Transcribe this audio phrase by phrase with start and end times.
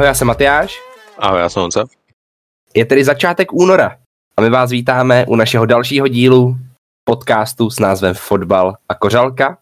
[0.00, 0.82] Ahoj, já jsem Matyáš.
[1.18, 1.84] Ahoj, já jsem Honza.
[2.74, 3.98] Je tedy začátek února
[4.36, 6.56] a my vás vítáme u našeho dalšího dílu
[7.04, 9.58] podcastu s názvem Fotbal a kořalka,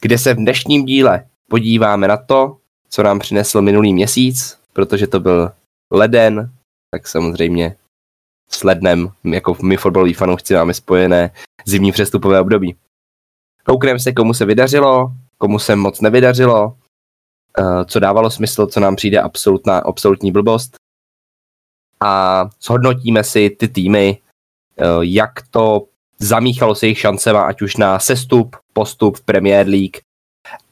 [0.00, 2.56] kde se v dnešním díle podíváme na to,
[2.88, 5.52] co nám přinesl minulý měsíc, protože to byl
[5.90, 6.52] leden,
[6.90, 7.76] tak samozřejmě
[8.50, 11.30] s lednem, jako my fotbaloví fanoušci máme spojené
[11.64, 12.76] zimní přestupové období.
[13.64, 16.76] Koukneme se, komu se vydařilo, komu se moc nevydařilo,
[17.84, 20.74] co dávalo smysl, co nám přijde absolutná, absolutní blbost.
[22.00, 24.18] A zhodnotíme si ty týmy,
[24.78, 25.86] eh, jak to
[26.18, 29.96] zamíchalo se jejich šancema, ať už na sestup, postup v Premier League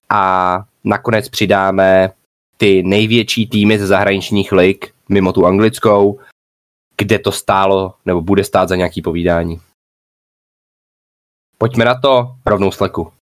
[0.09, 2.13] a nakonec přidáme
[2.57, 6.21] ty největší týmy ze zahraničních lig, mimo tu anglickou,
[6.97, 9.61] kde to stálo nebo bude stát za nějaký povídání.
[11.59, 13.13] Pojďme na to rovnou sleku.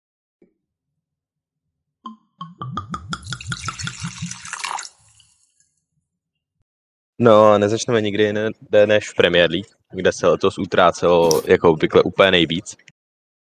[7.21, 8.49] No nezačneme nikdy jiné
[8.85, 12.75] než v Premier League, kde se letos utrácelo jako obvykle úplně nejvíc.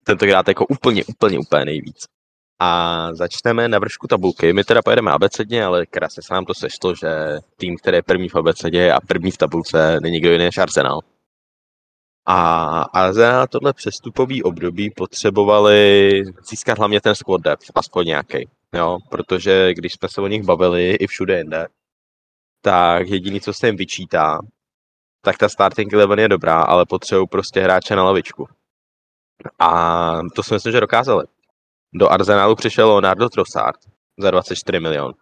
[0.04, 2.06] Tentokrát jako úplně, úplně, úplně nejvíc.
[2.60, 4.54] A začneme na vršku tabulky.
[4.54, 8.30] My teda pojedeme abecedně, ale krásně se nám to sešlo, že tým, který je první
[8.30, 11.00] v abecedě a první v tabulce, není nikdo jiný než Arsenal.
[12.26, 16.12] A Arsenal tohle přestupový období potřebovali
[16.50, 18.50] získat hlavně ten squad depth, aspoň nějaký.
[18.74, 21.68] Jo, protože když jsme se o nich bavili i všude jinde,
[22.64, 24.40] tak jediný, co se jim vyčítá,
[25.22, 28.48] tak ta starting eleven je dobrá, ale potřebují prostě hráče na lavičku.
[29.60, 31.24] A to si myslím, že dokázali.
[31.94, 33.80] Do Arsenalu přišel Leonardo Trossard
[34.20, 35.14] za 24 milion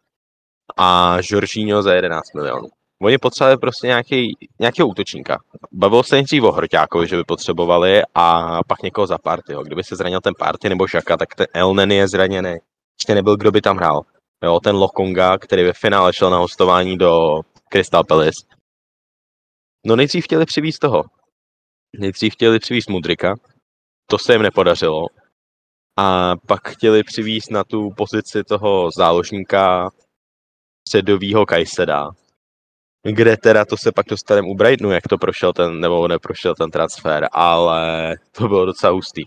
[0.78, 2.68] a Jorginho za 11 milionů.
[3.02, 5.38] Oni potřebovali prostě nějaký, nějakého útočníka.
[5.72, 9.54] Bavilo se nejdřív o Hroťákovi, že by potřebovali a pak někoho za party.
[9.54, 9.64] Jo.
[9.64, 12.56] Kdyby se zranil ten party nebo Žaka, tak ten Elneny je zraněný.
[13.00, 14.02] Ještě nebyl, kdo by tam hrál.
[14.44, 18.46] Jo, ten Lokonga, který ve finále šel na hostování do Crystal Palace.
[19.86, 21.04] No nejdřív chtěli přivízt toho.
[21.98, 23.36] Nejdřív chtěli přivízt Mudrika.
[24.10, 25.08] To se jim nepodařilo.
[25.98, 29.90] A pak chtěli přivízt na tu pozici toho záložníka
[30.88, 32.10] středovýho Kajseda,
[33.04, 36.72] kde teda to se pak dostaneme u Brightonu, jak to prošel ten, nebo neprošel ten
[36.72, 39.24] transfer, ale to bylo docela hustý.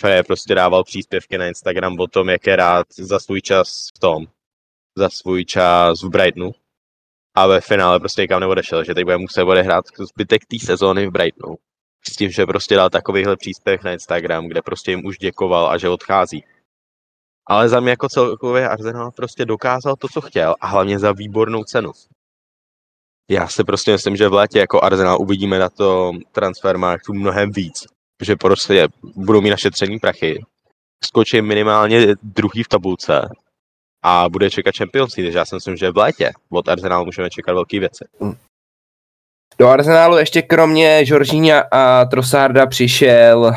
[0.00, 3.98] Feje prostě dával příspěvky na Instagram o tom, jak je rád za svůj čas v
[3.98, 4.26] tom,
[4.96, 6.52] za svůj čas v Brightonu.
[7.34, 11.10] A ve finále prostě nikam neodešel, že teď bude muset odehrát zbytek té sezóny v
[11.10, 11.56] Brightonu.
[12.08, 15.78] S tím, že prostě dal takovýhle příspěvek na Instagram, kde prostě jim už děkoval a
[15.78, 16.44] že odchází.
[17.46, 21.64] Ale za mě jako celkově Arsenal prostě dokázal to, co chtěl a hlavně za výbornou
[21.64, 21.92] cenu.
[23.30, 27.86] Já si prostě myslím, že v létě jako Arsenal uvidíme na to transfermarktu mnohem víc,
[28.20, 30.44] že prostě budou mít našetřený prachy,
[31.04, 33.28] skočí minimálně druhý v tabulce
[34.04, 37.30] a bude čekat Champions League, takže já si myslím, že v létě od Arsenalu můžeme
[37.30, 38.04] čekat velké věci.
[39.58, 43.52] Do Arsenálu ještě kromě Žoržíňa a Trossarda přišel uh,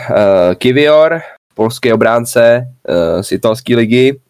[0.55, 1.21] Kivior,
[1.55, 4.21] polský obránce uh, z italské ligy.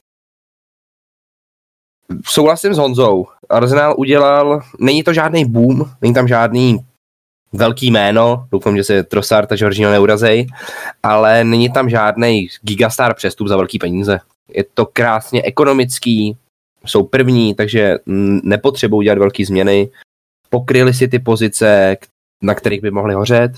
[2.26, 3.26] Souhlasím s Honzou.
[3.50, 6.86] Arsenal udělal, není to žádný boom, není tam žádný
[7.54, 10.48] velký jméno, doufám, že se Trossard a Jorginho neurazej,
[11.04, 14.20] ale není tam žádný gigastar přestup za velký peníze.
[14.54, 16.38] Je to krásně ekonomický,
[16.86, 17.98] jsou první, takže
[18.44, 19.90] nepotřebují dělat velké změny.
[20.50, 21.98] Pokryli si ty pozice,
[22.42, 23.52] na kterých by mohli hořet.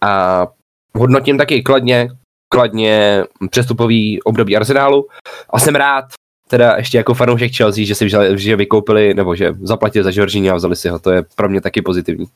[0.00, 0.46] A
[0.94, 2.08] hodnotím taky kladně,
[2.52, 5.08] kladně přestupový období Arsenálu
[5.50, 6.04] a jsem rád,
[6.48, 10.76] teda ještě jako fanoušek Chelsea, že si vykoupili, nebo že zaplatili za Jorginho a vzali
[10.76, 12.26] si ho, to je pro mě taky pozitivní.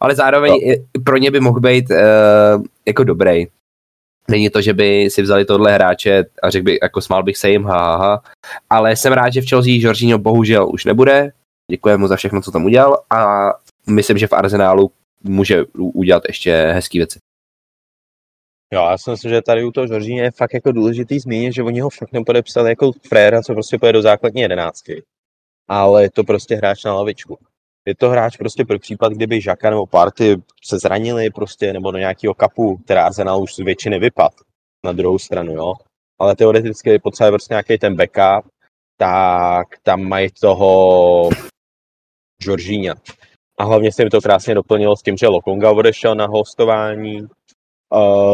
[0.00, 1.02] Ale zároveň no.
[1.04, 1.96] pro ně by mohl být uh,
[2.86, 3.46] jako dobrý.
[4.30, 7.50] Není to, že by si vzali tohle hráče a řekl by, jako smál bych se
[7.50, 8.22] jim, ha, ha,
[8.70, 11.32] ale jsem rád, že v Chelsea Jorginho bohužel už nebude.
[11.70, 13.50] Děkuji mu za všechno, co tam udělal a
[13.86, 14.92] myslím, že v Arsenálu
[15.22, 17.18] může udělat ještě hezký věci.
[18.74, 21.62] Jo, já si myslím, že tady u toho Žoržíně je fakt jako důležitý zmínit, že
[21.62, 25.02] oni ho fakt nepodepsali jako fréra, co prostě pojede do základní jedenáctky.
[25.68, 27.38] Ale je to prostě hráč na lavičku.
[27.86, 31.98] Je to hráč prostě pro případ, kdyby Žaka nebo Party se zranili prostě, nebo do
[31.98, 34.32] nějakého kapu, která Arsenal už z většiny vypad
[34.84, 35.74] na druhou stranu, jo.
[36.18, 38.52] Ale teoreticky potřebuje prostě nějaký ten backup,
[38.96, 41.30] tak tam mají toho
[42.42, 42.94] Žoržíňa.
[43.58, 47.28] A hlavně se mi to krásně doplnilo s tím, že Lokonga odešel na hostování,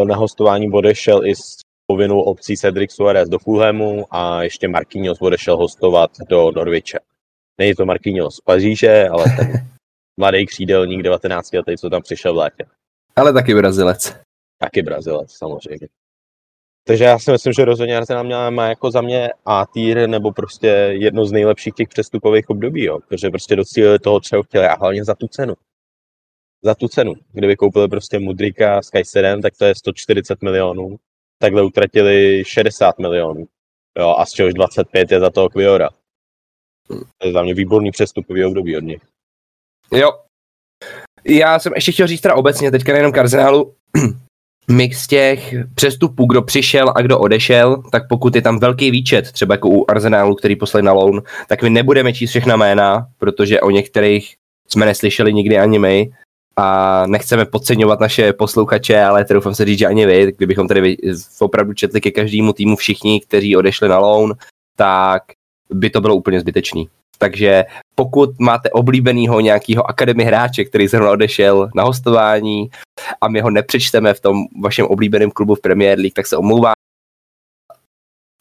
[0.04, 1.56] na hostování odešel i s
[1.86, 6.98] povinnou obcí Cedric Suarez do Fulhamu a ještě Marquinhos odešel hostovat do Norviče.
[7.58, 9.52] Není to Marquinhos z Paříže, ale ten
[10.16, 12.64] mladý křídelník 19 letý, co tam přišel v létě.
[13.16, 14.16] Ale taky Brazilec.
[14.58, 15.88] Taky Brazilec, samozřejmě.
[16.88, 20.32] Takže já si myslím, že rozhodně Arsenal měla, má jako za mě A tier nebo
[20.32, 20.66] prostě
[21.00, 22.98] jedno z nejlepších těch přestupových období, jo.
[23.08, 25.54] Protože prostě docílili toho, čeho chtěli a hlavně za tu cenu.
[26.64, 27.12] Za tu cenu.
[27.32, 30.96] Kdyby koupili prostě Mudrika s Kajserem, tak to je 140 milionů.
[31.38, 33.46] Takhle utratili 60 milionů.
[33.98, 35.90] Jo, a z čehož 25 je za toho Kviora.
[36.88, 39.02] To je za mě výborný přestupový období od nich.
[39.92, 40.10] Jo.
[41.24, 43.16] Já jsem ještě chtěl říct teda obecně, teďka nejenom k
[44.70, 49.54] mix těch přestupů, kdo přišel a kdo odešel, tak pokud je tam velký výčet, třeba
[49.54, 53.70] jako u Arsenálu, který poslali na loan, tak my nebudeme číst všechna jména, protože o
[53.70, 54.34] některých
[54.68, 56.10] jsme neslyšeli nikdy ani my
[56.56, 60.96] a nechceme podceňovat naše posluchače, ale doufám se říct, že ani vy, kdybychom tady
[61.38, 64.34] opravdu četli ke každému týmu všichni, kteří odešli na loan,
[64.76, 65.22] tak
[65.70, 66.88] by to bylo úplně zbytečný.
[67.18, 67.64] Takže
[67.94, 72.70] pokud máte oblíbenýho nějakého akademy hráče, který zrovna odešel na hostování
[73.20, 76.74] a my ho nepřečteme v tom vašem oblíbeném klubu v Premier League, tak se omlouváme.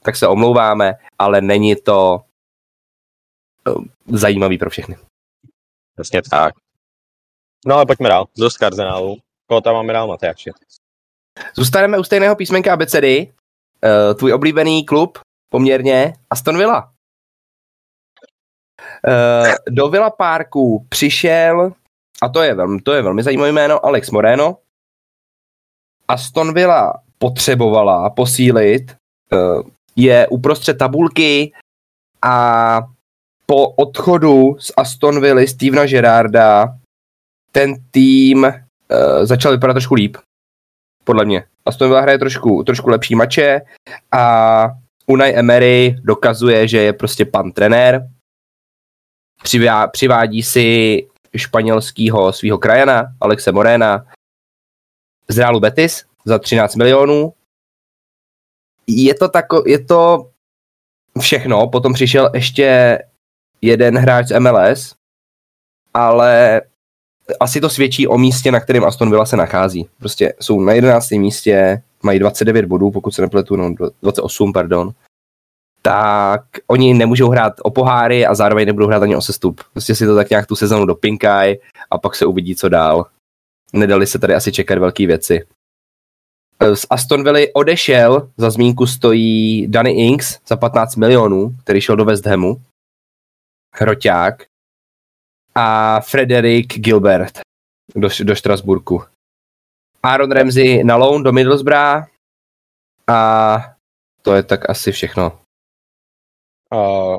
[0.02, 2.22] Tak se omlouváme, ale není to
[3.68, 3.72] eh,
[4.08, 4.98] zajímavý pro všechny.
[5.98, 6.54] Jasně tak.
[7.66, 8.26] No ale pojďme dál.
[8.36, 9.18] Z Arsenálu.
[9.48, 10.52] Koho tam máme dál, Matyáši?
[11.56, 13.34] Zůstaneme u stejného písmenka abecedy.
[13.84, 15.20] Uh, tvůj oblíbený klub
[15.50, 16.95] poměrně Aston Villa.
[19.08, 21.72] Uh, do Villa Parku přišel,
[22.22, 24.58] a to je, velmi, to je velmi zajímavé jméno, Alex Moreno.
[26.08, 28.96] Aston Villa potřebovala posílit,
[29.32, 29.62] uh,
[29.96, 31.54] je uprostřed tabulky
[32.22, 32.82] a
[33.46, 36.78] po odchodu z Aston Villa Stevena Gerarda
[37.52, 38.52] ten tým uh,
[39.24, 40.18] začal vypadat trošku líp,
[41.04, 41.44] podle mě.
[41.66, 43.62] Aston Villa hraje trošku, trošku lepší mače
[44.12, 44.70] a
[45.08, 48.10] Unai Emery dokazuje, že je prostě pan trenér,
[49.44, 54.06] Přivá, přivádí si španělského svého krajana, Alexe Morena,
[55.28, 57.34] z Realu Betis za 13 milionů.
[58.88, 60.32] Je to, tako, je to
[61.20, 63.00] všechno, potom přišel ještě
[63.62, 64.96] jeden hráč z MLS,
[65.94, 66.62] ale
[67.40, 69.90] asi to svědčí o místě, na kterém Aston Villa se nachází.
[70.00, 71.12] Prostě jsou na 11.
[71.12, 74.94] místě, mají 29 bodů, pokud se nepletu, no 28, pardon
[75.86, 79.62] tak oni nemůžou hrát o poháry a zároveň nebudou hrát ani o sestup.
[79.72, 81.56] Prostě si to tak nějak tu sezonu dopinkaj
[81.92, 83.06] a pak se uvidí, co dál.
[83.74, 85.48] Nedali se tady asi čekat velké věci.
[86.74, 92.06] Z Aston Villa odešel, za zmínku stojí Danny Inks za 15 milionů, který šel do
[92.06, 92.62] West Hamu.
[93.76, 94.44] Hroťák.
[95.56, 97.40] A Frederick Gilbert
[97.96, 99.04] do, do Štrasburku.
[100.04, 102.06] Aaron Ramsey na loan do Middlesbrough
[103.08, 103.60] a
[104.22, 105.45] to je tak asi všechno.
[106.74, 107.18] Uh,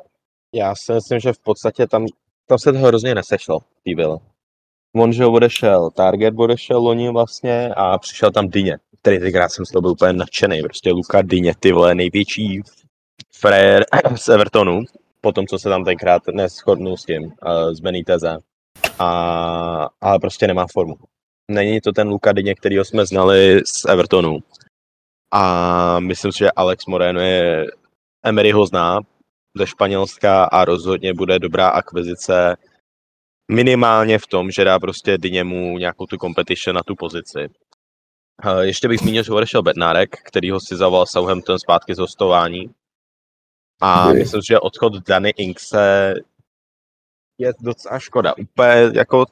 [0.54, 2.06] já si myslím, že v podstatě tam,
[2.46, 3.58] tam se to hrozně nesešlo.
[4.96, 9.70] On, že odešel, Target odešel loni vlastně a přišel tam Dyně, který tenkrát jsem z
[9.70, 12.62] toho byl úplně nadšený, prostě Luka Dyně, ty vole, největší
[13.32, 13.84] frér
[14.16, 14.80] z Evertonu,
[15.20, 17.30] po tom, co se tam tenkrát neschodnul s tím, uh,
[17.72, 18.38] z Beniteze.
[18.98, 20.94] A, ale prostě nemá formu.
[21.50, 24.38] Není to ten Luka Dyně, kterýho jsme znali z Evertonu.
[25.32, 27.66] A myslím si, že Alex Moreno je
[28.24, 29.00] Emery ho zná,
[29.56, 32.56] ze Španělska a rozhodně bude dobrá akvizice
[33.52, 37.48] minimálně v tom, že dá prostě Dyněmu nějakou tu competition na tu pozici.
[38.60, 42.74] Ještě bych zmínil, že odešel Bednárek, který ho si zavolal Southampton zpátky z hostování.
[43.80, 44.18] A Kdy?
[44.18, 46.14] myslím, že odchod Dany Inkse
[47.38, 48.34] je docela škoda.
[48.38, 49.26] Úplně jako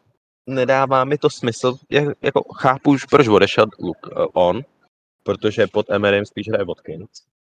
[0.47, 1.77] nedává mi to smysl.
[2.23, 4.61] jako chápu už, proč odešel Luke, uh, on,
[5.23, 7.34] protože pod Emerem spíš hraje Watkins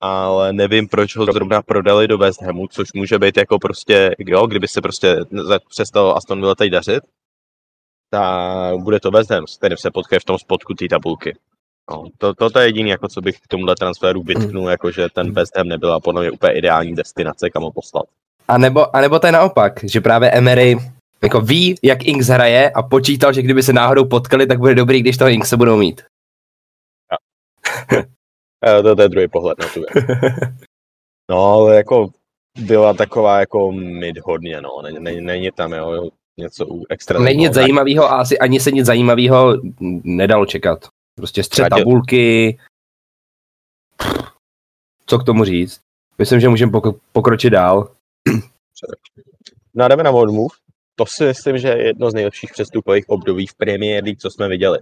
[0.00, 4.46] ale nevím, proč ho zrovna prodali do West Hamu, což může být jako prostě, jo,
[4.46, 5.16] kdyby se prostě
[5.68, 7.02] přestal Aston Villa teď dařit,
[8.10, 11.36] tak bude to West Ham, s kterým se potkají v tom spodku té tabulky.
[11.90, 15.08] No, to, to, to je jediný, jako co bych k tomuhle transferu vytknul, jako že
[15.12, 18.04] ten West Ham nebyla podle mě úplně ideální destinace, kam ho poslat.
[18.48, 20.78] A nebo, a nebo to je naopak, že právě Emery
[21.22, 25.00] jako ví, jak Inks hraje a počítal, že kdyby se náhodou potkali, tak bude dobrý,
[25.00, 26.02] když toho Inkse budou mít.
[28.66, 28.82] Ja.
[28.82, 29.80] to, to je druhý pohled na tu
[31.30, 32.10] No, ale jako
[32.58, 34.82] byla taková jako mid hodně, no.
[34.82, 37.20] Není, není, není tam, jo, něco extra.
[37.20, 39.56] Není nic zajímavého a asi ani se nic zajímavého
[40.04, 40.88] nedalo čekat.
[41.16, 42.58] Prostě střed tabulky.
[45.06, 45.80] Co k tomu říct?
[46.18, 46.72] Myslím, že můžeme
[47.12, 47.90] pokročit dál.
[49.74, 50.54] No jdeme na Move.
[50.94, 54.48] To si myslím, že je jedno z nejlepších přestupových období v Premier League, co jsme
[54.48, 54.78] viděli.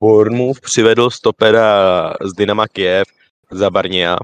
[0.00, 3.08] Bournemouth přivedl stopera z Dynama Kiev
[3.50, 4.16] za Barnia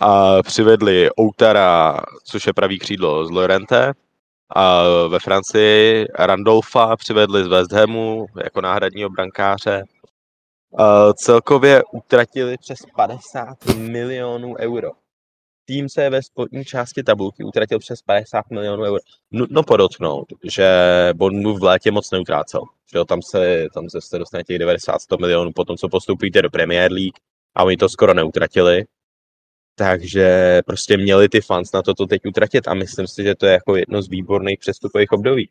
[0.00, 3.92] a přivedli Outara, což je pravý křídlo z Lorente,
[4.56, 9.82] a ve Francii Randolfa přivedli z West Hamu jako náhradního brankáře
[10.72, 14.90] Uh, celkově utratili přes 50 milionů euro.
[15.70, 18.98] Tým se ve spodní části tabulky utratil přes 50 milionů euro.
[19.30, 20.68] Nutno podotknout, že
[21.14, 22.60] Bournemouth v létě moc neutrácel.
[22.92, 26.92] Že tam se, tam se jste dostane těch 90-100 milionů potom, co postupíte do Premier
[26.92, 27.14] League
[27.54, 28.84] a oni to skoro neutratili.
[29.74, 33.46] Takže prostě měli ty fans na to, to teď utratit a myslím si, že to
[33.46, 35.50] je jako jedno z výborných přestupových období.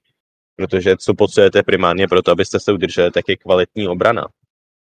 [0.55, 4.27] Protože co potřebujete primárně pro to, abyste se udrželi, tak je kvalitní obrana.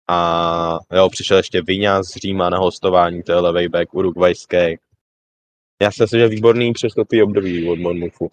[0.08, 4.78] A jo, přišel ještě Vyňa z Říma na hostování, to je levej back urugvajský.
[5.82, 8.30] Já si myslím, že výborný přestupový období od Bournemouthu.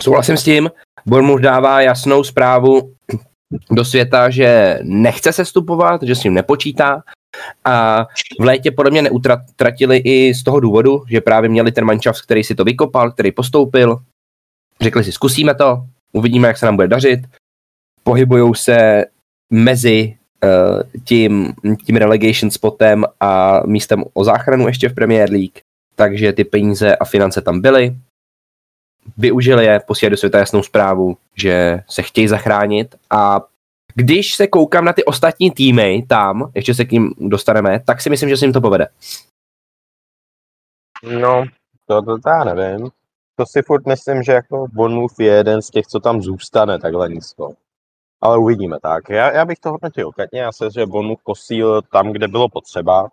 [0.00, 0.70] Souhlasím s tím.
[1.06, 2.94] Bournemouth dává jasnou zprávu
[3.70, 7.02] do světa, že nechce se stupovat, že s tím nepočítá.
[7.64, 8.04] A
[8.40, 12.44] v létě podle mě neutratili i z toho důvodu, že právě měli ten mančav, který
[12.44, 13.98] si to vykopal, který postoupil.
[14.80, 17.20] Řekli si, zkusíme to, uvidíme, jak se nám bude dařit.
[18.02, 19.04] Pohybují se
[19.52, 20.17] mezi
[21.04, 21.54] tím,
[21.86, 25.58] tím relegation spotem a místem o záchranu ještě v Premier League.
[25.94, 27.96] Takže ty peníze a finance tam byly.
[29.16, 33.40] Využili je, posílali do světa jasnou zprávu, že se chtějí zachránit a
[33.94, 38.10] když se koukám na ty ostatní týmy tam, ještě se k ním dostaneme, tak si
[38.10, 38.88] myslím, že se jim to povede.
[41.20, 41.44] No,
[41.86, 42.90] to, to, já nevím.
[43.36, 47.08] To si furt myslím, že jako Bournemouth je jeden z těch, co tam zůstane takhle
[47.08, 47.54] nízko.
[48.20, 49.10] Ale uvidíme tak.
[49.10, 50.40] Já, já bych to hodnotil kladně.
[50.40, 53.08] Já se, že Bournemouth posíl tam, kde bylo potřeba.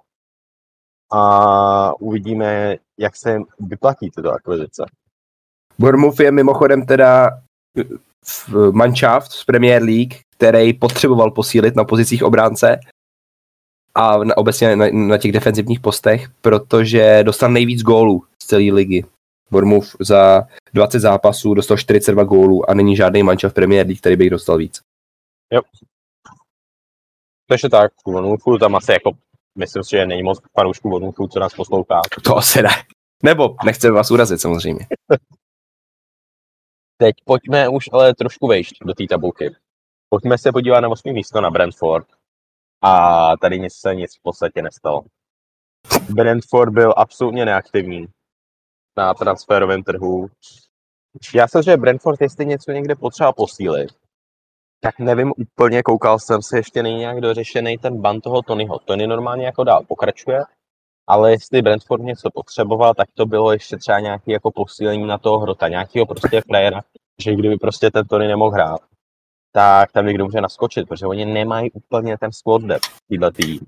[1.11, 4.85] A uvidíme, jak se vyplatí tyto akvizice.
[5.79, 7.29] Bournemouth je mimochodem teda
[8.23, 12.79] v manšaft z Premier League, který potřeboval posílit na pozicích obránce
[13.95, 19.05] a na, obecně na, na těch defenzivních postech, protože dostal nejvíc gólů z celé ligy.
[19.51, 20.43] Bournemouth za
[20.73, 24.31] 20 zápasů dostal 42 gólů a není žádný manča v Premier League, který by jich
[24.31, 24.81] dostal víc.
[25.53, 25.61] Jo.
[27.47, 29.11] Takže tak, Bournemouthu tam asi jako,
[29.57, 32.01] myslím si, že není moc fanoušků Bournemouthu, co nás poslouchá.
[32.23, 32.69] To asi ne.
[33.23, 34.87] Nebo nechceme vás urazit samozřejmě.
[36.97, 39.55] Teď pojďme už ale trošku vejšť do té tabulky.
[40.09, 41.13] Pojďme se podívat na 8.
[41.13, 42.07] místo na Brentford.
[42.81, 45.03] A tady nic se nic v podstatě nestalo.
[46.13, 48.07] Brentford byl absolutně neaktivní
[48.97, 50.29] na transferovém trhu.
[51.33, 53.91] Já jsem, že Brentford, jestli něco někde potřeba posílit,
[54.85, 58.79] tak nevím úplně, koukal jsem se, ještě není nějak dořešený ten ban toho Tonyho.
[58.79, 60.39] Tony normálně jako dál pokračuje,
[61.07, 65.39] ale jestli Brentford něco potřeboval, tak to bylo ještě třeba nějaké jako posílení na toho
[65.39, 66.81] hrota, nějakého prostě frajera,
[67.21, 68.79] že kdyby prostě ten Tony nemohl hrát,
[69.51, 72.89] tak tam někdo může naskočit, protože oni nemají úplně ten squad depth
[73.35, 73.59] tý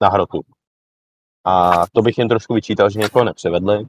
[0.00, 0.40] na hrotu.
[1.44, 3.86] A to bych jim trošku vyčítal, že někoho nepřevedli,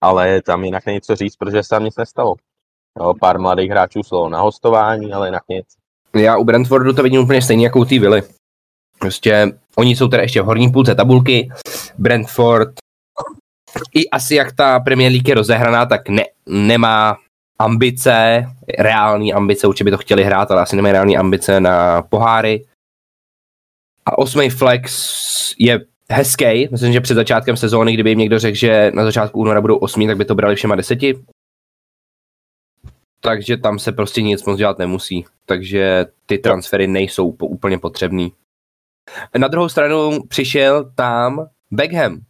[0.00, 2.34] ale tam jinak není co říct, protože se tam nic nestalo.
[3.00, 5.66] Jo, pár mladých hráčů šlo na hostování, ale jinak nic.
[6.16, 8.22] Já u Brentfordu to vidím úplně stejně jako u té Vily.
[8.98, 11.48] Prostě oni jsou teda ještě v horní půlce tabulky.
[11.98, 12.68] Brentford
[13.94, 17.16] i asi jak ta Premier League je rozehraná, tak ne, nemá
[17.58, 18.46] ambice,
[18.78, 22.64] reální ambice, určitě by to chtěli hrát, ale asi nemají reální ambice na poháry.
[24.06, 25.12] A osmý flex
[25.58, 26.68] je hezký.
[26.70, 30.06] Myslím, že před začátkem sezóny, kdyby jim někdo řekl, že na začátku února budou osmí,
[30.06, 31.14] tak by to brali všema deseti.
[33.26, 35.24] Takže tam se prostě nic moc dělat nemusí.
[35.46, 38.32] Takže ty transfery nejsou úplně potřebný.
[39.38, 42.20] Na druhou stranu přišel tam Beckham.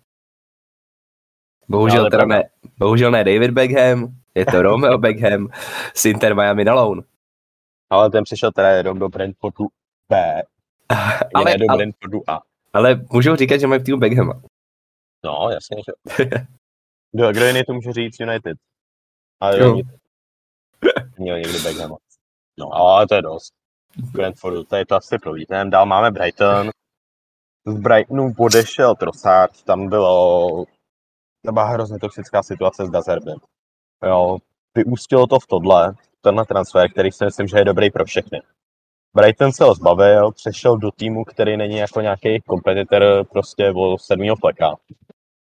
[1.69, 5.49] Bohužel, teda ne, bohužel ne David Beckham, je to Romeo Beckham
[5.95, 7.03] z Inter Miami na loan.
[7.91, 9.67] Ale ten přišel teda jenom do Brentfordu
[10.09, 10.43] B,
[11.35, 12.43] ale, ne do ale, Brentfordu A.
[12.73, 14.43] Ale můžou říkat, že mají v týmu Beckhama.
[15.25, 16.25] No, jasně, že.
[17.13, 18.59] kdo, kdo jiný to může říct United?
[19.41, 19.81] Ale jo.
[21.19, 21.97] Měl někdy Beckhama.
[22.59, 23.53] No, ale to je dost.
[24.13, 25.71] Brentfordu, to je to asi prolítneme.
[25.71, 26.71] Dál máme Brighton.
[27.67, 30.65] Z Brightonu odešel Trossard, tam bylo
[31.53, 33.39] byla hrozně toxická situace s Dazerbem.
[34.07, 34.39] Jo,
[34.75, 38.43] vyústilo to v tohle, tenhle transfer, který si myslím, že je dobrý pro všechny.
[39.17, 44.37] Brighton se ho zbavil, přešel do týmu, který není jako nějaký kompetitor prostě o sedmého
[44.37, 44.77] fleka.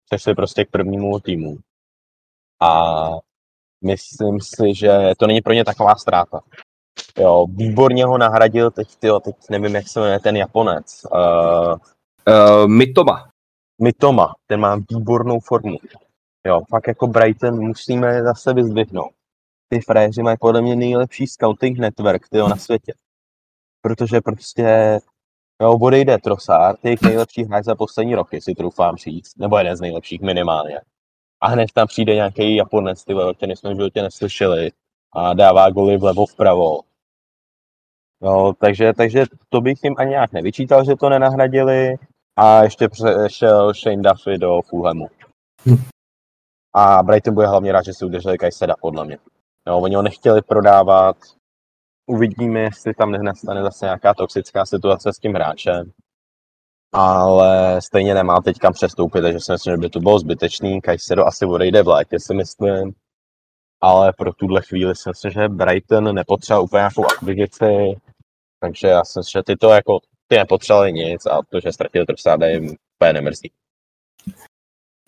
[0.05, 1.57] Přešli prostě k prvnímu týmu.
[2.61, 2.69] A
[3.85, 6.39] myslím si, že to není pro ně taková ztráta.
[7.17, 11.05] Jo, výborně ho nahradil, teď, tyjo, teď nevím, jak se jmenuje ten Japonec.
[11.13, 11.73] Uh,
[12.27, 13.29] uh, Mitoma.
[13.81, 15.77] Mitoma, ten má výbornou formu.
[16.47, 19.11] Jo, fakt jako Brighton musíme zase vyzdvihnout.
[19.69, 22.93] Ty fréři mají podle mě nejlepší scouting network tyjo, na světě.
[23.81, 24.99] Protože prostě
[25.61, 29.81] jo, odejde Trossard, jejich nejlepší hráč za poslední roky, si troufám říct, nebo jeden z
[29.81, 30.81] nejlepších minimálně.
[31.41, 34.71] A hned tam přijde nějaký Japonec, ty o kterém jsme v životě neslyšeli
[35.13, 36.79] a dává goly vlevo vpravo.
[38.21, 41.95] No, takže, takže to bych jim ani nějak nevyčítal, že to nenahradili.
[42.35, 42.89] A ještě
[43.27, 45.07] šel Shane Duffy do Fulhamu.
[45.65, 45.83] Hm.
[46.73, 49.17] A Brighton bude hlavně rád, že si udrželi Kajseda, podle mě.
[49.67, 51.17] No, oni ho nechtěli prodávat.
[52.05, 55.91] Uvidíme, jestli tam nastane zase nějaká toxická situace s tím hráčem.
[56.93, 60.81] Ale stejně nemá teď kam přestoupit, takže si myslím, že by to bylo zbytečný.
[60.81, 62.93] Kajsedo asi odejde v létě, si myslím.
[63.81, 67.95] Ale pro tuhle chvíli si myslím, že Brighton nepotřeboval úplně nějakou akvizici.
[68.59, 72.05] Takže já si myslím, že ty to jako ty nepotřebovali nic a to, že ztratili
[72.05, 73.51] Trossarda jim úplně nemrzí.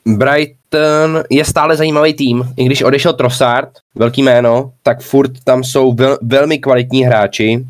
[0.06, 2.54] Brighton je stále zajímavý tým.
[2.58, 7.66] I když odešel Trossard, velký jméno, tak furt tam jsou vel, velmi kvalitní hráči.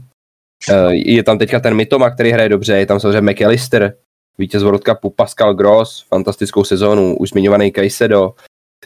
[0.70, 3.98] Uh, je tam teďka ten Mitoma, který hraje dobře, je tam samozřejmě McAllister,
[4.38, 8.34] vítěz World Cupu Pascal Gross, fantastickou sezónu, už zmiňovaný Kajsedo,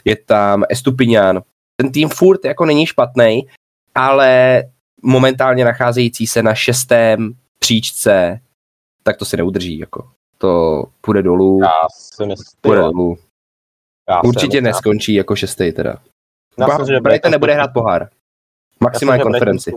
[0.04, 1.42] je tam Estupinian.
[1.76, 3.46] Ten tým furt jako není špatný,
[3.94, 4.62] ale
[5.02, 8.40] momentálně nacházející se na šestém příčce,
[9.02, 9.78] tak to si neudrží.
[9.78, 10.10] Jako.
[10.38, 11.60] To půjde dolů.
[11.62, 13.16] Já si myslím, půjde dolů.
[14.08, 15.20] Já Určitě neskončí já.
[15.20, 15.96] jako šestý teda.
[16.58, 18.08] Já Brighton nebude hrát pohár.
[18.80, 19.72] Maximálně konferenci.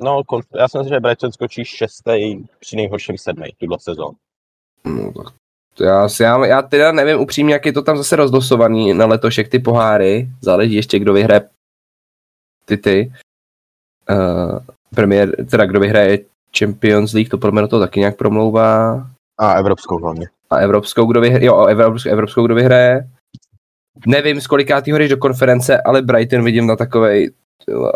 [0.00, 0.22] No,
[0.54, 4.16] já si myslím, že Brighton skočí šestý při nejhorším sedmý tuhle sezónu.
[4.84, 5.34] No, tak
[5.80, 9.58] já, já, já teda nevím upřímně, jak je to tam zase rozdosovaný na letošek ty
[9.58, 10.28] poháry.
[10.40, 11.48] Záleží ještě, kdo vyhraje
[12.64, 13.12] ty ty.
[14.10, 14.58] Uh,
[14.94, 16.18] premiér, teda kdo vyhraje
[16.58, 19.06] Champions League, to pro mě to taky nějak promlouvá.
[19.38, 20.26] A evropskou hlavně.
[20.50, 23.08] A evropskou, kdo vyhraje, jo, evropskou, evropskou, kdo vyhraje.
[24.06, 27.30] Nevím, z kolikátýho jdeš do konference, ale Brighton vidím na takovej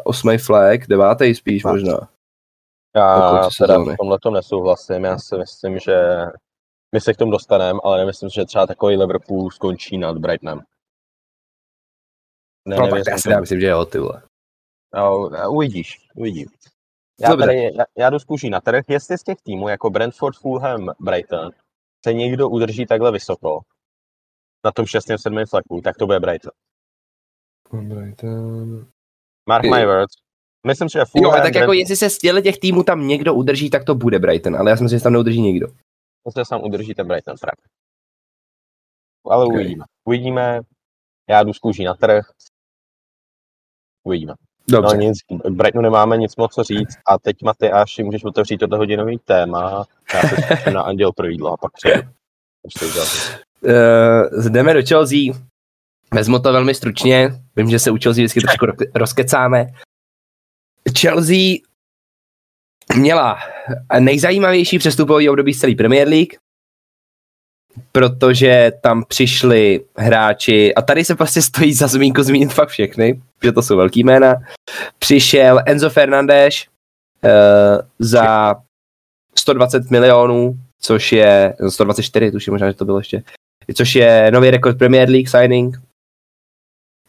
[0.05, 2.09] osmý flag, devátý spíš možná.
[2.97, 5.97] Já teda v tomhle to nesouhlasím, já si myslím, že
[6.95, 10.61] my se k tomu dostaneme, ale nemyslím, že třeba takový Liverpool skončí nad Brightonem.
[12.69, 14.23] Ne, no tak já si myslím, že jo, ty vole.
[14.95, 16.49] No, uvidíš, uvidím.
[17.21, 18.19] Já, tady, já, já jdu
[18.51, 21.51] na trh, jestli z těch týmů jako Brentford, Fulham, Brighton
[22.05, 23.61] se někdo udrží takhle vysoko
[24.65, 25.07] na tom 6.
[25.17, 25.47] 7.
[25.47, 26.53] flaku, tak to bude Brighton.
[27.73, 28.87] Brighton.
[29.49, 30.15] Mark my words.
[30.67, 31.37] Myslím, že Fulham...
[31.37, 34.57] Jo, tak jako jestli se z těch týmů tam někdo udrží, tak to bude Brighton,
[34.57, 35.67] ale já si myslím, že tam neudrží nikdo.
[36.27, 37.55] Myslím, že tam udrží ten Brighton frak.
[39.27, 39.57] Ale okay.
[39.57, 39.85] uvidíme.
[40.05, 40.61] Uvidíme.
[41.29, 42.25] Já jdu z na trh.
[44.05, 44.35] Uvidíme.
[44.69, 44.97] Dobře.
[44.97, 45.19] No nic,
[45.51, 47.37] Brightonu nemáme nic moc co říct a teď
[47.73, 49.85] až můžeš otevřít toto hodinový téma.
[50.15, 50.23] Já
[50.57, 52.03] se na Anděl pro jídlo a pak přejdu.
[53.63, 55.19] Uh, jdeme do Chelsea.
[56.15, 57.31] Vezmu to velmi stručně.
[57.57, 59.67] Vím, že se u Chelsea vždycky trošku rozkecáme.
[60.99, 61.57] Chelsea
[62.97, 63.39] měla
[63.99, 66.35] nejzajímavější přestupový období z celé Premier League
[67.93, 73.53] protože tam přišli hráči, a tady se prostě stojí za zmínku zmínit fakt všechny, že
[73.53, 74.35] to jsou velký jména.
[74.99, 76.55] Přišel Enzo Fernandez
[77.25, 77.31] uh,
[77.99, 78.55] za
[79.35, 83.23] 120 milionů, což je 124, tuším možná, že to bylo ještě,
[83.75, 85.77] což je nový rekord Premier League signing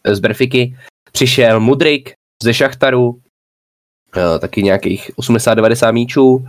[0.06, 0.78] z Berfiky.
[1.12, 3.20] Přišel Mudrik ze Šachtaru, uh,
[4.40, 6.34] taky nějakých 80-90 míčů.
[6.34, 6.46] Uh,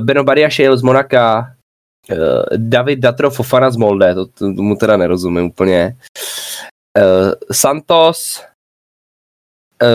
[0.00, 1.54] Beno Badiašil z Monaka,
[2.10, 5.96] Uh, David Datro Fofana z Molde, to, to, tomu teda nerozumím úplně.
[7.52, 8.44] Santos,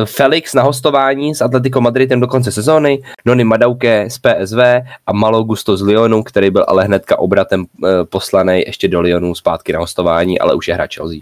[0.05, 4.60] Felix na hostování s Atletico Madridem do konce sezóny, Nony Madauke z PSV
[5.08, 7.65] a Malo Gusto z Lyonu, který byl ale hnedka obratem
[8.10, 11.19] poslaný ještě do Lyonu zpátky na hostování, ale už je hra Chelsea.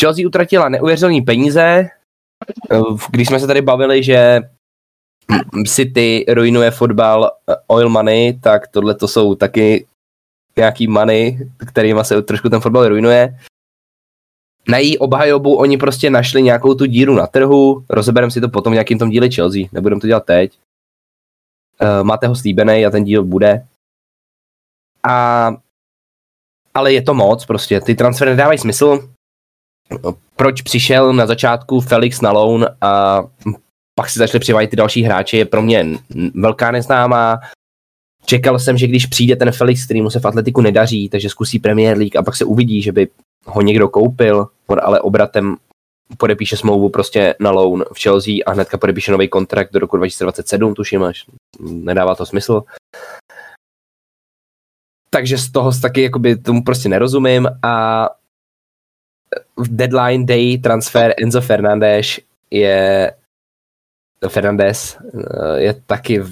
[0.00, 1.88] Chelsea utratila neuvěřitelné peníze,
[3.10, 4.40] když jsme se tady bavili, že
[5.66, 9.86] City ruinuje fotbal eh, oil money, tak tohle to jsou taky
[10.56, 13.38] nějaký money, kterýma se trošku ten fotbal ruinuje.
[14.68, 18.72] Na její obhajobu oni prostě našli nějakou tu díru na trhu, rozebereme si to potom
[18.72, 20.58] v nějakým tom díle Chelsea, nebudeme to dělat teď.
[21.82, 23.66] Uh, máte ho slíbený a ten díl bude.
[25.08, 25.48] A,
[26.74, 29.10] ale je to moc prostě, ty transfery nedávají smysl.
[30.36, 33.22] Proč přišel na začátku Felix na loan a
[33.94, 35.86] pak si začali přivádět ty další hráči, je pro mě
[36.34, 37.40] velká neznámá.
[38.24, 41.58] Čekal jsem, že když přijde ten Felix, který mu se v atletiku nedaří, takže zkusí
[41.58, 43.08] Premier League a pak se uvidí, že by
[43.44, 44.46] ho někdo koupil,
[44.82, 45.56] ale obratem
[46.16, 50.74] podepíše smlouvu prostě na loan v Chelsea a hnedka podepíše nový kontrakt do roku 2027,
[50.74, 51.24] tuším až.
[51.60, 52.62] Nedává to smysl.
[55.10, 58.06] Takže z toho taky jakoby tomu prostě nerozumím a
[59.60, 62.18] v deadline day transfer Enzo Fernandez
[62.50, 63.12] je
[64.28, 66.22] Fernandez eh, je taky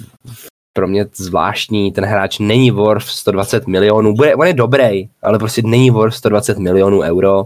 [0.73, 5.61] pro mě zvláštní, ten hráč není worth 120 milionů, bude, on je dobrý, ale prostě
[5.61, 7.45] není worth 120 milionů euro.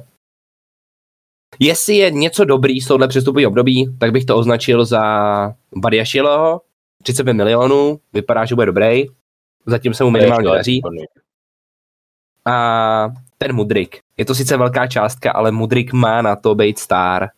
[1.59, 5.01] Jestli je něco dobrý z tohle přestupového období, tak bych to označil za
[5.75, 6.61] Badiašiloho,
[7.03, 9.05] 35 milionů, vypadá, že bude dobrý,
[9.65, 10.81] zatím se mu minimálně daří.
[12.47, 17.29] A ten Mudrik, je to sice velká částka, ale Mudrik má na to být star.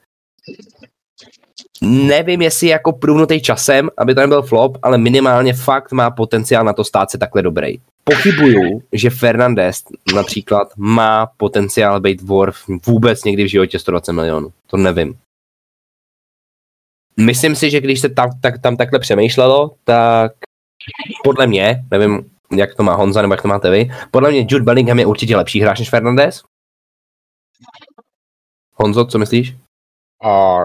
[1.82, 6.74] Nevím, jestli jako průvnutý časem, aby to nebyl flop, ale minimálně fakt má potenciál na
[6.74, 7.78] to stát se takhle dobrý.
[8.04, 9.84] Pochybuju, že Fernandez
[10.16, 14.54] například má potenciál být worth vůbec někdy v životě 120 milionů.
[14.68, 15.18] To nevím.
[17.20, 20.32] Myslím si, že když se tam, tak, tam takhle přemýšlelo, tak
[21.24, 24.64] podle mě, nevím, jak to má Honza nebo jak to máte vy, podle mě Jude
[24.64, 26.44] Bellingham je určitě lepší hráč než Fernandez.
[28.74, 29.56] Honzo, co myslíš?
[30.24, 30.58] A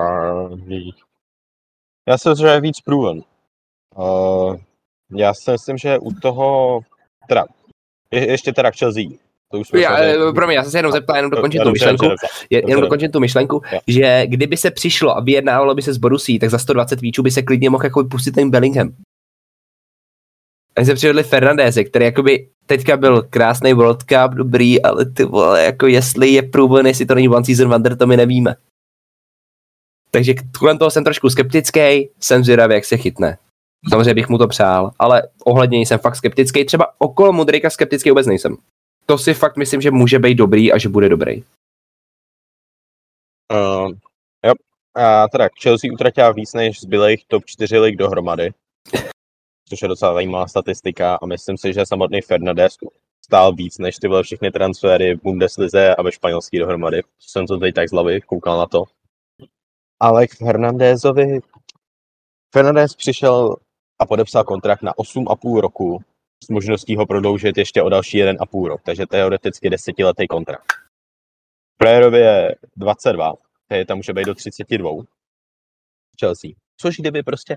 [2.08, 3.22] já si myslím, že je víc proven.
[3.96, 4.56] Uh,
[5.16, 6.80] já si myslím, že u toho,
[7.28, 7.44] teda,
[8.10, 9.04] je, ještě teda k Chelsea.
[9.52, 10.32] To už já, samozřejmě...
[10.32, 12.06] pro mě, já jsem se jenom zeptal, jenom dokončit tu myšlenku,
[12.50, 16.38] je, jenom dokončit tu myšlenku, že kdyby se přišlo a vyjednávalo by se z Borusí,
[16.38, 18.94] tak za 120 víčů by se klidně mohl jako pustit ten Bellingham.
[20.80, 25.64] A se přivedli Fernandéze, který jakoby teďka byl krásný World Cup, dobrý, ale ty vole,
[25.64, 28.54] jako jestli je průběh, jestli to není one season wonder, to my nevíme.
[30.10, 33.38] Takže kolem toho jsem trošku skeptický, jsem zvědavý, jak se chytne.
[33.88, 36.64] Samozřejmě bych mu to přál, ale ohledně jsem fakt skeptický.
[36.64, 38.56] Třeba okolo Mudrika skeptický vůbec nejsem.
[39.06, 41.42] To si fakt myslím, že může být dobrý a že bude dobrý.
[43.52, 43.92] Uh,
[44.46, 44.52] jo.
[44.96, 48.52] A teda Chelsea utratila víc než zbylých top 4 lig dohromady.
[49.70, 52.76] Což je docela zajímavá statistika a myslím si, že samotný Fernandez
[53.24, 57.02] stál víc než ty všechny transfery v Bundeslize a ve španělský dohromady.
[57.18, 58.84] Jsem to teď tak z hlavy, koukal na to.
[60.00, 61.40] Ale k Fernandézovi,
[62.54, 63.56] Fernandez přišel
[63.98, 65.98] a podepsal kontrakt na 8,5 roku
[66.44, 70.72] s možností ho prodloužit ještě o další 1,5 rok, takže teoreticky desetiletý kontrakt.
[71.76, 73.32] Playerovi je 22,
[73.68, 74.90] takže tam může být do 32
[76.20, 76.50] Chelsea.
[76.76, 77.56] Což kdyby prostě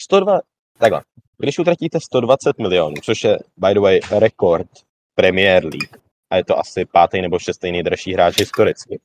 [0.00, 0.40] 102,
[0.78, 1.02] takhle,
[1.38, 4.68] když utratíte 120 milionů, což je by the way rekord
[5.14, 5.96] Premier League,
[6.30, 9.00] a je to asi pátý nebo šestý nejdražší hráč historicky,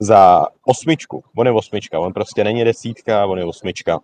[0.00, 1.24] za osmičku.
[1.36, 4.00] On je osmička, on prostě není desítka, on je osmička.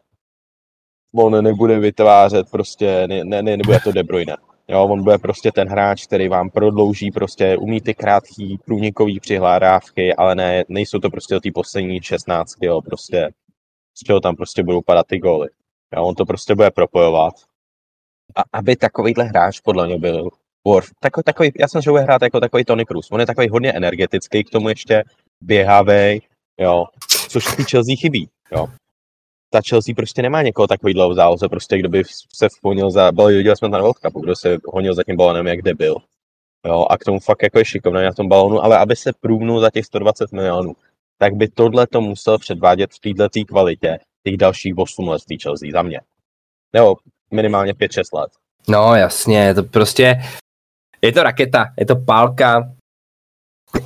[1.14, 4.36] On nebude vytvářet prostě, ne, ne, ne nebude to De Bruyne.
[4.68, 10.14] Jo, on bude prostě ten hráč, který vám prodlouží, prostě umí ty krátký průnikový přihládávky,
[10.14, 13.30] ale ne, nejsou to prostě ty poslední 16, jo, prostě
[13.94, 15.48] z čeho tam prostě budou padat ty góly.
[15.96, 17.34] Jo, on to prostě bude propojovat.
[18.36, 20.30] A aby takovýhle hráč podle mě byl
[20.66, 23.10] Worf, takový, takový, já jsem že bude hrát jako takový Tony Cruz.
[23.10, 25.04] On je takový hodně energetický, k tomu ještě
[25.40, 26.22] běhavej,
[26.60, 26.84] jo,
[27.28, 28.66] což ty Chelsea chybí, jo.
[29.52, 32.02] Ta Chelsea prostě nemá někoho takovýhle v záloze, prostě kdo by
[32.34, 35.62] se vhonil za, byl, viděli jsme to na kdo se honil za tím balonem, jak
[35.62, 35.96] debil.
[36.66, 39.60] Jo, a k tomu fakt jako je šikovný na tom balonu, ale aby se průvnul
[39.60, 40.72] za těch 120 milionů,
[41.18, 45.72] tak by tohle to musel předvádět v této kvalitě těch dalších 8 let v Chelsea
[45.72, 46.00] za mě.
[46.72, 46.96] Nebo
[47.30, 48.30] minimálně 5-6 let.
[48.68, 50.22] No jasně, to prostě
[51.02, 52.72] je to raketa, je to pálka,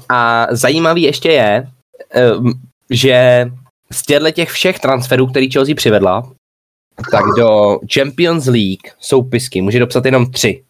[0.08, 1.70] a zajímavý ještě je,
[2.10, 2.52] ehm,
[2.90, 3.46] že
[3.92, 6.32] z těchto těch všech transferů, který Chelsea přivedla,
[7.10, 10.64] tak do Champions League soupisky může dopsat jenom tři.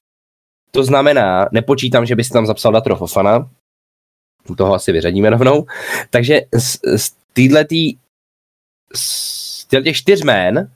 [0.71, 3.51] To znamená, nepočítám, že bys tam zapsal Datro Fofana,
[4.57, 5.67] toho asi vyřadíme rovnou,
[6.11, 7.15] takže z, z
[8.95, 9.44] z
[9.83, 10.75] těch čtyř jmén,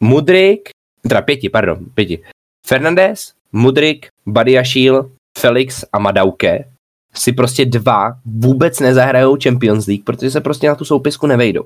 [0.00, 0.68] Mudrik,
[1.02, 2.24] teda pěti, pardon, pěti,
[2.66, 6.72] Fernandez, Mudrik, Badiašil, Felix a Madauke
[7.14, 11.64] si prostě dva vůbec nezahrajou Champions League, protože se prostě na tu soupisku nevejdou.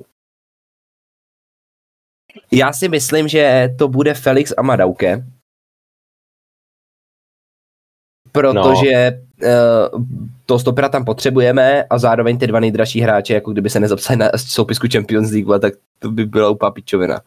[2.51, 5.27] Já si myslím, že to bude Felix a Madauke,
[8.33, 9.32] protože no.
[9.43, 10.05] Uh,
[10.47, 14.31] to stopera tam potřebujeme a zároveň ty dva nejdražší hráče, jako kdyby se nezapsali na
[14.37, 17.21] soupisku Champions League, tak to by byla úplná pičovina.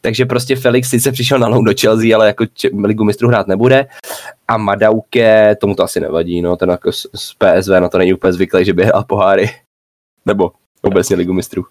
[0.00, 2.44] Takže prostě Felix sice přišel na loun do Chelsea, ale jako
[2.84, 3.86] ligu mistrů hrát nebude
[4.48, 8.32] a Madauke, tomu to asi nevadí, no, ten jako z, PSV, no to není úplně
[8.32, 9.50] zvyklý, že by hrál poháry.
[10.26, 10.52] Nebo
[10.82, 11.64] obecně ligu mistrů.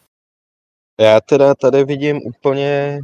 [1.02, 3.02] Já teda tady vidím úplně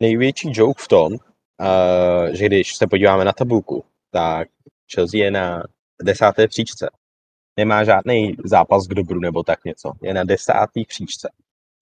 [0.00, 4.48] největší joke v tom, uh, že když se podíváme na tabulku, tak
[4.94, 5.62] Chelsea je na
[6.02, 6.90] desáté příčce.
[7.58, 9.92] Nemá žádný zápas k dobru nebo tak něco.
[10.02, 11.30] Je na desátý příčce.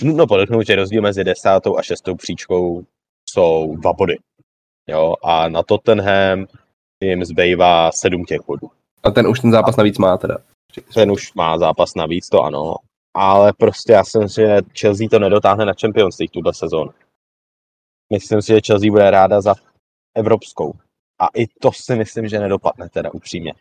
[0.03, 2.85] Nutno podotknout, že rozdíl mezi desátou a šestou příčkou
[3.31, 4.19] jsou dva body.
[4.89, 6.47] Jo, a na Tottenham
[7.01, 8.71] jim zbývá sedm těch bodů.
[9.03, 10.39] A ten už ten zápas navíc má teda.
[10.95, 12.75] Ten už má zápas navíc, to ano.
[13.15, 16.91] Ale prostě já si myslím, že Chelsea to nedotáhne na Champions League tuhle sezónu.
[18.13, 19.55] Myslím si, že Chelsea bude ráda za
[20.15, 20.73] evropskou.
[21.19, 23.53] A i to si myslím, že nedopadne teda upřímně.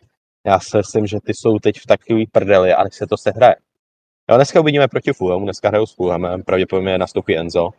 [0.46, 3.56] Já si myslím, že ty jsou teď v takový prdeli a se to sehraje.
[4.30, 7.70] Jo, dneska uvidíme proti Fulhamu, dneska hrajou s Fulhamem, pravděpodobně nastoupí Enzo.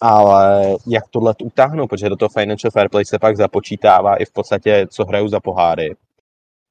[0.00, 4.32] Ale jak tohle utáhnou, protože do toho Financial Fair Play se pak započítává i v
[4.32, 5.96] podstatě, co hrajou za poháry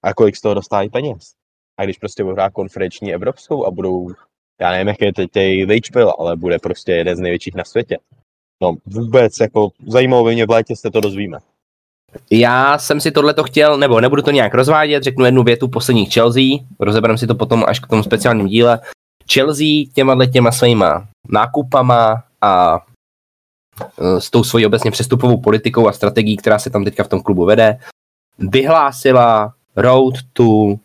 [0.04, 1.34] a kolik z toho dostávají peněz.
[1.78, 4.08] A když prostě budou hrát konferenční evropskou a budou,
[4.62, 5.32] já nevím, jak je teď
[5.68, 7.98] Wage Bill, ale bude prostě jeden z největších na světě.
[8.62, 11.38] No vůbec, jako zajímalo mě v létě se to dozvíme.
[12.30, 16.13] Já jsem si tohle to chtěl, nebo nebudu to nějak rozvádět, řeknu jednu větu posledních
[16.13, 16.43] Chelsea,
[16.80, 18.80] rozebereme si to potom až k tomu speciálním díle.
[19.34, 22.80] Chelsea těma těma svýma nákupama a
[23.97, 27.21] e, s tou svojí obecně přestupovou politikou a strategií, která se tam teďka v tom
[27.21, 27.80] klubu vede,
[28.38, 30.76] vyhlásila road to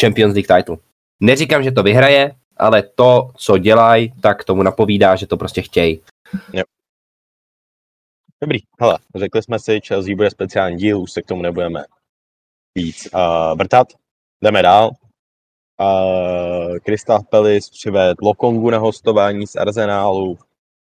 [0.00, 0.76] Champions League title.
[1.20, 6.00] Neříkám, že to vyhraje, ale to, co dělají, tak tomu napovídá, že to prostě chtějí.
[6.52, 6.66] Yep.
[8.42, 11.84] Dobrý, hele, řekli jsme si, Chelsea bude speciální díl, už se k tomu nebudeme
[12.74, 13.88] víc uh, vrtat.
[14.44, 14.90] Jdeme dál.
[15.80, 20.38] Uh, Crystal Palace přived Lokongu na hostování z Arsenálu.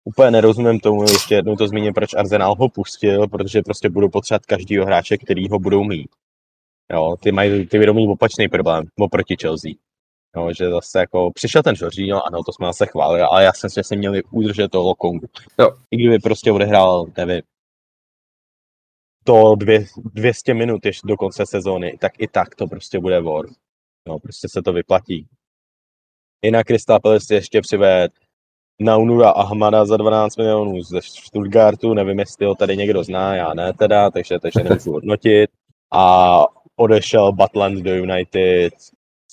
[0.04, 4.46] Úplně nerozumím tomu, ještě jednou to zmíním, proč Arsenal ho pustil, protože prostě budou potřebovat
[4.46, 6.10] každýho hráče, který ho budou mít.
[6.92, 9.72] Jo, ty, mají, ty budou mít opačný problém oproti Chelsea.
[10.36, 13.70] Jo, že zase jako přišel ten Jorginho, ano, to jsme se chválili, ale já jsem
[13.70, 15.26] si, že měli udržet toho Lokongu.
[15.58, 15.70] Jo.
[15.90, 17.42] I kdyby prostě odehrál, nevím,
[19.24, 23.46] to dvě, 200 minut ještě do konce sezóny, tak i tak to prostě bude vor.
[24.08, 25.26] No, prostě se to vyplatí.
[26.44, 28.12] Jinak Crystal Palace ještě přived
[28.80, 33.72] Naunura Ahmada za 12 milionů ze Stuttgartu, nevím, jestli ho tady někdo zná, já ne
[33.72, 35.50] teda, takže, takže nemůžu hodnotit.
[35.92, 36.38] A
[36.76, 38.74] odešel Butland do United,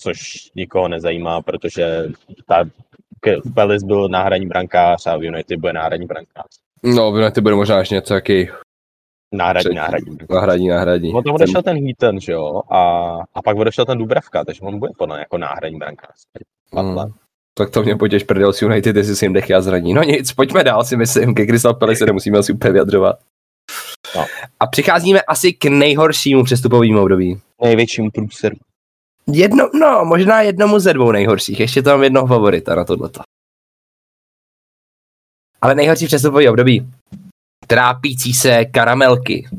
[0.01, 2.05] což nikoho nezajímá, protože
[2.47, 2.63] ta
[3.55, 6.45] Palace byl náhradní brankář a v United bude náhradní brankář.
[6.83, 8.49] No, v United bude možná ještě něco jaký
[9.33, 10.17] Náhradní, náhradní.
[10.29, 11.13] Náhradní, náhradní.
[11.13, 12.81] On tam odešel ten Heaton, že jo, a,
[13.33, 16.15] a pak odešel ten Dubravka, takže on bude podle jako náhradní brankář.
[16.73, 17.13] Mm.
[17.57, 19.93] Tak to mě potěž prdel si United, jestli si jim dechá zraní.
[19.93, 23.15] No nic, pojďme dál si myslím, ke Crystal Palace se nemusíme asi úplně vyjadřovat.
[24.15, 24.25] No.
[24.59, 27.41] A přicházíme asi k nejhoršímu přestupovému období.
[27.63, 28.55] Největšímu průseru.
[29.27, 31.59] Jedno, no, možná jednomu ze dvou nejhorších.
[31.59, 33.21] Ještě tam jednoho favorita na tohleto.
[35.61, 36.93] Ale nejhorší přestupový období.
[37.67, 39.49] Trápící se karamelky.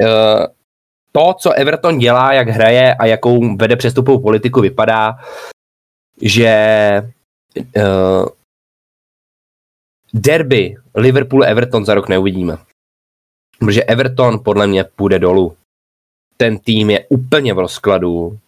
[0.00, 0.46] Uh,
[1.12, 5.18] to, co Everton dělá, jak hraje a jakou vede přestupovou politiku, vypadá,
[6.22, 6.52] že
[7.56, 8.28] uh,
[10.14, 12.58] derby Liverpool-Everton za rok neuvidíme.
[13.58, 15.56] Protože Everton podle mě půjde dolů
[16.36, 18.38] ten tým je úplně v rozkladu.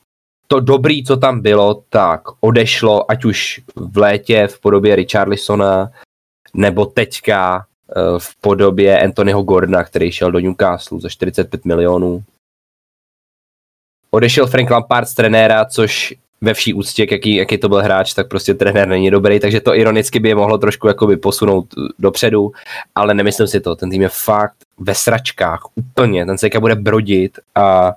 [0.46, 5.90] To dobrý, co tam bylo, tak odešlo, ať už v létě v podobě Richarlisona,
[6.54, 12.22] nebo teďka eh, v podobě Anthonyho Gordona, který šel do Newcastle za 45 milionů.
[14.10, 16.14] Odešel Frank Lampard z trenéra, což
[16.44, 19.74] ve vší úctě, jaký, jaký to byl hráč, tak prostě trenér není dobrý, takže to
[19.74, 21.66] ironicky by je mohlo trošku jakoby posunout
[21.98, 22.52] dopředu,
[22.94, 27.38] ale nemyslím si to, ten tým je fakt ve sračkách, úplně, ten se bude brodit
[27.54, 27.92] a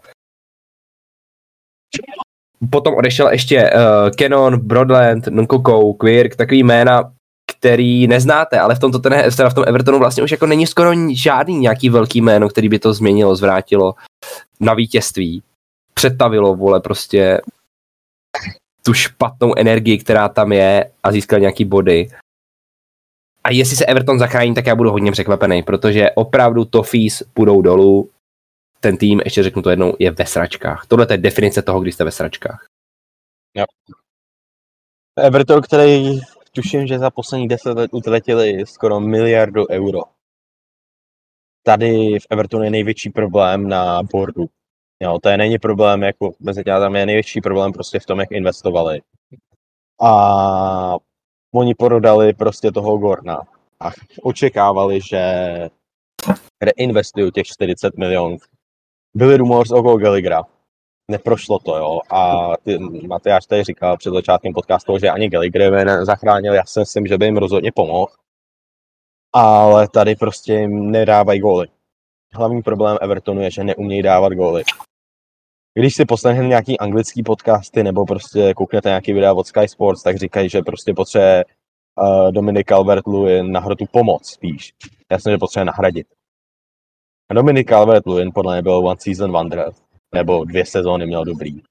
[2.69, 7.11] potom odešel ještě uh, Canon, Broadland, Nkunku, Quirk, takový jména,
[7.51, 11.57] který neznáte, ale v tomto ten, v tom Evertonu vlastně už jako není skoro žádný
[11.57, 13.95] nějaký velký jméno, který by to změnilo, zvrátilo
[14.59, 15.43] na vítězství.
[15.93, 17.41] Přetavilo, vole, prostě
[18.85, 22.09] tu špatnou energii, která tam je a získal nějaký body.
[23.43, 28.09] A jestli se Everton zachrání, tak já budu hodně překvapený, protože opravdu Toffees půjdou dolů,
[28.79, 30.85] ten tým, ještě řeknu to jednou, je ve sračkách.
[30.87, 32.65] Tohle je definice toho, kdy jste ve sračkách.
[33.55, 33.65] Jo.
[35.17, 36.19] Everton, který
[36.51, 39.99] tuším, že za poslední deset let utratili skoro miliardu euro.
[41.63, 44.49] Tady v Evertonu je největší problém na boardu.
[45.03, 48.31] Jo, to je není problém, jako mezi tam je největší problém prostě v tom, jak
[48.31, 49.01] investovali.
[50.01, 50.95] A
[51.53, 53.41] oni prodali prostě toho Gorna
[53.79, 53.89] a
[54.23, 55.21] očekávali, že
[56.61, 58.37] reinvestují těch 40 milionů.
[59.15, 60.43] Byly rumors o Galligra.
[61.11, 61.99] Neprošlo to, jo.
[62.09, 66.53] A ty, Matyáš tady říkal před začátkem podcastu, že ani Gallagher nezachránil.
[66.53, 68.11] Já si myslím, že by jim rozhodně pomohl.
[69.33, 71.67] Ale tady prostě jim nedávají góly.
[72.33, 74.63] Hlavní problém Evertonu je, že neumějí dávat góly
[75.79, 80.17] když si poslechnete nějaký anglický podcasty nebo prostě kouknete nějaký videa od Sky Sports, tak
[80.17, 81.45] říkají, že prostě potřebuje
[82.01, 84.73] uh, Dominik Calvert-Lewin na tu pomoc spíš.
[85.11, 86.07] Já jsem, že potřebuje nahradit.
[87.29, 89.71] A Dominik Calvert-Lewin podle mě byl one season wonder,
[90.15, 91.61] nebo dvě sezóny měl dobrý.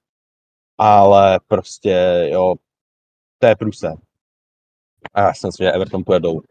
[0.79, 2.55] Ale prostě, jo,
[3.39, 3.95] to je průse.
[5.15, 6.43] A já jsem si, že Everton půjde dolů.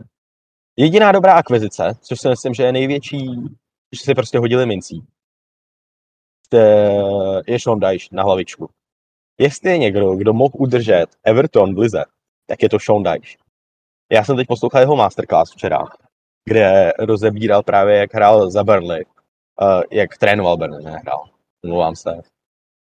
[0.78, 3.28] Jediná dobrá akvizice, což si myslím, že je největší,
[3.92, 5.04] že si prostě hodili mincí,
[7.48, 8.70] je Sean Dyche na hlavičku.
[9.40, 12.04] jestli je někdo, kdo mohl udržet Everton blize,
[12.48, 13.38] tak je to Sean Dyche.
[14.12, 15.80] Já jsem teď poslouchal jeho masterclass včera,
[16.46, 19.06] kde rozebíral právě, jak hrál za Burnley,
[19.62, 21.24] uh, jak trénoval Burnley, nehrál,
[21.66, 22.22] mluvám se.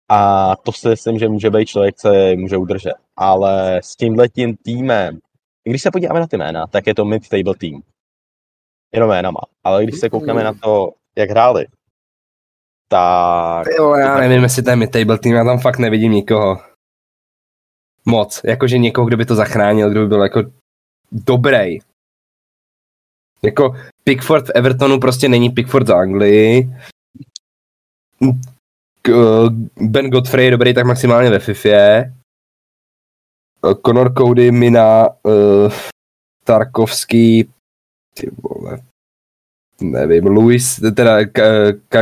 [0.10, 2.94] A to si myslím, že může být člověk, co je může udržet.
[3.18, 5.20] Ale s tímhle tím týmem,
[5.64, 7.82] když se podíváme na ty jména, tak je to mid-table tým.
[8.94, 9.40] Jenom jménama.
[9.64, 11.66] Ale když se koukneme na to, jak hráli,
[12.88, 13.68] tak...
[13.78, 16.62] Jo, já nevím, jestli to je mid-table tým, já tam fakt nevidím nikoho.
[18.06, 20.44] Moc, jakože někoho, kdo by to zachránil, kdo by byl jako
[21.12, 21.80] dobrý.
[23.42, 26.76] Jako Pickford v Evertonu prostě není Pickford z Anglii.
[29.78, 32.04] Ben Godfrey je dobrý tak maximálně ve FIFA.
[33.86, 35.74] Conor Cody, Mina, uh,
[36.44, 37.54] Tarkovský,
[38.14, 38.80] ty vole,
[39.84, 41.18] nevím, Louis, teda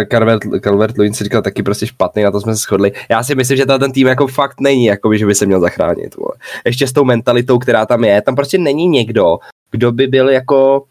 [0.09, 2.91] Calvert, Calvert Lewin si říkal taky prostě špatný, na to jsme se shodli.
[3.09, 6.15] Já si myslím, že ten tým jako fakt není, jako že by se měl zachránit.
[6.15, 6.33] Vole.
[6.65, 9.37] Ještě s tou mentalitou, která tam je, tam prostě není někdo,
[9.71, 10.85] kdo by byl jako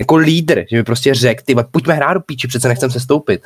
[0.00, 3.42] jako lídr, že by prostě řekl, ty pojďme hrát do píči, přece nechcem se stoupit.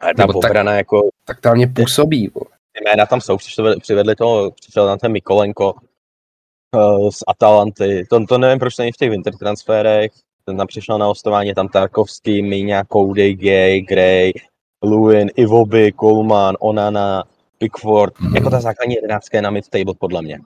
[0.00, 1.08] A ta obrana jako...
[1.24, 2.30] Tak to mě působí.
[2.34, 2.56] Vole.
[2.72, 3.36] Ty jména tam jsou,
[3.80, 5.74] přivedli toho, přišel na ten Mikolenko
[6.76, 10.12] uh, z Atalanty, to, to nevím, proč není v těch winter transferech,
[10.50, 14.32] ten tam přišel na hostování, tam Tarkovský, Míňa, Cody, Gay, Gray,
[14.84, 17.24] Lewin, Ivoby, Coleman, Onana,
[17.58, 18.36] Pickford, mm.
[18.36, 20.40] jako ta základní jedenáctka je na mid-table podle mě.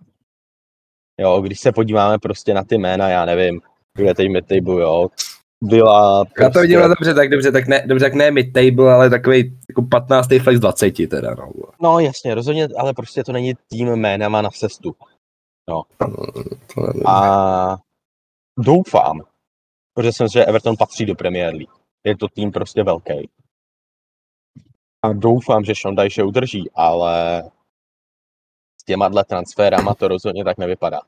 [1.20, 3.60] Jo, když se podíváme prostě na ty jména, já nevím,
[3.96, 5.08] kde je teď mid-table, jo,
[5.62, 6.24] byla...
[6.24, 6.42] Prostě...
[6.42, 9.58] Já to vidím prostě- dobře, tak dobře, tak ne, dobře, tak ne mid-table, ale takový
[9.68, 10.28] jako 15.
[10.42, 11.52] flex 20 teda, no.
[11.82, 14.96] No jasně, rozhodně, ale prostě to není tým jménama na sestup.
[15.70, 15.82] No.
[17.06, 17.76] A
[18.58, 19.20] doufám,
[19.94, 21.72] protože jsem že Everton patří do Premier League.
[22.04, 23.30] Je to tým prostě velký.
[25.02, 27.42] A doufám, že Sean Dyche udrží, ale
[28.80, 31.00] s těma dle transferama to rozhodně tak nevypadá.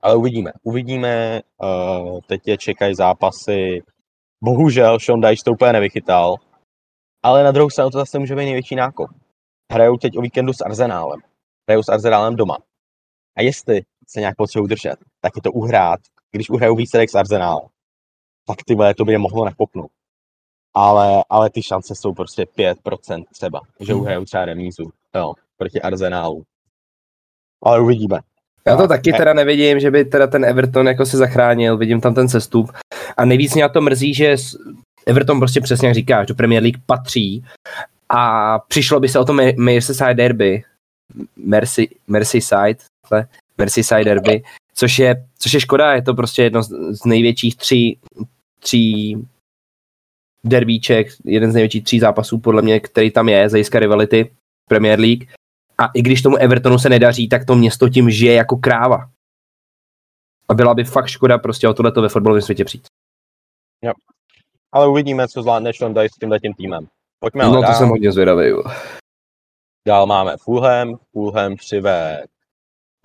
[0.00, 0.52] Ale uvidíme.
[0.62, 3.82] Uvidíme, uh, teď je čekají zápasy.
[4.44, 6.36] Bohužel Sean Dyche to úplně nevychytal,
[7.22, 9.10] ale na druhou stranu to zase může být největší nákop.
[9.72, 11.20] Hrajou teď o víkendu s Arzenálem.
[11.68, 12.56] Hrajou s Arzenálem doma.
[13.36, 16.00] A jestli se nějak potřebují držet, tak je to uhrát,
[16.32, 17.68] když uhrajou výsledek s Arzenálem.
[18.46, 19.90] Tak ty to by je mohlo nakopnout.
[20.74, 24.02] Ale, ale ty šance jsou prostě 5% třeba, že hmm.
[24.02, 26.44] uhrajou třeba remízu jo, proti Arzenálu.
[27.62, 28.20] Ale uvidíme.
[28.66, 32.14] Já to taky teda nevidím, že by teda ten Everton jako se zachránil, vidím tam
[32.14, 32.72] ten sestup.
[33.16, 34.36] A nejvíc mě na to mrzí, že
[35.06, 37.44] Everton prostě přesně jak říkáš, do Premier League patří
[38.08, 40.62] a přišlo by se o to Merseyside derby,
[41.36, 42.76] Mercy, Merseyside,
[43.58, 44.42] Merseyside derby,
[44.80, 47.98] což je, což je škoda, je to prostě jedno z největších tří,
[48.60, 49.16] tří
[50.44, 54.34] derbíček, jeden z největších tří zápasů podle mě, který tam je, z rivality
[54.68, 55.28] Premier League
[55.78, 59.10] a i když tomu Evertonu se nedaří, tak to město tím žije jako kráva.
[60.48, 62.86] A byla by fakt škoda prostě o tohleto ve fotbalovém světě přijít.
[63.84, 63.92] Jo.
[64.72, 66.86] Ale uvidíme, co zvládne Sean Dice s tímhle tím týmem.
[67.18, 67.74] Pojďme No to dál.
[67.74, 68.48] jsem hodně zvědavý.
[68.48, 68.62] Jo.
[69.88, 70.98] Dál máme Fulham.
[71.12, 72.26] Fulham přived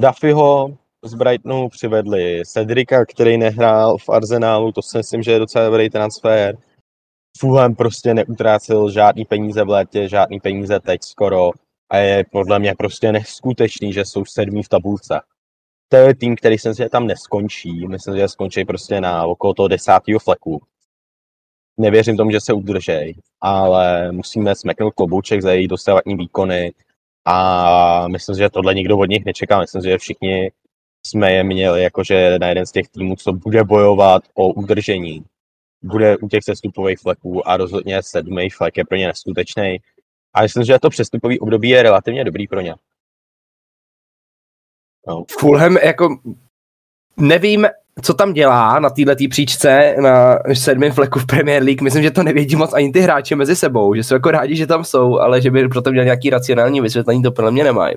[0.01, 5.65] Duffyho z Brightonu, přivedli Cedrika, který nehrál v Arsenálu, to si myslím, že je docela
[5.65, 6.57] dobrý transfer.
[7.37, 11.49] Fulham prostě neutrácel žádný peníze v létě, žádný peníze teď skoro
[11.89, 15.21] a je podle mě prostě neskutečný, že jsou sedmí v tabulce.
[15.89, 19.67] To je tým, který si že tam neskončí, myslím, že skončí prostě na okolo toho
[19.67, 20.61] desátého fleku.
[21.79, 26.73] Nevěřím tomu, že se udržej, ale musíme smeknout klobouček za její dostavátní výkony
[27.25, 29.59] a myslím, že tohle nikdo od nich nečeká.
[29.59, 30.51] Myslím, že všichni
[31.05, 35.23] jsme je měli jakože na jeden z těch týmů, co bude bojovat o udržení.
[35.83, 39.77] Bude u těch sestupových fleků a rozhodně sedmý flek je pro ně neskutečný
[40.33, 42.75] a myslím, že to přestupový období je relativně dobrý pro ně.
[45.07, 45.25] No.
[45.39, 46.19] Fulham jako
[47.17, 47.67] nevím,
[48.01, 51.81] co tam dělá na této příčce na sedmém fleku v Premier League.
[51.81, 54.67] Myslím, že to nevědí moc ani ty hráči mezi sebou, že jsou jako rádi, že
[54.67, 57.95] tam jsou, ale že by proto měl nějaký racionální vysvětlení, to podle mě nemají.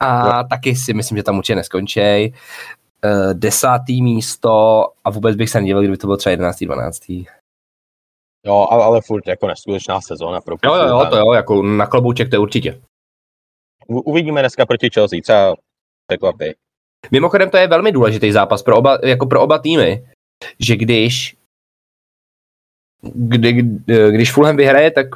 [0.00, 0.48] A no.
[0.48, 2.34] taky si myslím, že tam určitě neskončí.
[3.04, 7.24] Uh, desátý místo a vůbec bych se nedíval, kdyby to bylo třeba jedenáctý, dvanáctý.
[8.46, 11.86] Jo, ale, ale furt jako neskutečná sezóna pro Jo, jo, jo, to jo, jako na
[11.86, 12.82] klobouček to je určitě.
[13.86, 15.54] U, uvidíme dneska proti Chelsea, třeba
[16.06, 16.44] překvapí.
[17.10, 20.06] Mimochodem to je velmi důležitý zápas pro oba, jako pro oba týmy,
[20.60, 21.36] že když
[23.02, 23.62] kdy,
[24.10, 25.06] když Fulham vyhraje, tak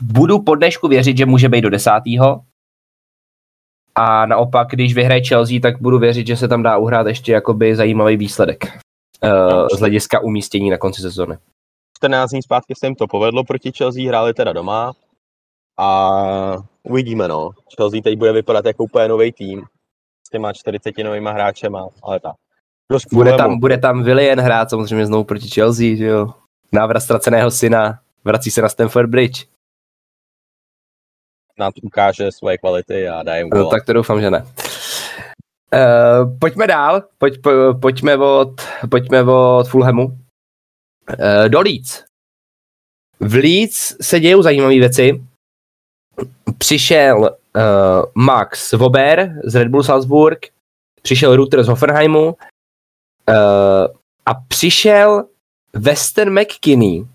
[0.00, 2.44] budu po dnešku věřit, že může být do desátého.
[3.98, 7.76] A naopak, když vyhraje Chelsea, tak budu věřit, že se tam dá uhrát ještě jakoby
[7.76, 8.64] zajímavý výsledek
[9.24, 11.36] uh, z hlediska umístění na konci sezóny.
[11.96, 14.92] 14 dní zpátky se jim to povedlo proti Chelsea, hráli teda doma
[15.78, 17.50] A uvidíme, no.
[17.76, 19.62] Chelsea teď bude vypadat jako úplně nový tým
[20.26, 22.36] s těma 40 novýma hráčema, ale tak.
[23.12, 26.34] Bude tam, bude tam Willian hrát samozřejmě znovu proti Chelsea, že jo.
[26.72, 29.46] Návrat ztraceného syna, vrací se na Stamford Bridge.
[31.58, 34.46] Snad ukáže svoje kvality a dá jim No, tak to doufám, že ne.
[35.74, 37.50] Uh, pojďme dál, pojď, po,
[37.80, 40.04] pojďme, od, pojďme od Fulhamu.
[40.06, 42.04] Uh, do Leeds.
[43.20, 45.24] V Leeds se dějou zajímavé věci.
[46.58, 50.46] Přišel uh, Max Wober z Red Bull Salzburg,
[51.02, 52.34] přišel Rutter z Hoffenheimu uh,
[54.26, 55.24] a přišel
[55.72, 57.06] Weston McKinney,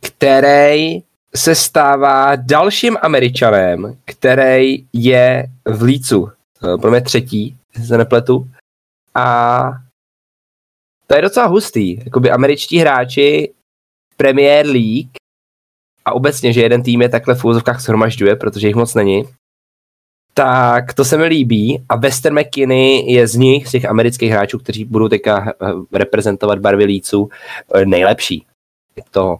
[0.00, 1.05] který
[1.36, 6.30] se stává dalším Američanem, který je v Lícu.
[6.80, 7.56] Pro mě třetí,
[7.86, 8.50] se nepletu.
[9.14, 9.70] A
[11.06, 12.04] to je docela hustý.
[12.04, 13.54] Jakoby američtí hráči
[14.16, 15.10] Premier League
[16.04, 19.24] a obecně, že jeden tým je takhle v úzovkách shromažďuje, protože jich moc není,
[20.34, 24.58] tak to se mi líbí a Western McKinney je z nich, z těch amerických hráčů,
[24.58, 27.28] kteří budou teďka eh, reprezentovat barvy Lícu,
[27.74, 28.46] eh, nejlepší.
[28.96, 29.36] Je to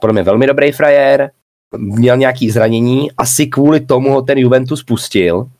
[0.00, 1.30] podle mě velmi dobrý frajer,
[1.76, 5.50] měl nějaký zranění, asi kvůli tomu ho ten Juventus pustil,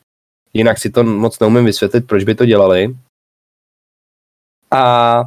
[0.53, 2.95] jinak si to moc neumím vysvětlit, proč by to dělali.
[4.71, 5.23] A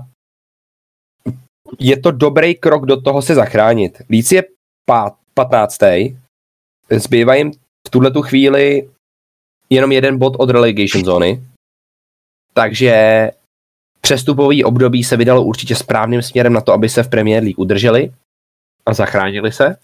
[1.79, 4.03] je to dobrý krok do toho se zachránit.
[4.11, 4.45] Líc je
[4.87, 5.79] pát, 15.
[6.91, 7.53] Zbývá jim
[7.87, 8.91] v tuhle tu chvíli
[9.71, 11.47] jenom jeden bod od relegation zóny,
[12.53, 13.31] takže
[14.01, 18.13] přestupový období se vydalo určitě správným směrem na to, aby se v Premier League udrželi
[18.87, 19.77] a zachránili se.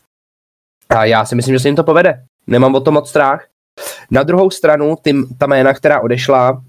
[0.88, 2.26] A já si myslím, že se jim to povede.
[2.46, 3.46] Nemám o to moc strach.
[4.10, 6.64] Na druhou stranu, ty, ta jména, která odešla,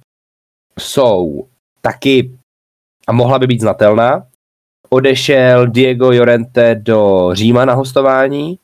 [0.80, 1.48] jsou
[1.82, 2.38] taky
[3.08, 4.28] a mohla by být znatelná.
[4.90, 8.60] Odešel Diego Llorente do Říma na hostování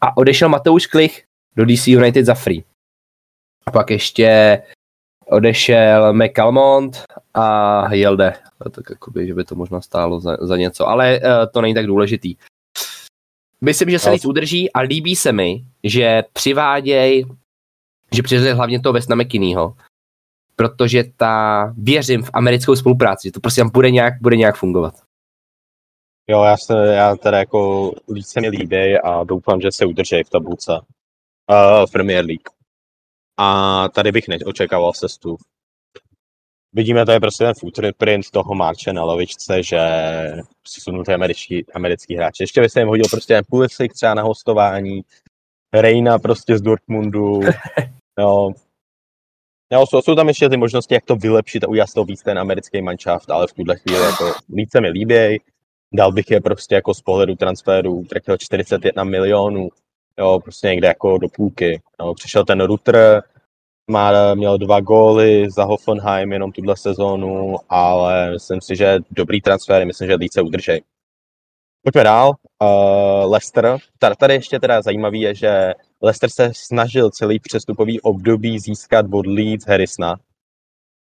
[0.00, 1.24] a odešel Mateusz Klich
[1.56, 2.64] do DC United za free.
[3.66, 4.62] A pak ještě
[5.26, 7.04] odešel McCalmont
[7.34, 8.34] a Hilde.
[8.70, 11.86] Tak jakoby, že by to možná stálo za, za něco, ale uh, to není tak
[11.86, 12.36] důležitý.
[13.64, 14.12] Myslím, že se No.
[14.12, 17.26] nic udrží a líbí se mi, že přiváděj,
[18.14, 19.76] že přiváděj hlavně toho Westna McKinneyho,
[20.56, 24.94] protože ta, věřím v americkou spolupráci, že to prostě tam bude nějak, bude nějak fungovat.
[26.30, 30.22] Jo, já, se, já teda jako víc se mi líbí a doufám, že se udrží
[30.26, 32.48] v tabulce uh, Premier League.
[33.38, 35.36] A tady bych neočekával sestu.
[36.72, 39.80] Vidíme, to je prostě ten footprint toho Marče na lovičce, že
[40.68, 42.42] jsou ty američtí, americký hráči.
[42.42, 45.02] Ještě by se jim hodil prostě ten Pulisic třeba na hostování,
[45.74, 47.40] Reina prostě z Dortmundu,
[48.18, 48.50] jo.
[49.72, 52.38] Jo, jsou, jsou tam ještě ty možnosti, jak to vylepšit a udělat toho víc ten
[52.38, 55.40] americký manšaft, ale v tuhle chvíli jako víc se mi líbí.
[55.94, 59.68] Dal bych je prostě jako z pohledu transferu utratил 41 milionů,
[60.18, 61.80] jo, prostě někde jako do půlky.
[62.00, 62.14] Jo.
[62.14, 63.22] Přišel ten Rutter,
[63.90, 69.86] má, měl dva góly za Hoffenheim jenom tuhle sezónu, ale myslím si, že dobrý transfer,
[69.86, 70.82] myslím, že se udržej.
[71.82, 72.32] Pojďme dál.
[72.62, 73.76] Uh, Leicester.
[73.98, 79.26] Tady, tady ještě teda zajímavý je, že Leicester se snažil celý přestupový období získat od
[79.26, 80.14] Leeds Harrisona,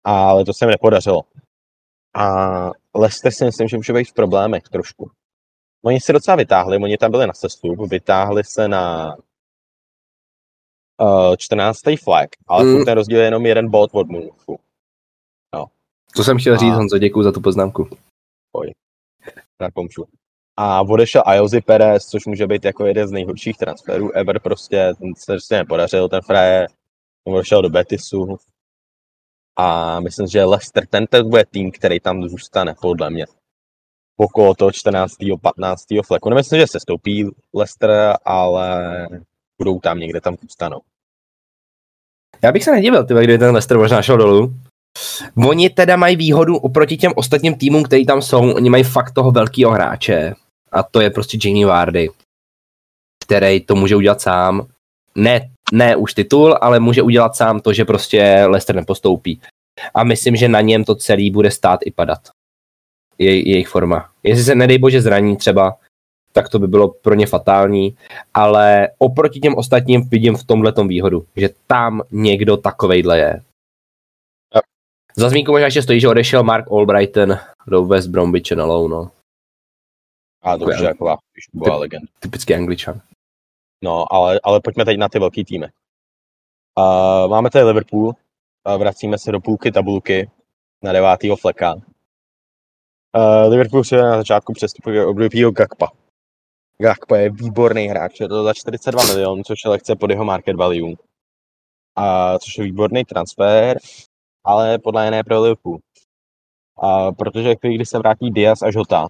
[0.05, 1.22] ale to se mi nepodařilo.
[2.14, 2.26] A
[2.95, 5.11] Leicester si myslím, že může být v problémech trošku.
[5.85, 9.16] Oni se docela vytáhli, oni tam byli na sestup, vytáhli se na
[11.01, 11.80] uh, 14.
[12.05, 12.84] flag, ale Mm.
[12.84, 14.59] ten rozdíl je jenom jeden bod od Moonfu.
[16.16, 17.88] To jsem chtěl říct, A- Honzo, děkuji za tu poznámku.
[19.59, 20.05] Tak pomůžu.
[20.57, 25.14] A odešel Ayozi Perez, což může být jako jeden z nejhorších transferů ever prostě, ten
[25.14, 26.66] se prostě nepodařil, ten fraje,
[27.26, 28.36] on odešel do Betisu.
[29.57, 33.26] A myslím, že Leicester, ten, ten bude tým, který tam zůstane, podle mě.
[34.16, 35.14] Okolo toho 14.
[35.42, 35.84] 15.
[36.07, 36.28] fleku.
[36.28, 39.09] Nemyslím, že se stoupí Leicester, ale
[39.59, 40.80] budou tam někde, tam zůstanou.
[42.42, 44.54] Já bych se nedivil, ty, kdyby ten Leicester možná šel dolů.
[45.48, 48.52] Oni teda mají výhodu oproti těm ostatním týmům, který tam jsou.
[48.52, 50.34] Oni mají fakt toho velkého hráče.
[50.72, 52.11] A to je prostě Jamie Vardy,
[53.24, 54.66] který to může udělat sám.
[55.14, 59.40] Ne, ne už titul, ale může udělat sám to, že prostě Leicester nepostoupí.
[59.94, 62.18] A myslím, že na něm to celý bude stát i padat.
[63.18, 64.11] Je, jejich forma.
[64.22, 65.76] Jestli se nedej bože zraní třeba,
[66.33, 67.97] tak to by bylo pro ně fatální,
[68.35, 73.43] ale oproti těm ostatním vidím v tomhle výhodu, že tam někdo takovejhle je.
[75.16, 79.11] Za zmínku možná ještě stojí, že odešel Mark Albrighton do West Bromwich na no.
[80.43, 82.07] A to už je taková šupová legenda.
[82.18, 83.01] Typický angličan.
[83.85, 85.66] No, ale, ale pojďme teď na ty velký týmy.
[86.79, 90.31] Uh, máme tady Liverpool, uh, vracíme se do půlky tabulky
[90.83, 91.74] na devátýho fleka.
[91.74, 95.91] Uh, Liverpool se na začátku přestupového období Gakpa.
[96.83, 100.57] Gakpo je výborný hráč, je to za 42 milionů, což je lehce pod jeho market
[100.57, 100.95] value.
[101.97, 103.79] A což je výborný transfer,
[104.45, 105.79] ale podle jiné pro Liverpool.
[106.79, 109.09] A protože když se vrátí Diaz a Žota,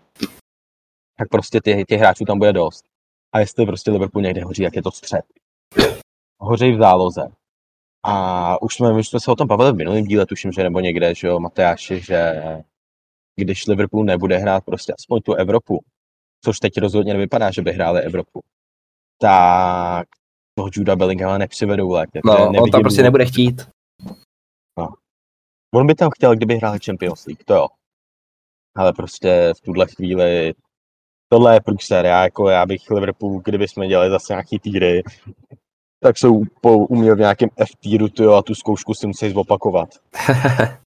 [1.18, 2.84] tak prostě těch, těch hráčů tam bude dost.
[3.32, 5.24] A jestli prostě Liverpool někde hoří, jak je to střed.
[6.40, 7.22] Hoří v záloze.
[8.02, 10.80] A už jsme, už jsme se o tom bavili v minulém díle, tuším, že nebo
[10.80, 12.32] někde, že jo, Mateáši, že
[13.36, 15.80] když Liverpool nebude hrát prostě aspoň tu Evropu,
[16.44, 18.40] což teď rozhodně nevypadá, že by hráli Evropu,
[19.20, 20.08] tak
[20.54, 22.20] toho Juda Bellinghama nepřivedou lépe.
[22.24, 23.68] No, on tam prostě nebude chtít.
[24.78, 24.88] No.
[25.74, 27.66] On by tam chtěl, kdyby hráli Champions League, to jo.
[28.76, 30.54] Ale prostě v tuhle chvíli
[31.28, 32.06] tohle je průser.
[32.06, 35.02] Já, jako, já bych Liverpool, kdyby jsme dělali zase nějaký týry,
[36.00, 39.88] tak jsou po, uměl v nějakém F týru a tu zkoušku si musí zopakovat.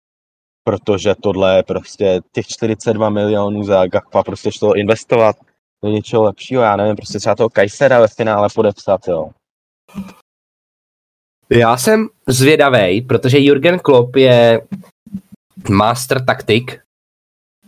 [0.67, 5.35] Protože tohle je prostě těch 42 milionů za Gakpa prostě šlo investovat
[5.83, 9.29] do něčeho lepšího, já nevím, prostě třeba toho Kajsera ve finále podepsat, jo.
[11.49, 14.67] Já jsem zvědavý, protože Jurgen Klopp je
[15.69, 16.81] master taktik,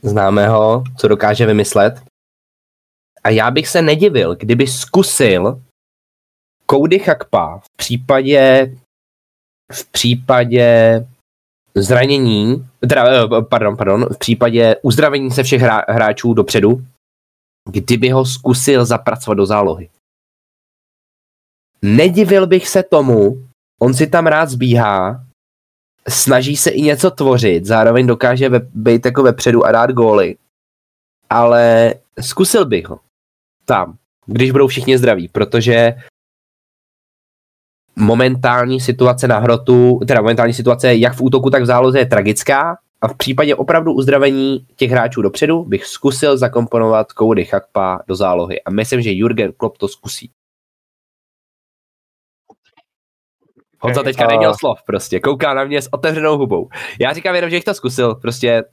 [0.02, 2.04] známe ho, co dokáže vymyslet.
[3.24, 5.62] A já bych se nedivil, kdyby zkusil
[6.66, 8.72] Koudy Chakpa v případě
[9.72, 11.06] v případě
[11.76, 16.86] zranění, teda, eh, pardon, pardon, v případě uzdravení se všech hra, hráčů dopředu,
[17.72, 19.90] kdyby ho zkusil zapracovat do zálohy.
[21.82, 23.48] Nedivil bych se tomu,
[23.82, 25.26] on si tam rád zbíhá,
[26.10, 30.38] snaží se i něco tvořit, zároveň dokáže ve, být jako vepředu a dát góly,
[31.30, 33.00] ale zkusil bych ho
[33.66, 35.96] tam, když budou všichni zdraví, protože
[37.96, 42.78] momentální situace na hrotu, teda momentální situace jak v útoku, tak v záloze je tragická
[43.02, 48.62] a v případě opravdu uzdravení těch hráčů dopředu bych zkusil zakomponovat Cody Chakpa do zálohy
[48.62, 50.32] a myslím, že Jurgen Klopp to zkusí.
[53.82, 56.70] Honza teďka neměl slov prostě, kouká na mě s otevřenou hubou.
[57.00, 58.64] Já říkám jenom, že jich to zkusil, prostě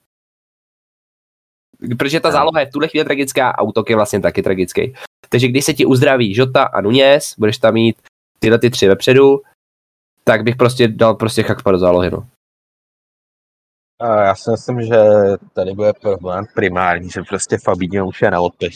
[1.98, 4.94] protože ta záloha je v tuhle chvíli tragická a útok je vlastně taky tragický.
[5.28, 7.96] Takže když se ti uzdraví Žota a Nunes, budeš tam mít
[8.38, 9.40] tyhle ty tři vepředu,
[10.24, 12.28] tak bych prostě dal prostě Chakpa do zálohy, no.
[14.00, 14.96] A já si myslím, že
[15.52, 18.74] tady bude problém primární, že prostě Fabinho už je na odpis.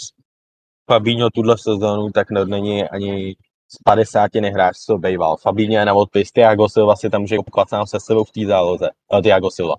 [0.91, 3.37] Fabinho tuhle sezónu tak není ani
[3.69, 5.37] z 50 nehráč, co bejval.
[5.37, 8.47] Fabinho je na odpis, Tiago Silva si tam může kopat sám se sebou v té
[8.47, 8.89] záloze.
[9.13, 9.75] Uh, Tiago Silva,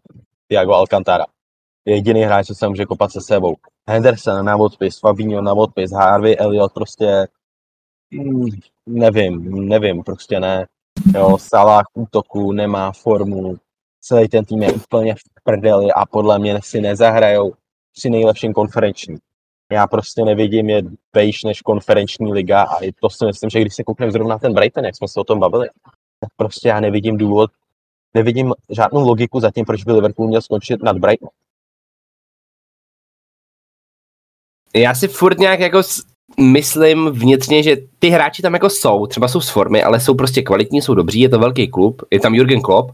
[0.47, 1.25] Tiago Alcantara.
[1.85, 3.55] Je jediný hráč, co se může kopat se sebou.
[3.89, 7.27] Henderson na odpis, Fabinho na odpis, Harvey Elliot prostě
[8.11, 8.45] mm,
[8.93, 10.67] nevím, nevím, prostě ne.
[11.15, 13.55] Jo, Salah útoku nemá formu,
[14.01, 17.53] celý ten tým je úplně v prdeli a podle mě si nezahrajou
[17.93, 19.17] při nejlepším konferenční.
[19.71, 20.81] Já prostě nevidím je
[21.13, 24.53] vejš než konferenční liga a i to si myslím, že když se koukneme zrovna ten
[24.53, 25.69] Brighton, jak jsme se o tom bavili,
[26.19, 27.51] tak prostě já nevidím důvod,
[28.13, 31.29] nevidím žádnou logiku za tím, proč by Liverpool měl skončit nad Brighton.
[34.75, 35.81] Já si furt nějak jako
[36.39, 40.41] myslím vnitřně, že ty hráči tam jako jsou, třeba jsou z formy, ale jsou prostě
[40.41, 42.91] kvalitní, jsou dobří, je to velký klub, je tam Jurgen Klopp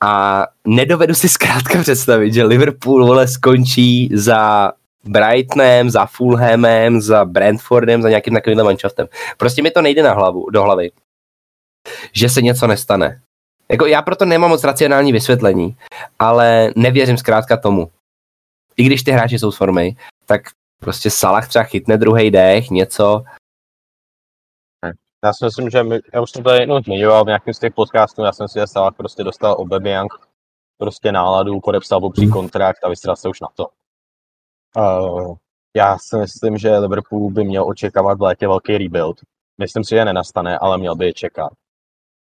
[0.00, 4.72] a nedovedu si zkrátka představit, že Liverpool vole skončí za
[5.04, 9.06] Brightonem, za Fulhamem, za Brentfordem, za nějakým takovým manšaftem.
[9.36, 10.90] Prostě mi to nejde na hlavu, do hlavy,
[12.12, 13.20] že se něco nestane.
[13.70, 15.76] Jako já proto nemám moc racionální vysvětlení,
[16.18, 17.90] ale nevěřím zkrátka tomu.
[18.76, 19.96] I když ty hráči jsou z formy,
[20.26, 20.42] tak
[20.80, 23.22] prostě Salah třeba chytne druhý dech, něco.
[25.24, 27.74] Já si myslím, že my, já už jsem to jednou zmiňoval v nějakém z těch
[27.74, 30.12] podcastů, já jsem si, že Salah prostě dostal Aubameyang
[30.78, 32.32] prostě náladu, podepsal obří hmm.
[32.32, 33.66] kontrakt a vystřel se už na to.
[34.76, 35.36] Uh,
[35.76, 39.20] já si myslím, že Liverpool by měl očekávat v létě velký rebuild.
[39.58, 41.52] Myslím si, že nenastane, ale měl by je čekat.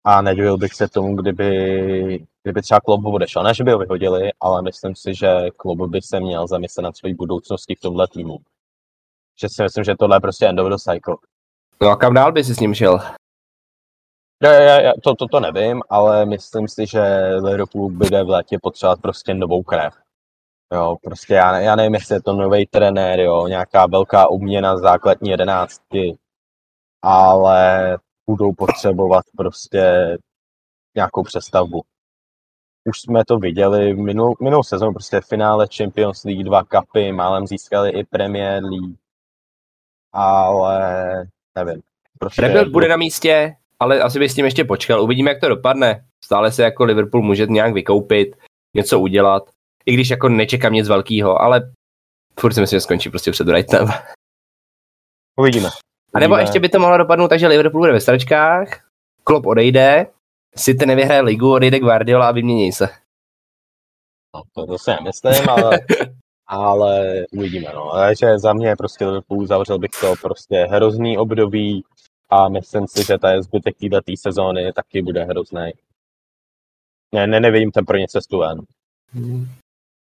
[0.06, 3.44] A nedivil bych se tomu, kdyby, kdyby třeba Klopp odešel.
[3.44, 5.28] Ne, že by ho vyhodili, ale myslím si, že
[5.58, 8.38] Klopp by se měl zamyslet nad svojí budoucností v tomhle týmu.
[9.42, 11.16] Že si myslím, že tohle je prostě end of the cycle.
[11.82, 13.00] No a kam dál by si s ním šel?
[14.44, 17.02] Já, já, já, to, to, to nevím, ale myslím si, že
[17.44, 19.94] Liverpool bude v létě potřebovat prostě novou krev.
[20.74, 25.30] Jo, prostě já, já nevím, jestli je to nový trenér, jo, nějaká velká obměna základní
[25.30, 26.18] jedenáctky,
[27.02, 27.98] ale
[28.30, 30.18] budou potřebovat prostě
[30.96, 31.84] nějakou přestavbu.
[32.90, 37.48] Už jsme to viděli minulou, minulou sezónu, prostě v finále Champions League, dva kapy, málem
[37.48, 38.98] získali i Premier League,
[40.14, 40.80] ale
[41.56, 41.82] nevím.
[42.20, 45.02] Prostě Rebuild bude na místě, ale asi bych s tím ještě počkal.
[45.02, 46.06] Uvidíme, jak to dopadne.
[46.24, 48.36] Stále se jako Liverpool může nějak vykoupit,
[48.74, 49.50] něco udělat.
[49.86, 51.72] I když jako nečekám nic velkého, ale
[52.40, 53.88] furt si myslím, že skončí prostě před Brightonem.
[55.40, 55.70] Uvidíme.
[56.16, 58.68] A nebo ještě by to mohlo dopadnout tak, že Liverpool bude ve stračkách,
[59.24, 60.08] Klopp odejde,
[60.56, 62.90] City nevyhraje ligu, odejde Guardiola a vymění se.
[64.36, 65.80] No, to, to si nemyslím, ale,
[66.48, 67.72] ale uvidíme.
[67.76, 67.92] No.
[67.92, 71.84] Takže za mě prostě Liverpool zavřel bych to prostě hrozný období
[72.30, 75.72] a myslím si, že ta zbytek této sezóny taky bude hrozný.
[77.14, 78.62] Ne, ne, nevidím tam pro ně cestu ven.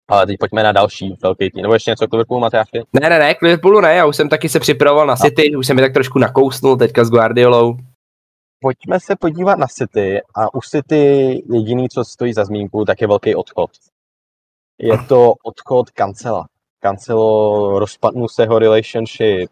[0.07, 1.61] Ale teď pojďme na další velký tým.
[1.61, 2.81] Nebo ještě něco k Liverpoolu, Matyáši?
[2.93, 5.67] Ne, ne, ne, k Liverpoolu ne, já už jsem taky se připravoval na City, už
[5.67, 7.77] jsem mi tak trošku nakousnul teďka s Guardiolou.
[8.59, 10.95] Pojďme se podívat na City a u City
[11.53, 13.69] jediný, co stojí za zmínku, tak je velký odchod.
[14.77, 16.45] Je to odchod Cancela.
[16.83, 19.49] Cancelo rozpadnul se jeho relationship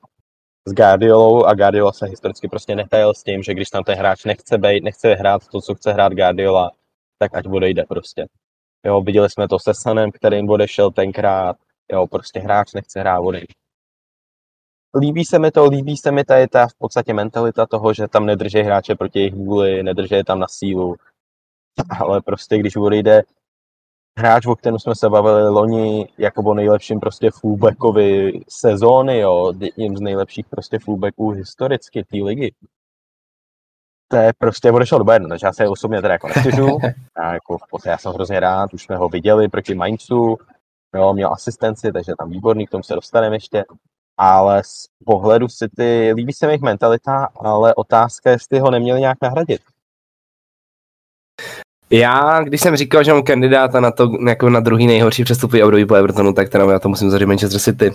[0.67, 4.25] s Guardiolou a Guardiola se historicky prostě netajil s tím, že když tam ten hráč
[4.25, 6.71] nechce být, nechce hrát to, co chce hrát Guardiola,
[7.19, 8.25] tak ať odejde prostě.
[8.85, 11.55] Jo, viděli jsme to se Sanem, kterým odešel tenkrát,
[11.91, 13.53] jo, prostě hráč nechce hrát, odejde.
[14.99, 18.25] Líbí se mi to, líbí se mi tady ta v podstatě mentalita toho, že tam
[18.25, 20.95] nedrží hráče proti jejich vůli, nedrží je tam na sílu,
[21.99, 23.23] ale prostě když odejde
[24.17, 29.97] hráč, o kterém jsme se bavili loni, jako o nejlepším prostě fullbackovi sezóny, jo, jedním
[29.97, 32.53] z nejlepších prostě fullbacků historicky té ligy.
[34.37, 36.77] Prostě odešel do Bayernu, takže já se osobně teda jako nestěžu.
[37.19, 40.37] Já, jako, v podstatě já jsem hrozně rád, už jsme ho viděli proti Mainzu,
[40.95, 43.63] jo, měl asistenci, takže tam výborný, k tomu se dostaneme ještě.
[44.17, 48.99] Ale z pohledu City líbí se mi jejich mentalita, ale otázka je, jestli ho neměli
[48.99, 49.61] nějak nahradit.
[51.89, 55.85] Já, když jsem říkal, že mám kandidáta na to, jako na druhý nejhorší přestupový období
[55.85, 57.91] po Evertonu, tak teda já to musím zařadit Manchester City.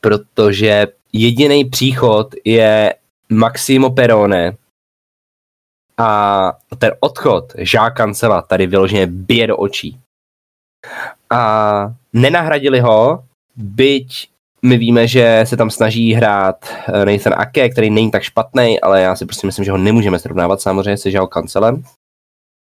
[0.00, 2.94] Protože jediný příchod je
[3.28, 4.56] Maximo Perone
[6.02, 10.00] a ten odchod Žák Cancela tady vyloženě bije do očí.
[11.30, 13.24] A nenahradili ho,
[13.56, 14.28] byť
[14.62, 19.02] my víme, že se tam snaží hrát eh, Nathan Ake, který není tak špatný, ale
[19.02, 21.84] já si prostě myslím, že ho nemůžeme srovnávat samozřejmě se Žao Cancelem.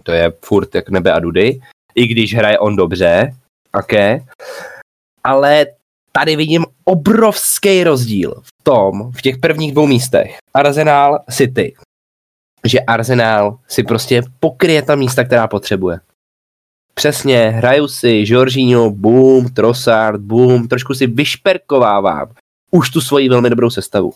[0.02, 1.60] To je furt jak nebe a dudy.
[1.94, 3.34] I když hraje on dobře,
[3.72, 4.24] Ake.
[5.24, 5.66] Ale
[6.12, 10.36] tady vidím obrovský rozdíl v tom, v těch prvních dvou místech.
[10.54, 11.74] Arsenal City.
[12.64, 16.00] Že Arsenal si prostě pokryje ta místa, která potřebuje.
[16.94, 22.32] Přesně, hraju si Jorginho, boom, Trossard, boom, trošku si vyšperkovávám
[22.70, 24.12] už tu svoji velmi dobrou sestavu.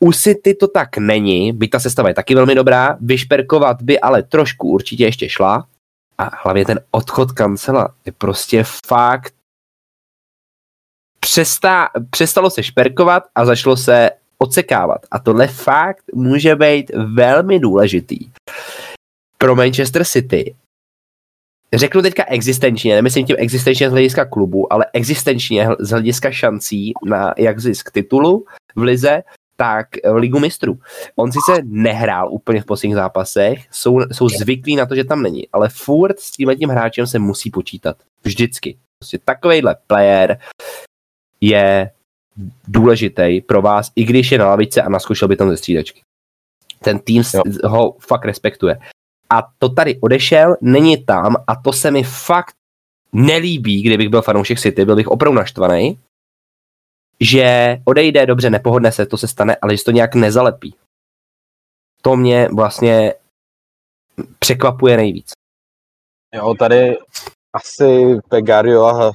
[0.00, 4.22] U City to tak není, byť ta sestava je taky velmi dobrá, vyšperkovat by ale
[4.22, 5.66] trošku určitě ještě šla
[6.18, 9.34] a hlavně ten odchod kancela je prostě fakt
[11.20, 14.10] přestá, přestalo se šperkovat a začalo se
[14.42, 15.06] odsekávat.
[15.10, 18.18] A tohle fakt může být velmi důležitý
[19.38, 20.54] pro Manchester City.
[21.74, 27.34] Řeknu teďka existenčně, nemyslím tím existenčně z hlediska klubu, ale existenčně z hlediska šancí na
[27.38, 29.22] jak zisk titulu v lize,
[29.56, 30.78] tak v ligu mistrů.
[31.16, 35.48] On sice nehrál úplně v posledních zápasech, jsou, jsou zvyklí na to, že tam není,
[35.52, 37.96] ale furt s tímhle tím hráčem se musí počítat.
[38.24, 38.78] Vždycky.
[38.98, 40.38] Prostě takovejhle player
[41.40, 41.90] je
[42.68, 46.00] důležitý pro vás, i když je na lavice a naskočil by tam ze střídačky.
[46.84, 47.42] Ten tým jo.
[47.64, 48.78] ho fakt respektuje.
[49.30, 52.54] A to tady odešel, není tam a to se mi fakt
[53.12, 55.98] nelíbí, kdybych byl fanoušek City, byl bych opravdu naštvaný,
[57.20, 60.74] že odejde, dobře, nepohodne se, to se stane, ale že to nějak nezalepí.
[62.02, 63.14] To mě vlastně
[64.38, 65.32] překvapuje nejvíc.
[66.34, 66.96] Jo, tady
[67.52, 69.12] asi Pegario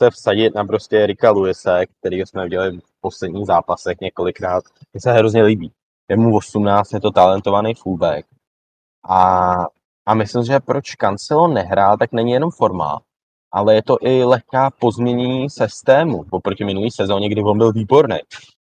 [0.00, 4.64] chce vsadit na prostě Rika Luise, který jsme viděli v posledních zápasech několikrát.
[4.92, 5.72] Mně se hrozně líbí.
[6.08, 8.26] Je mu 18, je to talentovaný fullback.
[9.08, 9.54] A,
[10.06, 13.00] a myslím, že proč Cancelo nehrál, tak není jenom forma,
[13.52, 18.18] ale je to i lehká pozměnění systému oproti minulý sezóně, kdy on byl výborný.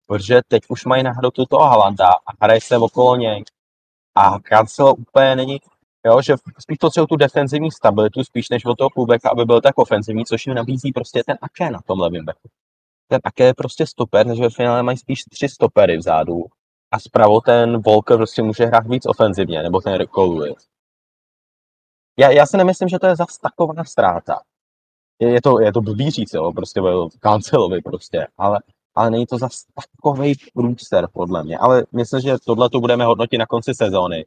[0.06, 3.44] Protože teď už mají na hrotu toho Halanda a hraje se okolo něj.
[4.14, 5.60] A Cancelo úplně není,
[6.06, 9.78] jo, že spíš to tu defenzivní stabilitu, spíš než od toho fullbacka, aby byl tak
[9.78, 12.48] ofenzivní, což jim nabízí prostě ten Ake na tom levém backu.
[13.08, 16.44] Ten Ake je prostě stoper, než ve finále mají spíš tři stopery vzadu.
[16.92, 20.44] A zpravo ten Volker prostě může hrát víc ofenzivně, nebo ten Recall
[22.18, 24.40] já, já si nemyslím, že to je zas taková ztráta
[25.18, 28.60] je, je, to, je to blbý říct, jo, prostě byl kancelovi prostě, ale,
[28.94, 31.58] ale není to zas takový průster, podle mě.
[31.58, 34.24] Ale myslím, že tohle to budeme hodnotit na konci sezóny.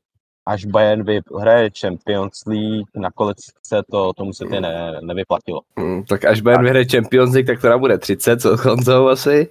[0.50, 3.38] Až Bayern vyhraje Champions League, nakonec
[3.68, 5.62] se to tomu se ty ne, nevyplatilo.
[5.78, 9.48] Hmm, tak až Bayern vyhraje Champions League, tak to bude 30, co Honzou asi.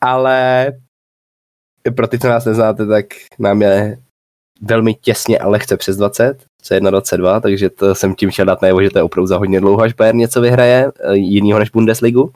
[0.00, 0.66] Ale
[1.96, 3.06] pro ty, co nás neznáte, tak
[3.38, 3.98] nám je
[4.60, 8.90] velmi těsně a lehce přes 20, C1-22, takže to jsem tím chtěl dát najevo, že
[8.90, 12.32] to je opravdu za hodně dlouho, až Bayern něco vyhraje, jinýho než Bundesligu.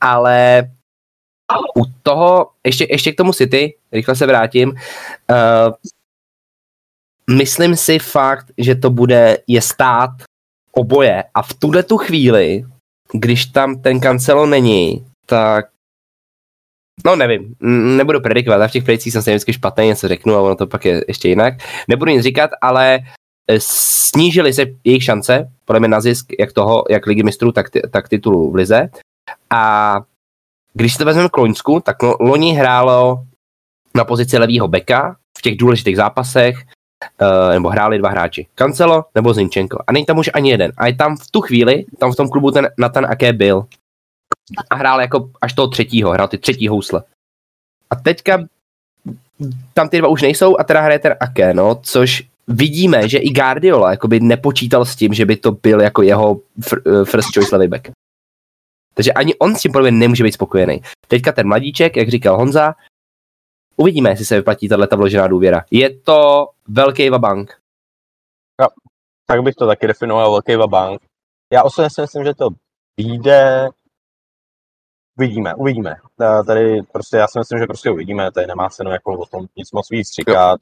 [0.00, 0.70] Ale
[1.76, 5.72] U toho, ještě, ještě k tomu City, rychle se vrátím, uh,
[7.36, 10.10] myslím si fakt, že to bude je stát
[10.72, 12.64] oboje a v tuhle tu chvíli,
[13.12, 15.72] když tam ten kancelo není, tak
[17.04, 17.54] No nevím,
[17.96, 20.66] nebudu predikovat, já v těch predikcích jsem se vždycky špatný, něco řeknu a ono to
[20.66, 21.54] pak je ještě jinak.
[21.88, 22.98] Nebudu nic říkat, ale
[23.48, 27.66] eh, snížily se jejich šance, podle mě na zisk, jak toho, jak ligy mistrů, tak,
[27.90, 28.88] tak titulu v lize.
[29.50, 29.94] A
[30.74, 33.24] když si to vezmeme k Loňsku, tak loni hrálo
[33.94, 36.56] na pozici levýho beka v těch důležitých zápasech,
[37.20, 39.78] uh, nebo hráli dva hráči, Cancelo nebo Zinčenko.
[39.86, 40.72] A není tam už ani jeden.
[40.76, 43.66] A je tam v tu chvíli, tam v tom klubu ten Nathan Aké byl.
[44.70, 47.02] A hrál jako až toho třetího, hrál ty třetí housle.
[47.90, 48.44] A teďka
[49.74, 53.30] tam ty dva už nejsou a teda hraje ten Aké, no, což vidíme, že i
[53.30, 57.56] Guardiola jakoby nepočítal s tím, že by to byl jako jeho fr- eh, first choice
[57.56, 57.90] levý back.
[58.94, 60.82] Takže ani on s tím podle nemůže být spokojený.
[61.08, 62.74] Teďka ten mladíček, jak říkal Honza,
[63.76, 65.64] uvidíme, jestli se vyplatí tato vložená důvěra.
[65.70, 67.60] Je to velký vabank.
[68.60, 68.68] Jo,
[69.26, 71.00] tak bych to taky definoval, velký vabank.
[71.52, 72.48] Já osobně si myslím, že to
[72.96, 73.68] vyjde,
[75.18, 75.96] Uvidíme, uvidíme.
[76.46, 79.72] Tady prostě, já si myslím, že prostě uvidíme, tady nemá cenu jako o tom nic
[79.72, 80.60] moc víc říkat.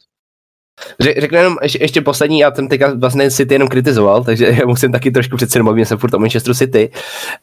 [1.01, 5.11] Řeknu jenom ještě, ještě poslední, já jsem teďka vlastně City jenom kritizoval, takže musím taky
[5.11, 6.91] trošku přece jenom se furt o Manchesteru City.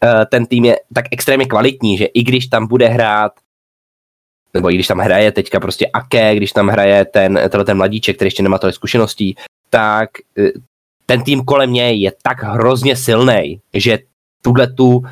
[0.03, 3.31] Uh, ten tým je tak extrémně kvalitní, že i když tam bude hrát
[4.53, 8.27] nebo i když tam hraje teďka prostě Ake, když tam hraje ten, ten mladíček, který
[8.27, 9.35] ještě nemá tohle zkušeností,
[9.69, 10.51] tak eh,
[11.05, 13.99] ten tým kolem něj je tak hrozně silný, že
[14.41, 15.03] tuhle tu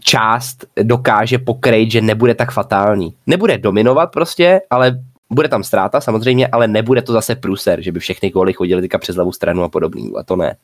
[0.00, 3.14] část dokáže pokrejt, že nebude tak fatální.
[3.26, 5.00] Nebude dominovat prostě, ale
[5.30, 8.98] bude tam ztráta samozřejmě, ale nebude to zase průser, že by všechny góly chodily teďka
[8.98, 10.56] přes levou stranu a podobný, a to ne.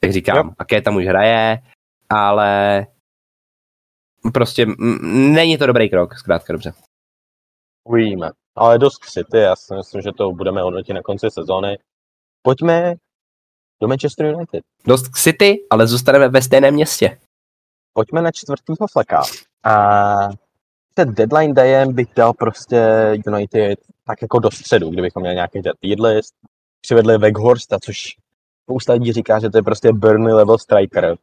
[0.00, 0.54] Tak říkám, yep.
[0.58, 1.58] Aké tam už hraje,
[2.10, 2.86] ale
[4.32, 4.66] prostě
[5.34, 6.72] není to dobrý krok, zkrátka dobře.
[7.84, 8.30] Uvidíme.
[8.56, 11.78] Ale dost City, já si myslím, že to budeme hodnotit na konci sezóny.
[12.42, 12.94] Pojďme
[13.82, 14.64] do Manchester United.
[14.86, 17.18] Dost k City, ale zůstaneme ve stejném městě.
[17.92, 19.22] Pojďme na čtvrtýho fleka.
[19.64, 20.28] A
[20.94, 22.82] před deadline dayem bych dal prostě
[23.26, 26.34] United tak jako do středu, kdybychom měli nějaký tier list.
[26.80, 28.16] Přivedli Weghorsta, což
[28.62, 31.16] spousta lidí říká, že to je prostě Burnley level striker,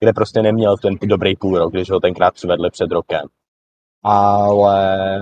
[0.00, 3.22] kde prostě neměl ten dobrý půl rok, když ho tenkrát přivedli před rokem.
[4.04, 5.18] Ale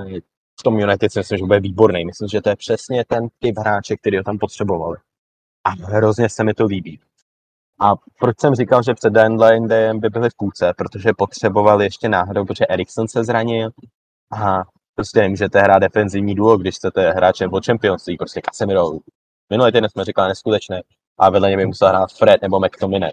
[0.60, 2.04] v tom United si myslím, že bude výborný.
[2.04, 4.96] Myslím, že to je přesně ten typ hráče, který ho tam potřebovali.
[5.64, 7.00] A hrozně se mi to líbí.
[7.80, 10.72] A proč jsem říkal, že před deadline by byli v půlce?
[10.76, 13.70] Protože potřebovali ještě náhodou, protože Erikson se zranil
[14.32, 14.62] a
[14.94, 18.90] prostě nemůžete hrát defenzivní duo, když chcete hrát nebo Champions League, prostě Casemiro.
[19.50, 20.82] Minulý týden jsme říkali neskutečné
[21.18, 23.12] a vedle něj by musel hrát Fred nebo McTominay.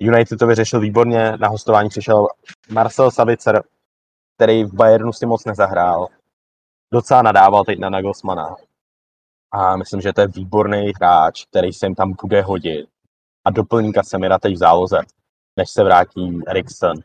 [0.00, 2.28] United to vyřešil výborně, na hostování přišel
[2.70, 3.62] Marcel Savicer,
[4.36, 6.08] který v Bayernu si moc nezahrál.
[6.92, 8.56] Docela nadával teď na Nagelsmana.
[9.52, 12.88] A myslím, že to je výborný hráč, který se jim tam bude hodit.
[13.44, 14.98] A doplní Casemira teď v záloze,
[15.56, 16.96] než se vrátí Eriksen.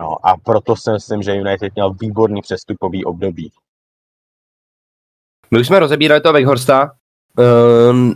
[0.00, 3.52] No, a proto si myslím, že United měl výborný přestupový období.
[5.50, 6.96] My už jsme rozebírali toho Weghorsta,
[7.38, 8.14] ehm,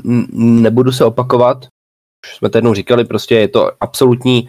[0.62, 1.66] nebudu se opakovat,
[2.32, 4.48] jsme to jednou říkali, prostě je to absolutní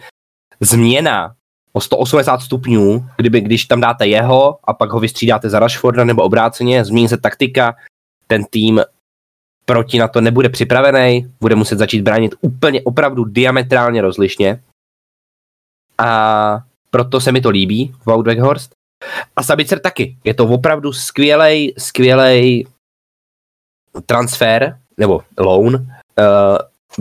[0.60, 1.34] změna
[1.72, 6.22] o 180 stupňů, kdyby, když tam dáte jeho a pak ho vystřídáte za Rashforda nebo
[6.22, 7.76] obráceně, změní se taktika,
[8.26, 8.80] ten tým
[9.64, 14.62] proti na to nebude připravený, bude muset začít bránit úplně opravdu diametrálně rozlišně.
[15.98, 16.60] A
[16.90, 18.70] proto se mi to líbí, Wout Weghorst.
[19.36, 20.16] A Sabicer taky.
[20.24, 22.66] Je to opravdu skvělej, skvělej
[24.06, 25.84] transfer, nebo loan, uh,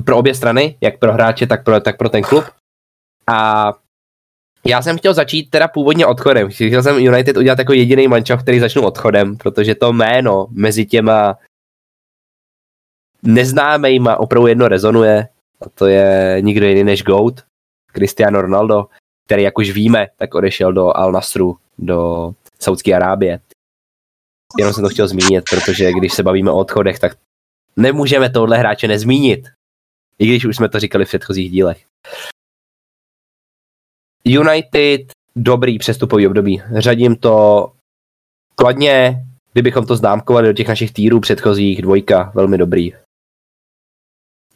[0.06, 2.46] pro obě strany, jak pro hráče, tak pro, tak pro ten klub.
[3.28, 3.72] A
[4.66, 6.50] já jsem chtěl začít teda původně odchodem.
[6.50, 11.38] Chtěl jsem United udělat jako jediný mančov, který začnu odchodem, protože to jméno mezi těma
[13.24, 15.28] neznámejma opravdu jedno rezonuje.
[15.62, 17.44] A to je nikdo jiný než GOAT,
[17.94, 18.88] Cristiano Ronaldo,
[19.26, 23.40] který, jak už víme, tak odešel do Al Nasru, do Saudské Arábie.
[24.60, 27.18] Jenom jsem to chtěl zmínit, protože když se bavíme o odchodech, tak
[27.76, 29.48] nemůžeme tohle hráče nezmínit.
[30.20, 31.86] I když už jsme to říkali v předchozích dílech.
[34.26, 35.02] United,
[35.36, 36.62] dobrý přestupový období.
[36.78, 37.68] Řadím to
[38.56, 42.94] kladně, kdybychom to známkovali do těch našich týrů předchozích, dvojka, velmi dobrý.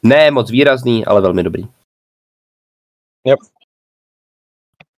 [0.02, 1.62] Ne moc výrazný, ale velmi dobrý.
[3.26, 3.38] Yep.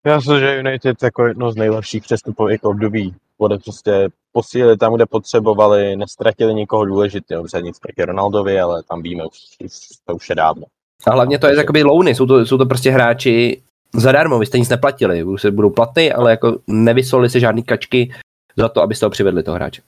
[0.07, 3.15] Já myslím, že United jako jedno z nejlepších přestupových období.
[3.43, 9.03] Bude prostě posílit tam, kde potřebovali, nestratili nikoho důležitého, protože nic proti Ronaldovi, ale tam
[9.03, 9.73] víme, už, už
[10.05, 10.63] to už je dávno.
[11.07, 13.63] A hlavně to je jakoby louny, jsou to, jsou to prostě hráči,
[13.95, 18.15] zadarmo, vy jste nic neplatili, už se budou platy, ale jako nevysoli se žádný kačky
[18.57, 19.83] za to, abyste ho přivedli toho hráče.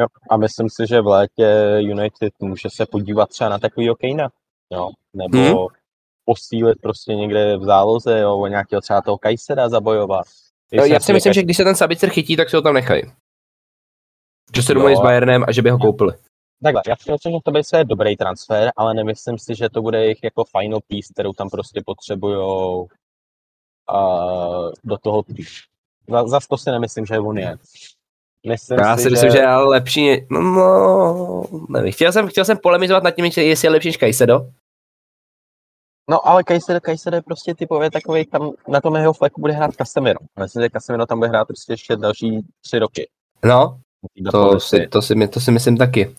[0.00, 0.06] Jo.
[0.30, 4.28] A myslím si, že v létě United může se podívat třeba na takový Kejna,
[4.72, 5.66] jo, nebo hmm.
[6.24, 10.26] posílit prostě někde v záloze, jo, o nějakého třeba toho Kajsera zabojovat.
[10.72, 13.02] Jo, já si myslím, že když se ten Sabicer chytí, tak si ho tam nechají.
[14.56, 16.12] Že se domluví s a- Bayernem a že by ho koupili.
[16.62, 19.82] Takhle, já si myslím, že to by se dobrý transfer, ale nemyslím si, že to
[19.82, 22.80] bude jejich jako final piece, kterou tam prostě potřebujou
[23.92, 25.38] uh, do toho týmu.
[26.08, 27.56] Za, zas to si nemyslím, že on je.
[28.48, 31.92] Myslím Já si myslím, že je ale lepší, no, no nevím.
[31.92, 34.40] Chtěl jsem, chtěl jsem polemizovat nad tím, jestli je lepší než Kajsedo.
[36.10, 39.74] No ale Kajser, Kajser je prostě typově takový, tam na tom jeho fleku bude hrát
[39.74, 40.18] Casemiro.
[40.40, 43.08] Myslím, že Casemiro tam bude hrát prostě ještě další tři roky.
[43.44, 43.80] No,
[44.32, 46.16] to si, to, si, to si myslím taky.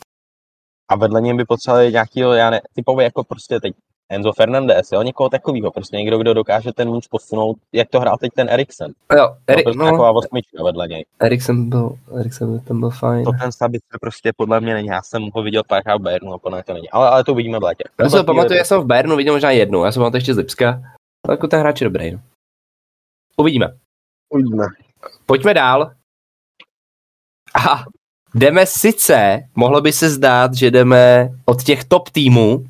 [0.89, 3.73] A vedle něj by potřebovali nějakýho, já ne, typově jako prostě teď
[4.09, 8.17] Enzo Fernandez, jo, někoho takového, prostě někdo, kdo dokáže ten míč posunout, jak to hrál
[8.17, 8.93] teď ten Eriksen.
[9.15, 11.05] Jo, Eri, Eri, prostě no, taková osmička vedle něj.
[11.19, 13.23] Eriksen byl, Eriksen tam byl fajn.
[13.23, 16.37] To ten Sabitzer prostě podle mě není, já jsem ho viděl párkrát v Bayernu a
[16.37, 17.83] podle mě to není, ale, ale to uvidíme v létě.
[17.99, 20.33] Já chvíli pamatuju, já jsem v Bayernu viděl možná jednou, já jsem ho to ještě
[20.33, 20.81] z Lipska.
[21.27, 22.11] Ale jako ten hráč je dobrý.
[22.11, 22.19] No.
[23.37, 23.67] Uvidíme.
[24.33, 24.65] Uvidíme.
[25.25, 25.91] Pojďme dál.
[27.53, 27.85] Aha,
[28.35, 32.65] jdeme sice, mohlo by se zdát, že jdeme od těch top týmů,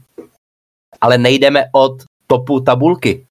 [1.01, 3.25] ale nejdeme od topu tabulky.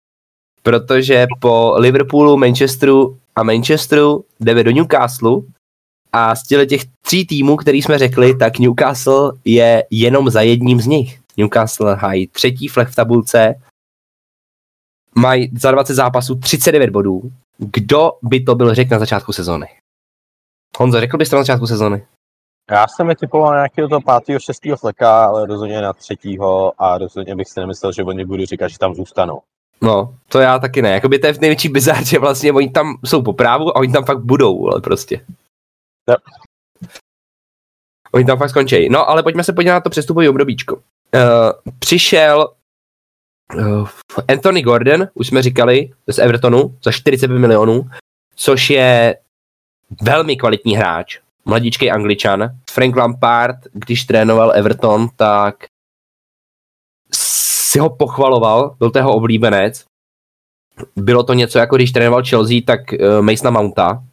[0.62, 5.40] Protože po Liverpoolu, Manchesteru a Manchesteru jdeme do Newcastle
[6.12, 10.86] a z těch tří týmů, který jsme řekli, tak Newcastle je jenom za jedním z
[10.86, 11.20] nich.
[11.36, 13.54] Newcastle hají třetí flek v tabulce,
[15.14, 17.32] mají za 20 zápasů 39 bodů.
[17.58, 19.66] Kdo by to byl řekl na začátku sezóny?
[20.78, 22.06] Honzo, řekl bys to na začátku sezóny?
[22.70, 26.98] Já jsem je typoval na nějakého toho pátého, šestého fleka, ale rozhodně na třetího a
[26.98, 29.40] rozhodně bych si nemyslel, že oni budu říkat, že tam zůstanou.
[29.80, 30.90] No, to já taky ne.
[30.90, 34.04] Jakoby to je největší bizár, že vlastně oni tam jsou po právu a oni tam
[34.04, 35.26] fakt budou, ale prostě.
[36.08, 36.16] Jo.
[38.12, 38.88] Oni tam fakt skončí.
[38.88, 40.76] No, ale pojďme se podívat na to přestupový obdobíčko.
[40.76, 40.82] Uh,
[41.78, 42.48] přišel
[43.54, 43.88] uh,
[44.28, 47.90] Anthony Gordon, už jsme říkali, z Evertonu, za 45 milionů,
[48.36, 49.18] což je
[50.02, 52.48] velmi kvalitní hráč, mladíčký angličan.
[52.70, 55.64] Frank Lampard, když trénoval Everton, tak
[57.14, 59.84] si ho pochvaloval, byl to jeho oblíbenec.
[60.96, 64.04] Bylo to něco jako když trénoval Chelsea, tak uh, Masona Mounta.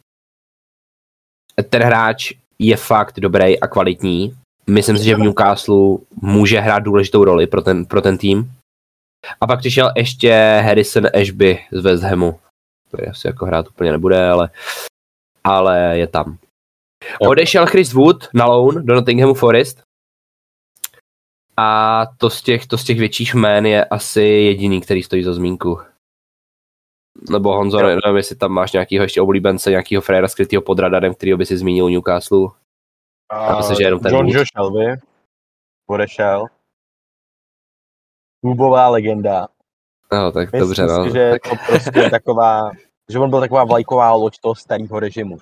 [1.68, 4.36] Ten hráč je fakt dobrý a kvalitní.
[4.66, 8.52] Myslím si, že v Newcastle může hrát důležitou roli pro ten, pro ten tým.
[9.40, 12.40] A pak přišel ještě Harrison Ashby z West Hamu.
[12.90, 14.50] To asi jako hrát úplně nebude, ale,
[15.44, 16.38] ale je tam.
[17.22, 17.30] Jo.
[17.30, 19.82] Odešel Chris Wood na loan do Nottinghamu Forest.
[21.56, 25.32] A to z těch, to z těch větších jmén je asi jediný, který stojí za
[25.34, 25.78] zmínku.
[27.30, 27.86] Nebo Honzo, Jo.
[28.04, 31.56] nevím, jestli tam máš nějakýho ještě oblíbence, nějakýho frajera skrytého pod radarem, kterýho by si
[31.56, 32.48] zmínil u Newcastle.
[33.32, 34.34] Já myslím, že jenom ten John Wood.
[34.34, 35.00] Joe Shelby
[35.86, 36.46] odešel.
[38.44, 39.48] Klubová legenda.
[40.12, 41.04] No, tak Myslím dobře, no.
[41.04, 42.70] si, že je Tak, to prostě taková,
[43.10, 45.36] že on byl taková vlajková loď toho starého režimu.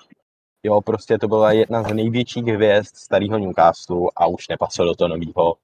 [0.63, 5.07] Jo, prostě to byla jedna z největších hvězd starého Newcastle a už nepatřil do toho
[5.07, 5.55] nového.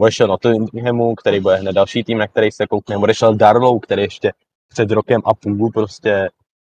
[0.00, 3.02] Odešel Nottinghamu, který bude hned další tým, na který se koukneme.
[3.02, 4.32] Odešel Darlow, který ještě
[4.68, 6.30] před rokem a půl prostě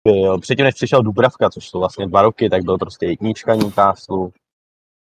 [0.05, 4.29] byl, předtím než přišel Dubravka, což jsou vlastně dva roky, tak byl prostě jednička Newcastle.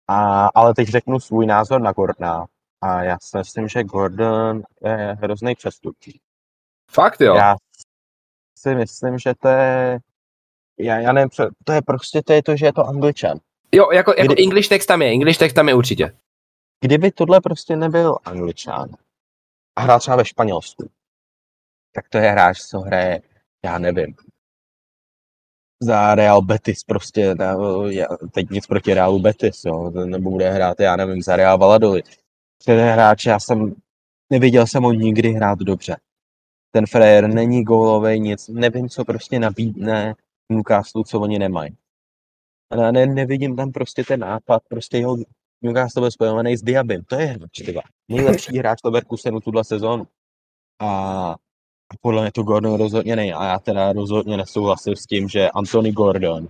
[0.07, 2.45] A, ale teď řeknu svůj názor na Gordona.
[2.81, 5.95] A já si myslím, že Gordon je hrozný přestup.
[6.91, 7.35] fakt jo.
[7.35, 7.55] Já
[8.57, 9.99] si myslím, že to je,
[10.79, 13.39] já, já nevím, co- to je prostě to, je to, že je to angličan.
[13.71, 16.17] Jo, jako, jako Kdy- English text tam je, English text tam je určitě.
[16.81, 18.89] Kdyby tohle prostě nebyl angličan
[19.75, 20.89] a hrál třeba ve Španělsku,
[21.93, 23.21] tak to je hráč, co hraje,
[23.65, 24.15] já nevím,
[25.81, 27.55] za Real Betis prostě, na,
[27.89, 32.05] já, teď nic proti Realu Betis, jo, nebo bude hrát, já nevím, za Real Valladolid.
[32.67, 33.75] Je hráč, já jsem,
[34.29, 35.97] neviděl jsem ho nikdy hrát dobře.
[36.71, 40.15] Ten frajer není gólový, nic, nevím, co prostě nabídne
[40.51, 41.77] Newcastle, co oni nemají.
[42.71, 45.17] A ne, nevidím tam prostě ten nápad, prostě jeho
[45.61, 47.61] Newcastle byl spojený s Diabym, to je hráč.
[48.09, 50.07] Nejlepší hráč Leverkusenu tuhle sezónu.
[50.79, 51.31] A,
[51.89, 53.33] a podle mě to Gordon rozhodně nej.
[53.33, 56.49] A já teda rozhodně nesouhlasím s tím, že Anthony Gordon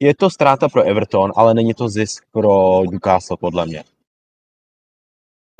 [0.00, 3.84] je to ztráta pro Everton, ale není to zisk pro Newcastle, podle mě.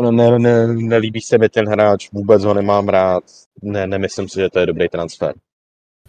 [0.00, 3.24] No, Ne, ne, nelíbí se mi ten hráč, vůbec ho nemám rád.
[3.62, 5.34] Ne, nemyslím si, že to je dobrý transfer.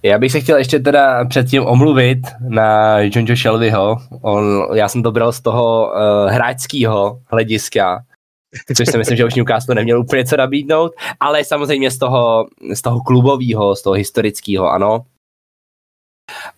[0.04, 3.98] Já bych se chtěl ještě teda předtím omluvit na Johnjo Shelbyho.
[4.22, 8.04] On, já jsem to bral z toho uh, hráčského hlediska,
[8.78, 12.82] což si myslím, že už Newcastle neměl úplně co nabídnout, ale samozřejmě z toho, z
[12.82, 15.06] toho klubového, z toho historického, ano.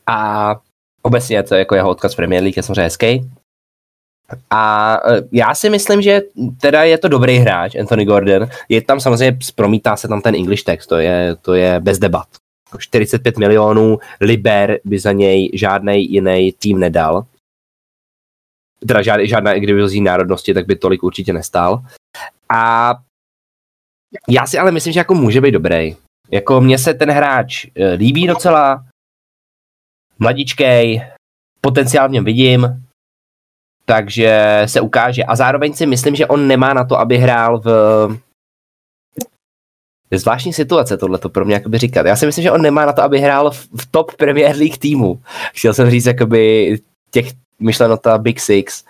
[0.08, 0.56] A
[1.02, 3.32] obecně to jako jeho odkaz Premier League je samozřejmě hezký.
[4.50, 6.22] A e, já si myslím, že
[6.62, 8.48] teda je to dobrý hráč, Anthony Gordon.
[8.70, 12.28] Je tam samozřejmě, promítá se tam ten English text, to je, to je bez debat.
[12.78, 17.26] 45 milionů liber by za něj žádný jiný tým nedal.
[18.88, 21.84] Teda žádná, žádná kdyby národnosti, tak by tolik určitě nestál.
[22.50, 22.94] A
[24.30, 25.96] já si ale myslím, že jako může být dobrý.
[26.32, 28.86] Jako mně se ten hráč e, líbí docela,
[30.20, 31.02] mladičkej,
[31.62, 32.86] potenciálně vidím,
[33.86, 35.24] takže se ukáže.
[35.24, 37.70] A zároveň si myslím, že on nemá na to, aby hrál v
[40.12, 42.06] je zvláštní situace tohle to pro mě jakoby říkat.
[42.06, 45.22] Já si myslím, že on nemá na to, aby hrál v, top Premier League týmu.
[45.54, 46.76] Chtěl jsem říct jakoby
[47.12, 48.84] těch myšleno ta Big Six.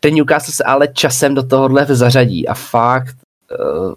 [0.00, 3.16] Ten Newcastle se ale časem do tohohle zařadí a fakt
[3.60, 3.94] uh,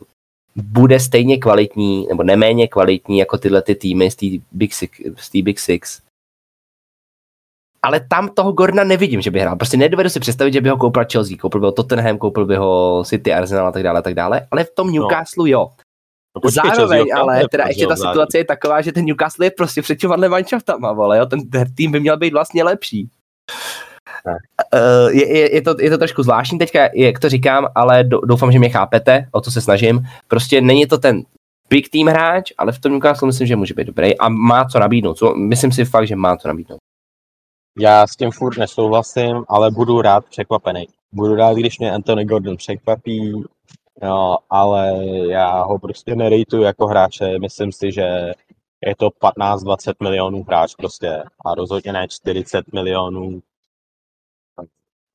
[0.56, 5.42] bude stejně kvalitní, nebo neméně kvalitní jako tyhle ty týmy z té Big, Six, z
[5.42, 6.02] Big Six
[7.86, 9.56] ale tam toho Gordona nevidím, že by hrál.
[9.56, 12.56] Prostě nedovedu si představit, že by ho koupil Chelsea, koupil by ho Tottenham, koupil by
[12.56, 14.94] ho City, Arsenal a tak dále, a tak dále, ale v tom no.
[14.94, 15.48] Newcastle no.
[15.48, 15.70] jo.
[16.36, 19.52] No, počkej, Zároveň, Chelsea, ale teda ještě ta situace je taková, že ten Newcastle je
[19.52, 23.10] prostě před těma manšaftama, vole, jo, ten, ten tým by měl být vlastně lepší.
[24.74, 28.20] Uh, je, je, je, to, je to trošku zvláštní teďka, jak to říkám, ale do,
[28.20, 30.02] doufám, že mě chápete, o co se snažím.
[30.28, 31.22] Prostě není to ten
[31.70, 34.80] big team hráč, ale v tom Newcastle myslím, že může být dobrý a má co
[34.80, 35.18] nabídnout.
[35.18, 36.81] Co, myslím si fakt, že má co nabídnout.
[37.80, 40.88] Já s tím furt nesouhlasím, ale budu rád překvapený.
[41.12, 43.44] Budu rád, když mě Anthony Gordon překvapí,
[44.04, 47.40] jo, ale já ho prostě nerejtuju jako hráče.
[47.40, 48.32] Myslím si, že
[48.86, 53.42] je to 15-20 milionů hráč prostě a rozhodně ne 40 milionů.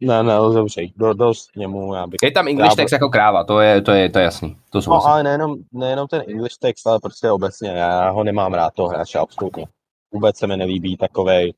[0.01, 1.95] Ne, ne, dobře, do, dost němu.
[1.95, 4.57] Já bych, je tam English text jako kráva, to je, to je, to je jasný.
[4.71, 8.75] To no, ale nejenom, nejenom ten English text, ale prostě obecně, já ho nemám rád,
[8.75, 9.67] toho hráče, absolutně.
[10.13, 11.53] Vůbec se mi nelíbí takovej,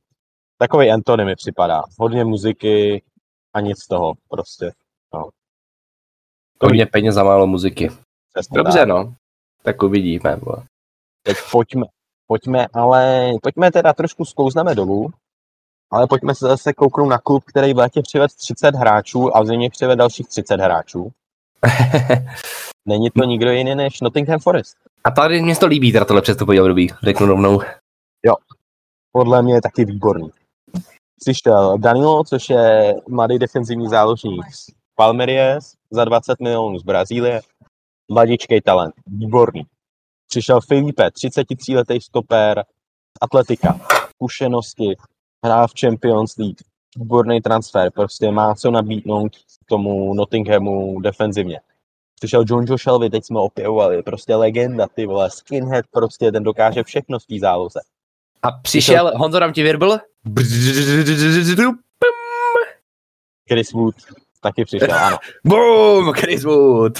[0.58, 1.82] Takový Antony mi připadá.
[1.98, 3.02] Hodně muziky
[3.54, 4.72] a nic z toho prostě.
[5.14, 5.28] No.
[6.62, 7.90] Hodně peněz za málo muziky.
[8.52, 9.14] Dobře, no.
[9.62, 10.36] Tak uvidíme.
[10.36, 10.52] Bo.
[11.22, 11.86] Tak pojďme,
[12.26, 15.12] pojďme, ale pojďme teda trošku sklouzneme dolů,
[15.90, 19.46] ale pojďme se zase kouknout na klub, který v létě přived 30 hráčů a v
[19.46, 21.12] zimě přived dalších 30 hráčů.
[22.86, 24.76] Není to nikdo jiný než Nottingham Forest.
[25.04, 27.60] A tady mě to líbí, teda tohle přestupový období, řeknu rovnou.
[28.26, 28.34] Jo,
[29.12, 30.30] podle mě je taky výborný
[31.20, 37.40] přišel Danilo, což je mladý defenzivní záložník z Palmeiras za 20 milionů z Brazílie.
[38.10, 39.62] Mladičký talent, výborný.
[40.28, 42.64] Přišel Felipe, 33-letý stoper
[43.20, 44.96] Atletika, zkušenosti,
[45.44, 46.58] hrá v Champions League,
[46.96, 49.32] výborný transfer, prostě má co nabídnout
[49.66, 51.60] tomu Nottinghamu defenzivně.
[52.14, 56.82] Přišel John Joe Shelby, teď jsme opěvovali, prostě legenda, ty vole, skinhead, prostě ten dokáže
[56.82, 57.80] všechno v té záloze.
[58.42, 59.98] A přišel, Honzo, dám ti virbl?
[63.48, 63.94] Chris Wood
[64.40, 65.18] taky přišel, ano.
[65.44, 66.98] Boom, Chris Wood.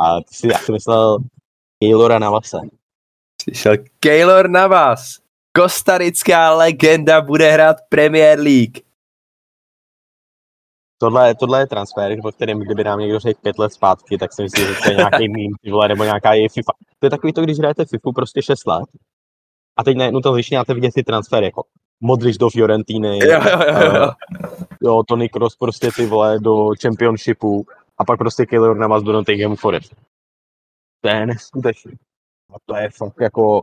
[0.00, 1.18] A ty si, já si myslel
[1.78, 2.58] Keylora Navase.
[3.36, 5.18] Přišel Keylor Navas.
[5.56, 8.78] Kostarická legenda bude hrát Premier League.
[10.98, 14.42] Tohle, tohle je transfer, o kterém kdyby nám někdo řekl pět let zpátky, tak si
[14.42, 16.72] myslím, že to je nějaký meme, nebo nějaká je FIFA.
[16.98, 18.88] To je takový to, když hrajete FIFU prostě 6 let
[19.76, 21.62] a teď najednou to začínáte vidět ty transfery, jako
[22.04, 24.10] Modrič do Fiorentiny, jo, jo, jo, jo.
[24.82, 27.66] jo Tony Kroos prostě ty vole do Championshipu
[27.98, 29.94] a pak prostě Keylor Navas do Nottingham Forest.
[31.00, 31.92] To je neskutečný.
[32.54, 33.62] A to je fakt jako,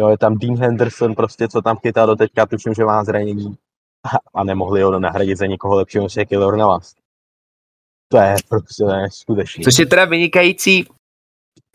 [0.00, 3.56] jo, je tam Dean Henderson prostě, co tam chytá do teďka, tuším, že má zranění
[4.34, 6.94] a nemohli ho nahradit za někoho lepšího než je Keylor Navas.
[8.12, 9.64] To je prostě neskutečný.
[9.64, 10.86] Což je teda vynikající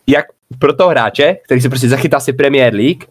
[0.08, 0.26] jak
[0.60, 3.04] pro toho hráče, který se prostě zachytá si Premier League,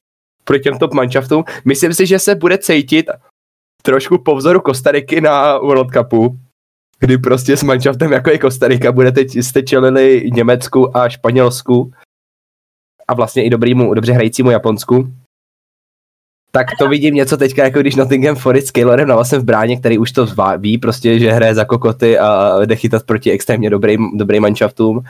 [0.45, 1.45] proti těm top manšaftům.
[1.64, 3.07] Myslím si, že se bude cítit
[3.82, 6.38] trošku po vzoru Kostariky na World Cupu,
[6.99, 11.92] kdy prostě s manšaftem jako je Kostarika bude teď jste čelili Německu a Španělsku
[13.09, 15.12] a vlastně i dobrýmu, dobře hrajícímu Japonsku.
[16.55, 19.76] Tak to vidím něco teďka, jako když Nottingham Forest s Keylorem na vlastně v bráně,
[19.76, 20.26] který už to
[20.59, 25.00] ví, prostě, že hraje za kokoty a jde chytat proti extrémně dobrým, dobrým manšaftům,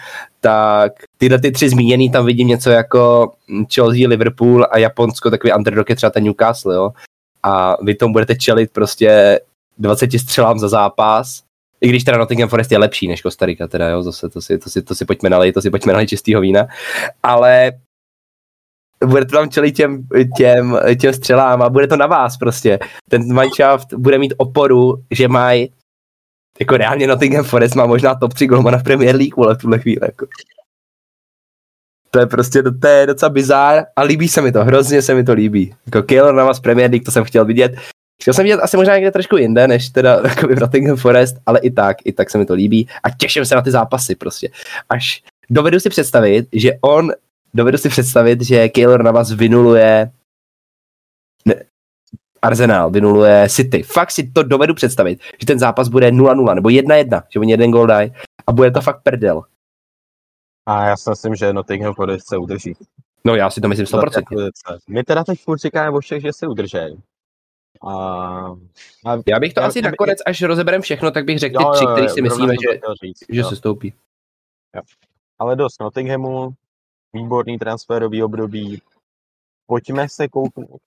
[0.40, 3.32] tak tyhle ty tři zmíněný tam vidím něco jako
[3.74, 6.90] Chelsea, Liverpool a Japonsko, takový underdog je třeba ten Newcastle, jo.
[7.42, 9.40] A vy tomu budete čelit prostě
[9.78, 11.42] 20 střelám za zápas,
[11.80, 14.70] i když teda Nottingham Forest je lepší než Kostarika, teda jo, zase to si, to
[14.70, 16.66] si, to si pojďme nalej, to si pojďme nalej čistýho vína,
[17.22, 17.72] ale
[19.06, 22.78] bude to tam čelit těm, těm, těm střelám a bude to na vás prostě.
[23.10, 25.70] Ten manšaft bude mít oporu, že mají
[26.60, 29.78] Jako reálně Nottingham Forest má možná top 3 golmana v Premier League, vole, v tuhle
[29.78, 30.00] chvíli.
[30.02, 30.26] Jako.
[32.10, 35.24] To je prostě, to je docela bizár a líbí se mi to, hrozně se mi
[35.24, 35.74] to líbí.
[35.86, 37.74] Jako Keylor na vás Premier League, to jsem chtěl vidět.
[38.22, 41.60] Chtěl jsem vidět asi možná někde trošku jinde, než teda jako v Nottingham Forest, ale
[41.60, 44.48] i tak, i tak se mi to líbí a těším se na ty zápasy prostě.
[44.88, 47.12] Až dovedu si představit, že on,
[47.54, 50.12] dovedu si představit, že Keylor na vás vynuluje
[51.44, 51.54] ne,
[52.42, 53.82] Arsenal, vynuluje City.
[53.82, 57.70] Fakt si to dovedu představit, že ten zápas bude 0-0 nebo 1-1, že oni jeden
[57.70, 58.12] gol dají
[58.46, 59.42] a bude to fakt prdel.
[60.66, 62.76] A já si myslím, že Nottingham Forest se udrží.
[63.24, 64.48] No já si to myslím 100%.
[64.88, 66.78] My teda teď furt říkáme o všech, že se udrží.
[67.82, 67.92] A,
[69.06, 71.64] a já bych to já, asi já, nakonec, až rozeberem všechno, tak bych řekl ty
[71.72, 73.94] tři, který si myslíme, že, říct, že se stoupí.
[74.76, 74.82] Jo.
[75.38, 76.54] Ale dost Nottinghamu,
[77.14, 78.82] výborný transferový období,
[79.66, 80.80] pojďme se kouknout.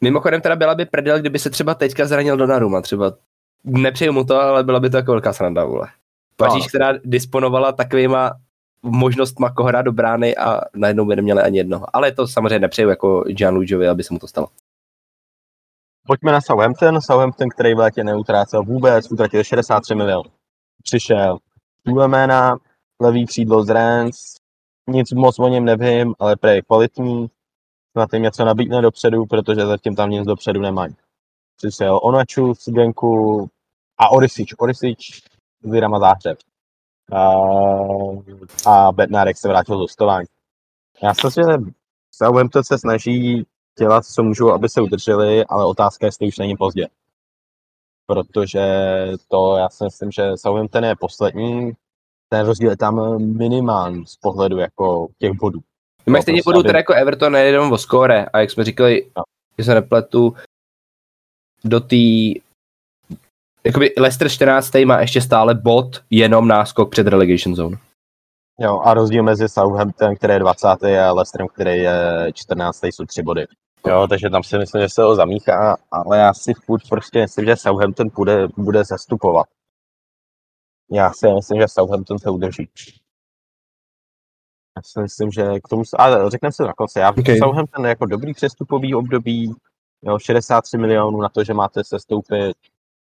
[0.00, 3.12] Mimochodem teda byla by prdel, kdyby se třeba teďka zranil Donnarumma, třeba
[3.64, 5.88] nepřeju mu to, ale byla by to jako velká sranda, vole.
[6.36, 6.68] Paříž, no.
[6.68, 8.32] která disponovala takovýma
[8.82, 11.86] možnostma koho hrát do brány a najednou by neměli ani jednoho.
[11.92, 14.48] Ale to samozřejmě nepřeju jako Gianluigiovi, aby se mu to stalo.
[16.06, 17.00] Pojďme na Southampton.
[17.00, 20.30] Southampton, který v létě neutrácel vůbec, utratil 63 milionů.
[20.82, 21.38] Přišel
[21.82, 22.56] Tulemena,
[23.00, 24.16] levý křídlo z Rennes,
[24.86, 27.30] nic moc o něm nevím, ale prej kvalitní,
[27.92, 30.94] snad jim něco nabídne dopředu, protože zatím tam nic dopředu nemají.
[31.56, 33.46] Přišel Onaču, Sigenku
[33.98, 34.54] a Orisič.
[34.58, 35.22] Orisič
[35.62, 36.38] s Dynama Záhřeb.
[37.12, 37.32] A,
[38.66, 40.26] a Bednárek se vrátil z hostování.
[41.02, 41.72] Já si myslím, že
[42.14, 43.46] Southampton se snaží
[43.78, 46.88] dělat, co můžou, aby se udrželi, ale otázka je, jestli už není pozdě.
[48.06, 48.62] Protože
[49.28, 51.72] to, já si myslím, že Southampton je poslední,
[52.32, 55.60] ten rozdíl je tam minimální z pohledu jako těch bodů.
[56.06, 59.10] Mají no, stejně prostě, bodů teda jako Everton, nejenom o skóre, a jak jsme říkali,
[59.16, 59.22] no.
[59.58, 60.34] že se nepletu,
[61.64, 61.96] do té
[63.64, 64.70] jakoby Leicester 14.
[64.84, 67.76] má ještě stále bod, jenom náskok před relegation zone.
[68.60, 70.66] Jo, a rozdíl mezi Southampton, který je 20.
[70.66, 72.84] a Leicesterem, který je 14.
[72.84, 73.46] jsou tři body.
[73.86, 77.44] Jo, takže tam si myslím, že se ho zamíchá, ale já si furt prostě myslím,
[77.44, 79.46] že Southampton bude, bude zastupovat.
[80.92, 82.68] Já si myslím, že Southampton se udrží.
[84.76, 87.38] Já si myslím, že k tomu, ale řekneme si na konci, já okay.
[87.38, 89.54] Southampton jako dobrý přestupový období,
[90.02, 92.56] jo, 63 milionů na to, že máte se stoupit.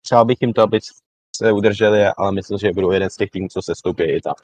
[0.01, 0.79] Přál bych jim to, aby
[1.35, 4.37] se udrželi, ale myslím, že budou jeden z těch týmů, co se stoupí i tak.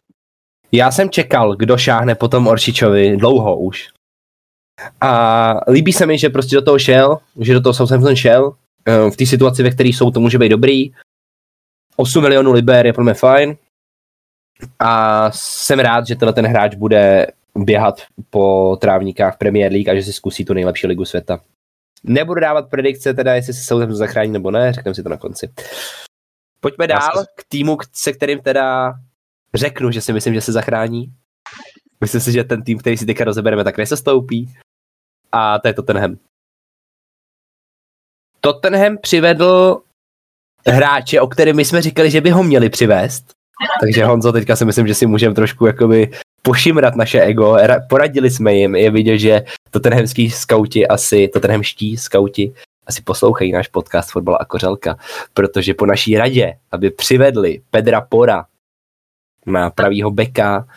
[0.72, 3.90] Já jsem čekal, kdo šáhne potom Oršičovi dlouho už.
[5.02, 8.56] A líbí se mi, že prostě do toho šel, že do toho Southampton šel.
[8.86, 10.92] Eh, v té situaci, ve které jsou, to může být dobrý.
[11.96, 13.58] 8 milionů liber je pro mě fajn.
[14.80, 20.04] A jsem rád, že tenhle ten hráč bude běhat po trávníkách Premier League a že
[20.04, 21.40] si zkusí tu nejlepší ligu světa.
[22.04, 25.54] Nebudu dávat predikce teda, jestli se Southampton zachrání nebo ne, řekneme si to na konci.
[26.60, 28.94] Pojďme dál k týmu, se kterým teda
[29.54, 31.14] řeknu, že si myslím, že se zachrání.
[32.02, 34.54] Myslím si, že ten tým, který si teďka rozebereme, tak nesestoupí.
[35.32, 36.18] A to je Tottenham.
[38.40, 39.82] Tottenham přivedl
[40.68, 43.26] hráče, o kterém my jsme říkali, že by ho měli přivést.
[43.82, 47.58] Takže Honzo, teďka si myslím, že si můžeme trošku jakoby pošimrat naše ego.
[47.90, 49.42] Poradili jsme jim, je vidět, že
[49.72, 52.54] Tottenhamský skauti asi, Tottenhamští skauti
[52.88, 54.98] asi poslouchají náš podcast Fotbal a Kořelka,
[55.34, 58.46] protože po naší radě, aby přivedli Pedra Pora
[59.46, 60.68] na pravýho beka,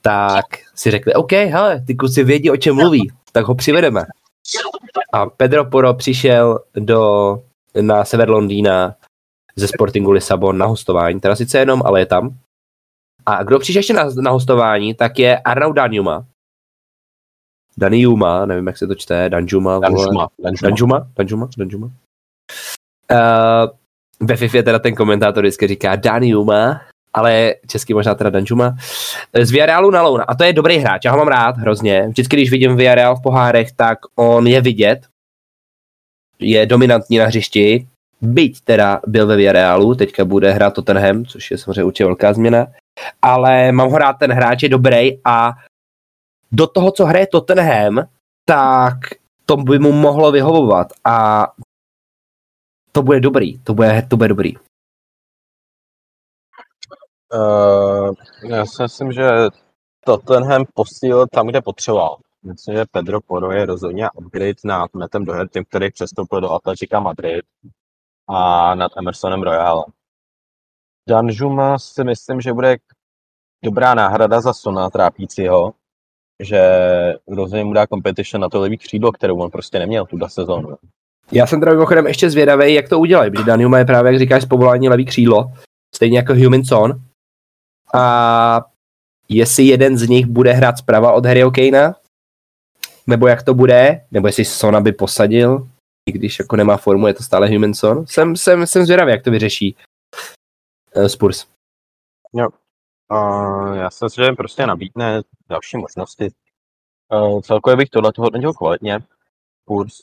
[0.00, 4.04] tak si řekli, OK, hele, ty kluci vědí, o čem mluví, tak ho přivedeme.
[5.12, 7.38] A Pedro Poro přišel do,
[7.80, 8.94] na sever Londýna
[9.56, 12.36] ze Sportingu Lisabon na hostování, teda sice jenom, ale je tam.
[13.26, 16.24] A kdo přišel ještě na, na hostování, tak je Arnaud Danjuma.
[17.76, 19.78] Daniuma, nevím, jak se to čte, Danjuma.
[19.78, 20.28] Danjuma.
[20.62, 21.86] Danjuma, Danjuma, Danjuma.
[21.86, 23.68] Uh,
[24.20, 26.80] ve FIFA teda ten komentátor vždycky říká Daniuma,
[27.12, 28.76] ale český možná teda Danjuma,
[29.42, 30.24] z Villarealu na Louna.
[30.24, 32.08] A to je dobrý hráč, já ho mám rád hrozně.
[32.08, 35.06] Vždycky, když vidím Villarreal v pohárech, tak on je vidět,
[36.42, 37.88] je dominantní na hřišti,
[38.20, 42.66] byť teda byl ve Villarealu, teďka bude hrát Tottenham, což je samozřejmě určitě velká změna,
[43.22, 45.52] ale mám ho rád, ten hráč je dobrý a
[46.52, 48.06] do toho, co hraje Tottenham,
[48.44, 48.94] tak
[49.46, 51.46] to by mu mohlo vyhovovat a
[52.92, 54.54] to bude dobrý, to bude, to bude dobrý.
[57.34, 58.12] Uh,
[58.48, 59.28] já si myslím, že
[60.04, 62.16] Tottenham posílil tam, kde potřeboval.
[62.44, 67.44] Myslím, že Pedro Poro je rozhodně upgrade nad Metem Dohertym, který přestoupil do Atletica Madrid
[68.28, 69.84] a nad Emersonem Royale.
[71.08, 72.76] Danjuma si myslím, že bude
[73.64, 75.72] dobrá náhrada za Sona trápícího,
[76.42, 76.60] že
[77.28, 80.76] rozhodně mu dá competition na to levý křídlo, kterou on prostě neměl tuhle sezónu.
[81.32, 84.42] Já jsem teda mimochodem ještě zvědavý, jak to udělají, protože Danjuma je právě, jak říkáš,
[84.42, 85.52] z povolání levý křídlo,
[85.94, 86.92] stejně jako Huminson.
[87.94, 88.64] A
[89.28, 91.94] jestli jeden z nich bude hrát zprava od Harryho Kanea,
[93.06, 95.68] nebo jak to bude, nebo jestli Sona by posadil,
[96.08, 98.06] i když jako nemá formu, je to stále Humanson.
[98.06, 99.76] Jsem, jsem, jsem zvědavý, jak to vyřeší
[100.96, 101.46] uh, Spurs.
[103.12, 106.30] Uh, já si myslím, že prostě nabídne další možnosti.
[107.12, 109.00] Uh, celkově bych tohle hodnotil kvalitně,
[109.64, 110.02] kurz.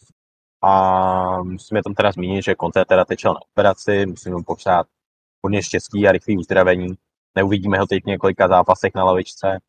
[0.62, 4.88] A musím je tam teda zmínit, že Conte teda tečel na operaci, musím mu popřát
[5.46, 6.98] hodně štěstí a rychlý uzdravení.
[7.36, 9.60] Neuvidíme ho teď v několika zápasech na lavičce.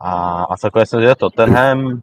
[0.00, 2.00] A, a celkově jsem že Tottenham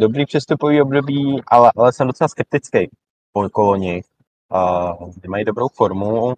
[0.00, 2.90] dobrý přestupový období, ale, ale jsem docela skeptický
[3.32, 4.02] po koloni.
[5.00, 6.34] Uh, mají dobrou formu,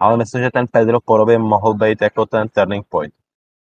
[0.00, 3.14] ale myslím, že ten Pedro Poro mohl být jako ten turning point.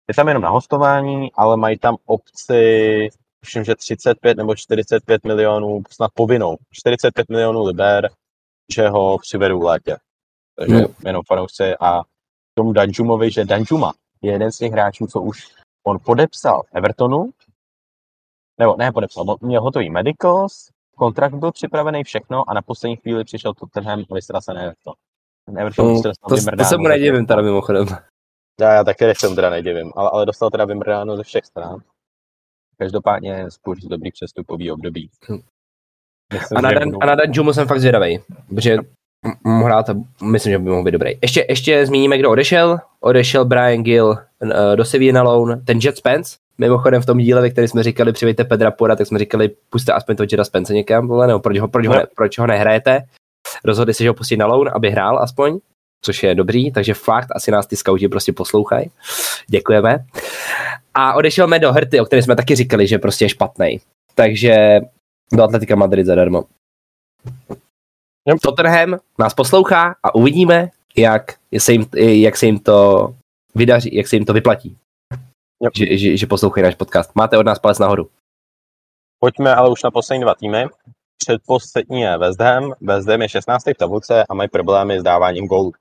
[0.08, 3.08] Je tam jenom na hostování, ale mají tam opci,
[3.44, 8.10] myslím, že 35 nebo 45 milionů, snad povinnou, 45 milionů liber,
[8.74, 9.96] že ho přivedou v létě.
[10.58, 10.94] Takže hmm.
[11.06, 12.02] jenom fanoušci a
[12.54, 13.92] tomu Danjumovi, že Danjuma
[14.22, 15.48] je jeden z těch hráčů, co už
[15.86, 17.30] on podepsal Evertonu,
[18.58, 23.54] nebo ne podepsal, měl hotový medicals, kontrakt byl připravený všechno a na poslední chvíli přišel
[23.54, 24.94] Tottenham a vystral se Everton.
[25.58, 27.86] Everton no, to, to, to se mu nedivím teda mimochodem.
[28.60, 31.80] Já, já taky nechcem teda nedivím, ale, ale dostal teda vymrdáno ze všech stran.
[32.78, 35.10] Každopádně Spurs dobrý přestupový období.
[35.30, 35.38] Hm.
[36.32, 38.18] Myslím, a, na Dan, a na Dan Jumu jsem fakt zvědavý,
[38.48, 38.76] protože
[39.44, 39.94] mohl hrát a
[40.24, 41.18] myslím, že by mohl být dobrý.
[41.22, 42.78] Ještě, ještě zmíníme, kdo odešel.
[43.00, 44.16] Odešel Brian Gill uh,
[44.74, 45.64] do Sevilla na loan.
[45.64, 49.06] Ten Jet Spence, mimochodem v tom díle, ve kterém jsme říkali, přivejte Pedra Pora, tak
[49.06, 52.06] jsme říkali, puste aspoň toho Jetta Spence někam, vole, nebo proč ho, proč, ho ne,
[52.16, 53.02] proč ho nehrajete.
[53.64, 55.58] Rozhodli se, že ho pustit na loan, aby hrál aspoň,
[56.04, 58.90] což je dobrý, takže fakt asi nás ty skauti prostě poslouchají.
[59.46, 59.98] Děkujeme.
[60.94, 63.80] A odešel do Herty, o kterém jsme taky říkali, že prostě je špatný.
[64.14, 64.80] Takže
[65.32, 66.44] do Atletika Madrid zadarmo.
[68.26, 68.40] Yep.
[68.40, 73.08] Tottenham nás poslouchá a uvidíme, jak se jim, jak se jim to
[73.54, 74.76] vydaří, jak se jim to vyplatí.
[75.62, 75.72] Yep.
[75.76, 77.10] Že, že, že poslouchají náš podcast.
[77.14, 78.10] Máte od nás palec nahoru.
[79.18, 80.66] Pojďme ale už na poslední dva týmy.
[81.18, 82.72] Předposlední je West Ham.
[82.80, 83.66] West Ham je 16.
[83.66, 85.72] v tabulce a mají problémy s dáváním gólů.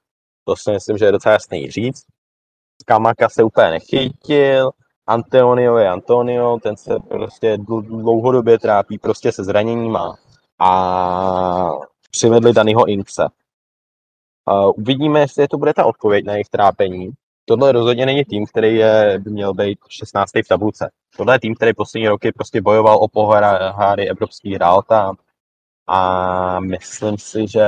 [0.44, 2.04] To si myslím, že je docela jasný říct.
[2.86, 4.72] Kamaka se úplně nechytil,
[5.08, 10.18] Antonio je Antonio, ten se prostě dlouhodobě trápí prostě se zraněníma
[10.60, 11.70] a
[12.12, 13.28] přivedli Dannyho Inkse.
[14.52, 17.12] Uh, uvidíme, jestli to bude ta odpověď na jejich trápení.
[17.50, 20.32] Tohle rozhodně není tým, který je, by měl být 16.
[20.36, 20.92] v tabulce.
[21.18, 25.16] Tohle je tým, který poslední roky prostě bojoval o poháry evropský hrál tam.
[25.88, 27.68] A myslím si, že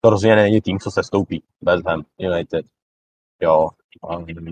[0.00, 2.66] to rozhodně není tým, co se stoupí bez Ham United.
[3.42, 3.68] Jo,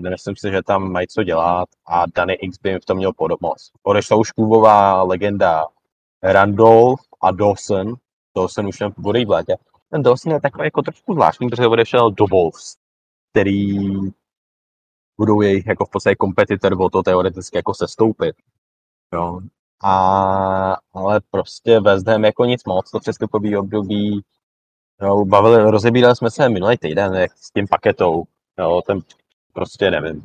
[0.09, 3.13] myslím si, že tam mají co dělat a Danny X by jim v tom měl
[3.13, 3.71] podobnost.
[3.83, 5.65] Odešla už klubová legenda
[6.23, 7.93] Randolph a Dawson,
[8.35, 9.57] Dawson už bude v létě.
[9.91, 12.75] Ten Dawson je takový jako trošku zvláštní, protože odešel do Wolves,
[13.31, 13.77] který
[15.17, 18.35] budou jejich jako v podstatě kompetitor o to teoreticky jako sestoupit.
[19.13, 19.39] Jo.
[19.83, 24.21] A, ale prostě West Ham jako nic moc, to přestupový období,
[25.01, 28.23] jo, bavili, rozebírali jsme se minulý týden jak s tím paketou,
[28.59, 28.99] jo, ten
[29.53, 30.23] prostě nevím.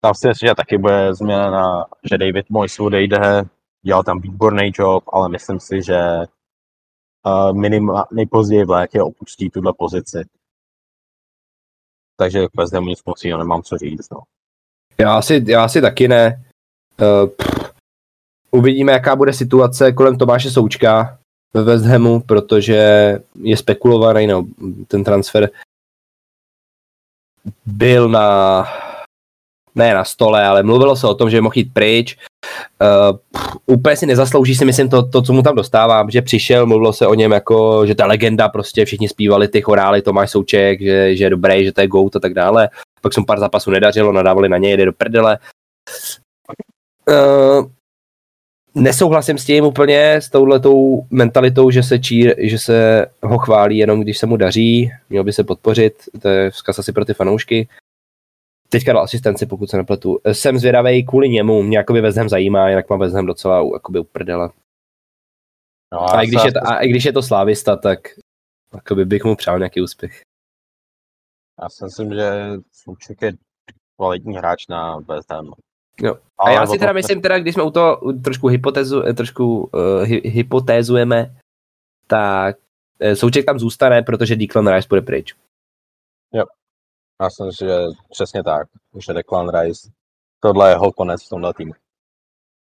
[0.00, 3.42] Tam si myslím, že taky bude změna na, že David Moyes odejde,
[3.82, 6.00] dělal tam výborný job, ale myslím si, že
[7.26, 10.24] uh, minima, nejpozději v létě opustí tuhle pozici.
[12.20, 14.10] Takže k West Hamu nic moc nemám co říct.
[14.10, 14.20] No.
[14.98, 16.44] Já, si, já si taky ne.
[17.00, 17.30] Uh,
[18.50, 21.18] uvidíme, jaká bude situace kolem Tomáše Součka
[21.54, 24.46] ve West Hamu, protože je spekulovaný, no,
[24.86, 25.50] ten transfer
[27.66, 28.66] byl na
[29.74, 32.18] ne na stole, ale mluvilo se o tom, že mohl jít pryč.
[32.82, 33.18] Uh,
[33.66, 37.06] úplně si nezaslouží si myslím to, to, co mu tam dostávám, že přišel, mluvilo se
[37.06, 41.24] o něm jako, že ta legenda prostě, všichni zpívali ty chorály, Tomáš Souček, že, že
[41.24, 42.68] je dobrý, že to je goat a tak dále.
[43.00, 45.38] Pak jsem pár zápasů nedařilo, nadávali na něj, jde do prdele.
[47.08, 47.66] Uh,
[48.74, 54.00] nesouhlasím s tím úplně, s touhletou mentalitou, že se, čír, že se ho chválí jenom,
[54.00, 57.68] když se mu daří, měl by se podpořit, to je vzkaz asi pro ty fanoušky.
[58.72, 60.20] Teďka dal asistenci, pokud se nepletu.
[60.32, 64.50] Jsem zvědavý kvůli němu, mě jakoby Vezhem zajímá, jinak mám Vezhem docela jakoby uprdele.
[65.92, 67.98] No, a, i když je to, a i když je to slávista, tak
[68.74, 70.20] jakoby bych mu přál nějaký úspěch.
[71.62, 72.30] Já si myslím, že
[72.72, 73.32] Souček je
[73.96, 75.52] kvalitní hráč na West Ham.
[76.02, 76.18] Jo.
[76.38, 80.02] A já si teda myslím, teda, když jsme u toho trošku, hypotézu, eh, trošku uh,
[80.02, 81.36] hy, hypotézujeme,
[82.06, 82.56] tak
[83.02, 85.34] uh, Souček tam zůstane, protože Declan Rice bude pryč.
[86.32, 86.44] Jo.
[87.20, 87.74] Já si myslím, že
[88.10, 88.68] přesně tak,
[89.06, 89.90] že Declan Rice,
[90.40, 91.72] tohle je jeho konec v tomhle týmu.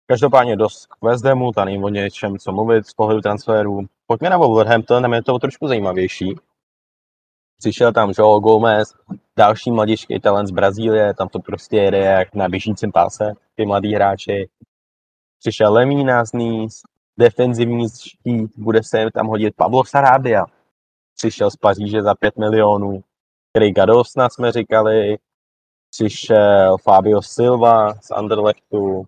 [0.07, 3.81] Každopádně dost k West Hamu, ta není o něčem, co mluvit z pohledu transferu.
[4.07, 6.37] Pojďme na Wolverhampton, tam je to trošku zajímavější.
[7.59, 8.95] Přišel tam João Gomez,
[9.37, 13.95] další mladíčký talent z Brazílie, tam to prostě jede jak na běžícím páse, ty mladí
[13.95, 14.49] hráči.
[15.39, 16.79] Přišel Lemína z Nice,
[17.19, 20.45] defenzivní štít, bude se tam hodit Pablo Sarabia.
[21.17, 23.03] Přišel z Paříže za 5 milionů.
[23.57, 25.19] Craig Gadosna jsme říkali,
[25.91, 29.05] přišel Fabio Silva z Anderlechtu,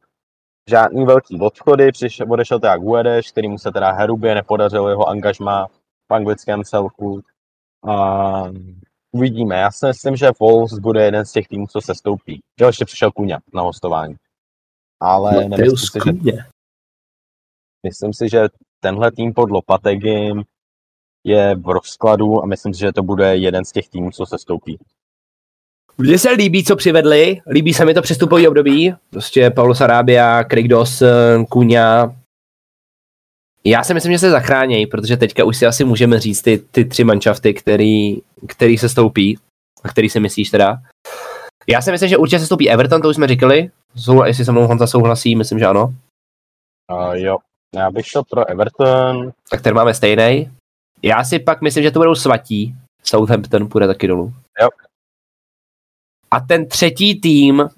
[0.71, 5.67] žádný velký odchody, přišel, odešel teda Guedes, kterýmu se teda herubě nepodařilo jeho angažma
[6.11, 7.23] v anglickém celku.
[7.89, 8.45] A
[9.13, 9.57] uvidíme.
[9.57, 12.41] Já si myslím, že Wolves bude jeden z těch týmů, co se stoupí.
[12.61, 14.15] Jo, ještě přišel Kuňa na hostování.
[15.01, 16.33] Ale nemyslím si, že,
[17.87, 18.49] myslím si, že
[18.81, 20.43] tenhle tým pod Lopategim
[21.25, 24.39] je v rozkladu a myslím si, že to bude jeden z těch týmů, co se
[24.39, 24.79] stoupí.
[25.99, 30.69] Mně se líbí, co přivedli, líbí se mi to přestupový období, prostě Paulo Sarabia, Craig
[30.69, 32.17] Dawson, Kuňa.
[33.65, 36.85] Já si myslím, že se zachránějí, protože teďka už si asi můžeme říct ty, ty
[36.85, 38.19] tři manšafty, který,
[38.49, 39.39] který se stoupí,
[39.83, 40.79] a který si myslíš teda.
[41.69, 44.53] Já si myslím, že určitě se stoupí Everton, to už jsme říkali, Sou, jestli se
[44.53, 45.95] mnou Honza souhlasí, myslím, že ano.
[46.93, 47.37] Uh, jo,
[47.75, 49.33] já bych šel pro Everton.
[49.51, 50.51] Tak ten máme stejný.
[51.03, 52.77] Já si pak myslím, že to budou svatí.
[53.03, 54.35] Southampton půjde taky dolů.
[54.61, 54.69] Jo.
[56.31, 57.69] A ten třetí tým,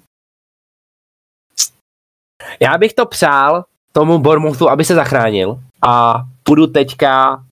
[2.59, 7.43] já bych to přál tomu Bournemouthu, aby se zachránil a půjdu teďka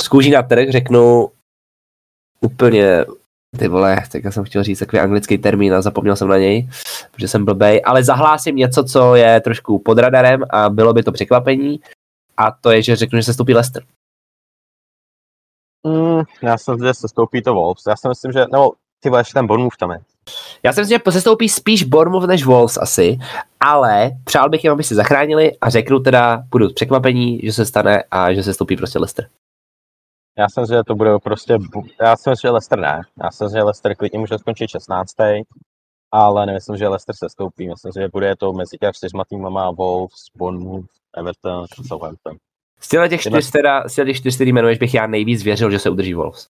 [0.00, 1.30] z kůží na trh, řeknu
[2.40, 3.04] úplně,
[3.58, 6.68] ty vole, teďka jsem chtěl říct takový anglický termín a zapomněl jsem na něj,
[7.12, 11.12] protože jsem blbej, ale zahlásím něco, co je trošku pod radarem a bylo by to
[11.12, 11.80] překvapení
[12.36, 13.84] a to je, že řeknu, že se stoupí Leicester.
[15.86, 17.82] Mm, já jsem že se stoupí to Wolves.
[17.88, 19.98] Já si myslím, že, nebo ty vole, ještě ten Bournemouth tam je.
[20.62, 23.18] Já si myslím, že se stoupí spíš Bournemouth než Wolves asi,
[23.60, 28.04] ale přál bych jim, aby se zachránili a řeknu teda, budu překvapení, že se stane
[28.10, 29.28] a že se stoupí prostě Leicester.
[30.38, 31.58] Já jsem že to bude prostě,
[32.02, 33.00] já si myslím, že Leicester ne.
[33.22, 35.14] Já si myslím, že Leicester klidně může skončit 16.
[36.12, 37.68] Ale nemyslím, že Leicester se stoupí.
[37.68, 40.86] Myslím, že bude to mezi těch čtyřma týmama Wolves, Bournemouth,
[41.16, 42.36] Everton, Southampton.
[42.84, 45.90] Z těch čtyř, teda, z těch čtyř, který jmenuješ, bych já nejvíc věřil, že se
[45.90, 46.46] udrží Wolves.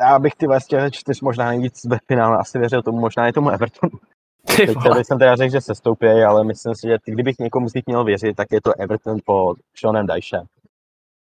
[0.00, 3.32] Já bych ty z těch čtyř možná nejvíc ve finále asi věřil tomu, možná i
[3.32, 3.92] tomu Evertonu.
[4.46, 5.04] Ty Teď vole.
[5.04, 8.04] jsem teda řekl, že se stoupí, ale myslím si, že kdybych někomu z nich měl
[8.04, 10.42] věřit, tak je to Everton pod Seanem Dyche.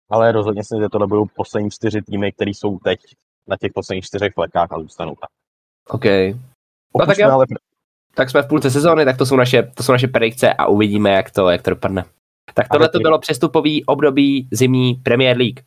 [0.09, 2.99] Ale rozhodně si, že tohle budou poslední čtyři týmy, které jsou teď
[3.47, 5.29] na těch posledních čtyřech flekách a zůstanou tam.
[5.89, 6.05] OK.
[6.91, 7.31] Pokud tak jsme jo.
[7.31, 7.45] ale
[8.13, 11.09] Tak jsme v půlce sezóny, tak to jsou naše, to jsou naše predikce a uvidíme,
[11.09, 12.05] jak to, jak to dopadne.
[12.53, 15.59] Tak tohle to bylo přestupový období zimní Premier League.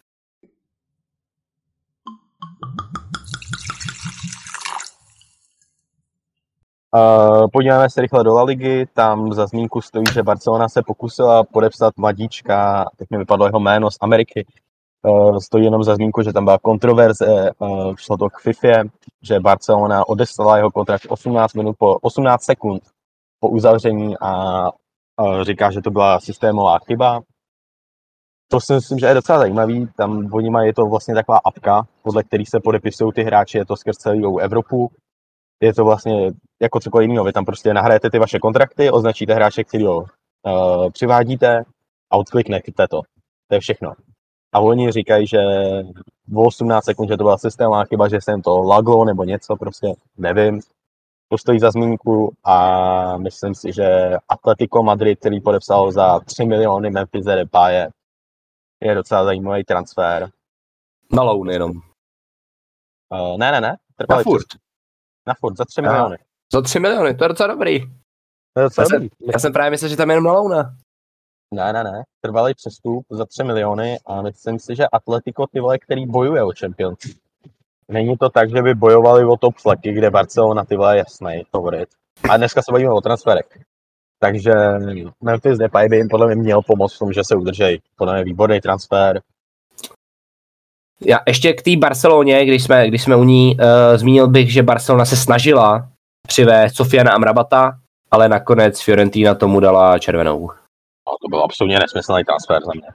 [6.97, 11.45] Uh, podíváme se rychle do La Ligy, tam za zmínku stojí, že Barcelona se pokusila
[11.45, 14.47] podepsat mladíčka, teď mi vypadlo jeho jméno z Ameriky,
[15.03, 18.83] uh, stojí jenom za zmínku, že tam byla kontroverze, uh, šlo to k FIFA,
[19.23, 22.83] že Barcelona odeslala jeho kontrakt 18 minut po 18 sekund
[23.41, 24.63] po uzavření a
[25.43, 27.21] říká, že to byla systémová chyba.
[28.51, 31.87] To si myslím, že je docela zajímavý, tam oni mají, je to vlastně taková apka,
[32.03, 34.91] podle kterých se podepisují ty hráči, je to skrz celou Evropu,
[35.63, 36.31] je to vlastně
[36.63, 37.25] jako cokoliv jiného.
[37.25, 41.65] Vy tam prostě nahrajete ty vaše kontrakty, označíte hráče, který ho uh, přivádíte
[42.11, 43.01] a odkliknete to.
[43.49, 43.93] To je všechno.
[44.53, 45.39] A oni říkají, že
[46.29, 49.57] v 18 sekund, že to byla systémová chyba, že se jim to laglo nebo něco,
[49.57, 49.87] prostě
[50.19, 50.61] nevím.
[51.31, 56.91] To stojí za zmínku a myslím si, že Atletico Madrid, který podepsal za 3 miliony
[56.91, 57.89] Memphis Depaye,
[58.81, 60.31] je docela zajímavý transfer.
[61.13, 61.71] Na loan jenom.
[61.71, 63.77] Uh, ne, ne, ne.
[64.11, 64.47] Na furt.
[65.27, 65.93] Na furt, za 3 Aha.
[65.93, 66.17] miliony.
[66.53, 67.81] Za 3 miliony, to je docela dobrý.
[68.55, 69.11] To je docela Já jsem- dobrý.
[69.33, 70.77] Já jsem právě myslel, že tam je jenom na louna.
[71.55, 72.05] Ne, ne, ne.
[72.21, 76.53] Trvalý přestup za 3 miliony a myslím si, že Atletico ty vole, který bojuje o
[76.61, 76.99] Champions.
[77.91, 81.89] Není to tak, že by bojovali o top fleky, kde Barcelona ty je jasný favorit.
[82.31, 83.47] A dneska se bavíme o transferech.
[84.21, 84.53] Takže
[85.25, 87.81] Memphis Depay by jim podle mě měl pomoct v tom, že se udržej.
[87.97, 89.21] Podle mě výborný transfer.
[91.01, 94.63] Já ještě k té Barceloně, když jsme, když jsme u ní, uh, zmínil bych, že
[94.63, 95.89] Barcelona se snažila
[96.29, 97.79] přivést Sofiana Amrabata,
[98.11, 100.41] ale nakonec Fiorentina tomu dala červenou.
[101.07, 102.89] No, to byl absolutně nesmyslný transfer za mě.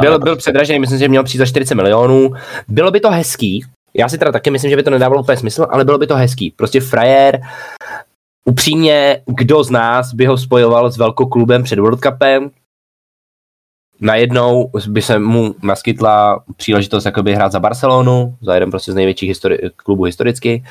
[0.00, 2.30] Byl, byl předražený, myslím, že měl přijít za 40 milionů.
[2.68, 3.64] Bylo by to hezký,
[3.94, 6.16] já si teda taky myslím, že by to nedávalo úplně smysl, ale bylo by to
[6.16, 6.50] hezký.
[6.50, 7.40] Prostě frajer,
[8.44, 12.50] upřímně, kdo z nás by ho spojoval s velkoklubem před World Cupem,
[14.00, 19.30] najednou by se mu naskytla příležitost jakoby hrát za Barcelonu, za jeden prostě z největších
[19.30, 20.64] histori- klubů historicky.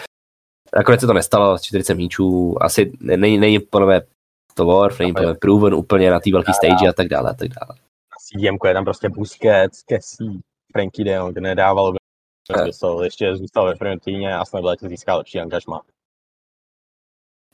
[0.75, 4.01] Nakonec se to nestalo, z 40 míčů, asi není, není podle mě
[4.53, 7.33] to Worf, není podle mě proven úplně na té velké stage a tak dále a
[7.33, 7.79] tak dále.
[8.27, 10.31] CDM je tam prostě Busquets, Kessie,
[10.73, 11.93] Frankie de Jong, nedával
[12.53, 15.81] Tak dostal, ještě zůstal ve Fiorentíně a snad v létě získá lepší angažma.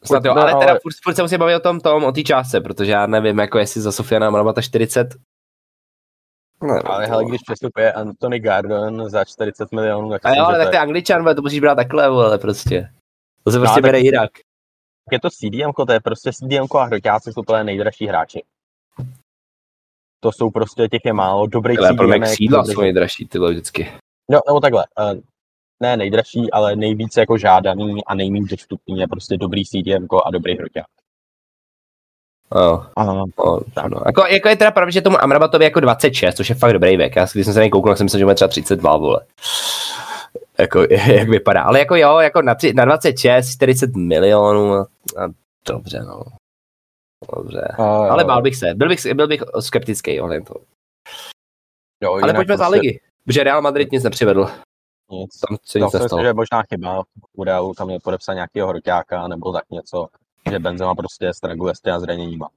[0.04, 2.12] Snad jo, No, ale teda ale- furt, furt se musím bavit o tom, tom, o
[2.12, 5.08] té částce, protože já nevím, jako jestli za Sofiana Amrabata 40.
[6.64, 10.58] Ne, Ale hele, když přestupuje Anthony Gardon za 40 milionů, tak a si jo, ale
[10.58, 12.94] tak ty Angličan, vole, to musíš brát takhle, vole, prostě.
[13.44, 14.32] To se No, prostě tak- bere jinak.
[15.12, 18.44] je to CDM, to je prostě CDM a hroťáci jsou úplně nejdražší hráči.
[20.24, 23.52] To jsou prostě těch je málo, dobrých Ale pro mě křídla jsou nejdražší, ty vole,
[23.52, 23.92] vždycky.
[24.32, 25.16] No, nebo takhle, eh,
[25.80, 30.58] ne nejdražší, ale nejvíce jako žádaný a nejméně dostupný je prostě dobrý CDM a dobrý
[30.58, 30.86] hroťák.
[32.56, 32.86] Jo.
[32.96, 33.14] Aha.
[33.14, 34.02] No, no.
[34.06, 37.16] Jako, jako, je teda pravda, že tomu Amrabatovi jako 26, což je fakt dobrý věk.
[37.16, 39.20] Já, když jsem se na něj koukal, jsem myslel, že má třeba 32, vole.
[40.58, 41.62] Jako, jak vypadá.
[41.62, 44.88] Ale jako jo, jako na, tři, na 26, 40 milionů, a
[45.68, 46.24] dobře, no.
[47.36, 47.68] Dobře.
[47.78, 50.60] Ale bál bych se, byl bych, byl bych skeptický ohledně toho.
[52.04, 54.48] jo, Ale pojďme za prostě ligy, protože Real Madrid nic nepřivedl.
[55.12, 55.40] Nic.
[55.40, 56.22] Tam se To nic si myslím, nestalo.
[56.22, 57.04] že je možná chyba.
[57.34, 60.08] U Realu tam je podepsat nějakého hroťáka nebo tak něco,
[60.52, 62.50] že Benzema prostě straguje s těma zraněníma.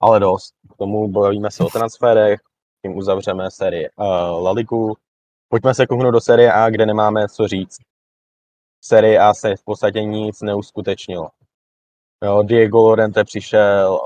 [0.00, 0.54] Ale dost.
[0.74, 2.40] K tomu bavíme se o transferech,
[2.82, 4.06] tím uzavřeme sérii uh,
[4.42, 4.96] La Ligu.
[5.48, 7.76] Pojďme se kouknout do série A, kde nemáme co říct.
[8.80, 11.28] V sérii A se v podstatě nic neuskutečnilo.
[12.22, 14.00] Jo, Diego Lorente přišel,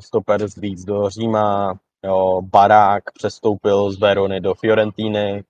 [0.00, 5.44] stoper z Leeds do Říma, jo, Barák přestoupil z Verony do Fiorentíny,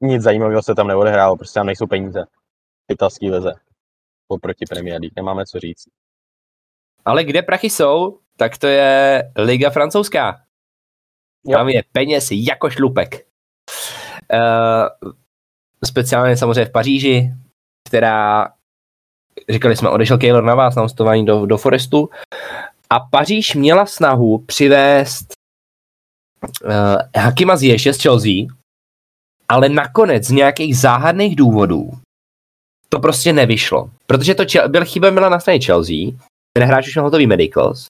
[0.00, 2.24] nic zajímavého se tam neodehrálo, prostě tam nejsou peníze.
[2.92, 3.52] Italský lize.
[4.28, 5.84] Oproti Premier League, nemáme co říct.
[7.04, 10.40] Ale kde prachy jsou, tak to je Liga francouzská.
[11.46, 11.58] Jo.
[11.58, 13.26] Tam je peněz jako šlupek.
[14.32, 15.12] Uh,
[15.84, 17.30] speciálně samozřejmě v Paříži,
[17.88, 18.53] která,
[19.48, 22.10] říkali jsme, odešel Keylor na vás na hostování do, do Forestu
[22.90, 25.34] a Paříž měla snahu přivést
[26.64, 28.32] uh, Hakima Ziyech z Chelsea,
[29.48, 31.90] ale nakonec z nějakých záhadných důvodů
[32.88, 33.90] to prostě nevyšlo.
[34.06, 35.96] Protože to Chel- byl chyba byla na straně Chelsea,
[36.52, 37.86] ten hráč už měl hotový medicals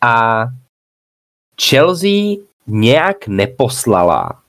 [0.00, 0.44] a
[1.68, 2.36] Chelsea
[2.66, 4.42] nějak neposlala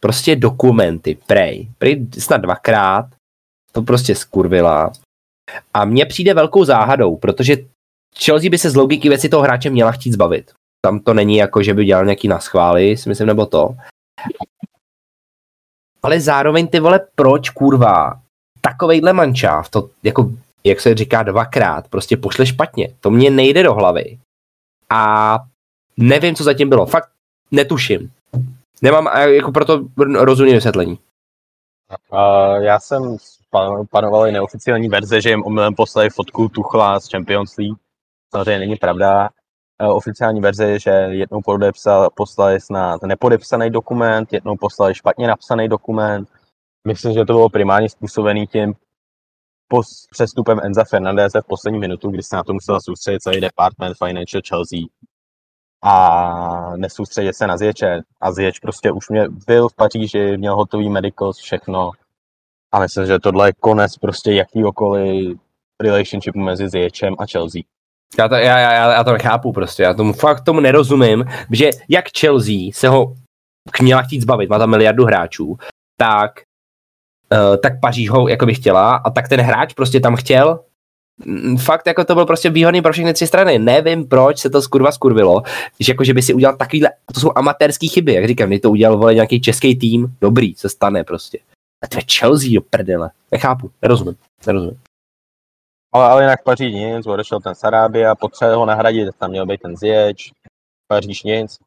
[0.00, 3.06] prostě dokumenty, prej, prej snad dvakrát,
[3.72, 4.92] to prostě skurvila.
[5.74, 7.56] A mně přijde velkou záhadou, protože
[8.18, 10.52] Chelsea by se z logiky věci toho hráče měla chtít zbavit.
[10.84, 13.74] Tam to není jako, že by dělal nějaký naschvály, si myslím, nebo to.
[16.02, 18.20] Ale zároveň ty vole, proč kurva
[18.60, 20.30] takovejhle mančáv, to jako,
[20.64, 22.94] jak se říká dvakrát, prostě pošle špatně.
[23.00, 24.18] To mě nejde do hlavy.
[24.90, 25.38] A
[25.96, 26.86] nevím, co zatím bylo.
[26.86, 27.10] Fakt
[27.50, 28.12] netuším.
[28.82, 30.98] Nemám jako proto rozumím vysvětlení.
[32.12, 33.16] Uh, já jsem
[33.90, 37.78] panovaly neoficiální verze, že jim omylem poslali fotku Tuchla z Champions League.
[38.30, 39.28] Samozřejmě není pravda.
[39.82, 45.68] Uh, oficiální verze je, že jednou podepsal, poslali snad nepodepsaný dokument, jednou poslali špatně napsaný
[45.68, 46.28] dokument.
[46.86, 48.74] Myslím, že to bylo primárně způsobený tím
[49.72, 53.96] pos- přestupem Enza Fernandeze v poslední minutu, kdy se na to musela soustředit celý department
[54.04, 54.80] Financial Chelsea
[55.82, 58.00] a nesoustředit se na Zječe.
[58.20, 61.90] A Zječ prostě už mě byl v Paříži, měl hotový medicals, všechno.
[62.72, 65.38] A myslím, že tohle je konec prostě jakýkoliv
[65.82, 67.62] relationshipu mezi Zječem a Chelsea.
[68.18, 72.04] Já to, já, já, já to nechápu prostě, já tomu fakt tomu nerozumím, že jak
[72.18, 73.14] Chelsea se ho
[73.82, 75.56] měla chtít zbavit, má tam miliardu hráčů,
[75.96, 76.32] tak,
[77.32, 80.60] uh, tak Paříž ho jako by chtěla a tak ten hráč prostě tam chtěl
[81.26, 83.58] Mm, fakt jako to byl prostě výhodný pro všechny tři strany.
[83.58, 85.42] Nevím, proč se to skurva skurvilo,
[85.80, 88.70] že jako, že by si udělal takovýhle, to jsou amatérský chyby, jak říkám, když to
[88.70, 91.38] udělal vole, nějaký český tým, dobrý, se stane prostě.
[91.82, 93.10] A to je Chelsea do prdele.
[93.32, 94.16] Nechápu, nerozumím,
[94.46, 94.80] nerozumím.
[95.92, 99.76] Ale, ale jinak Paříž nic, odešel ten Sarabia, potřeboval ho nahradit, tam měl být ten
[99.76, 100.32] Zječ,
[100.88, 101.58] Paříž nic.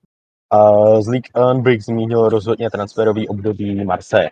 [0.52, 0.58] A
[1.02, 4.32] z League One bych zmínil rozhodně transferový období Marseille.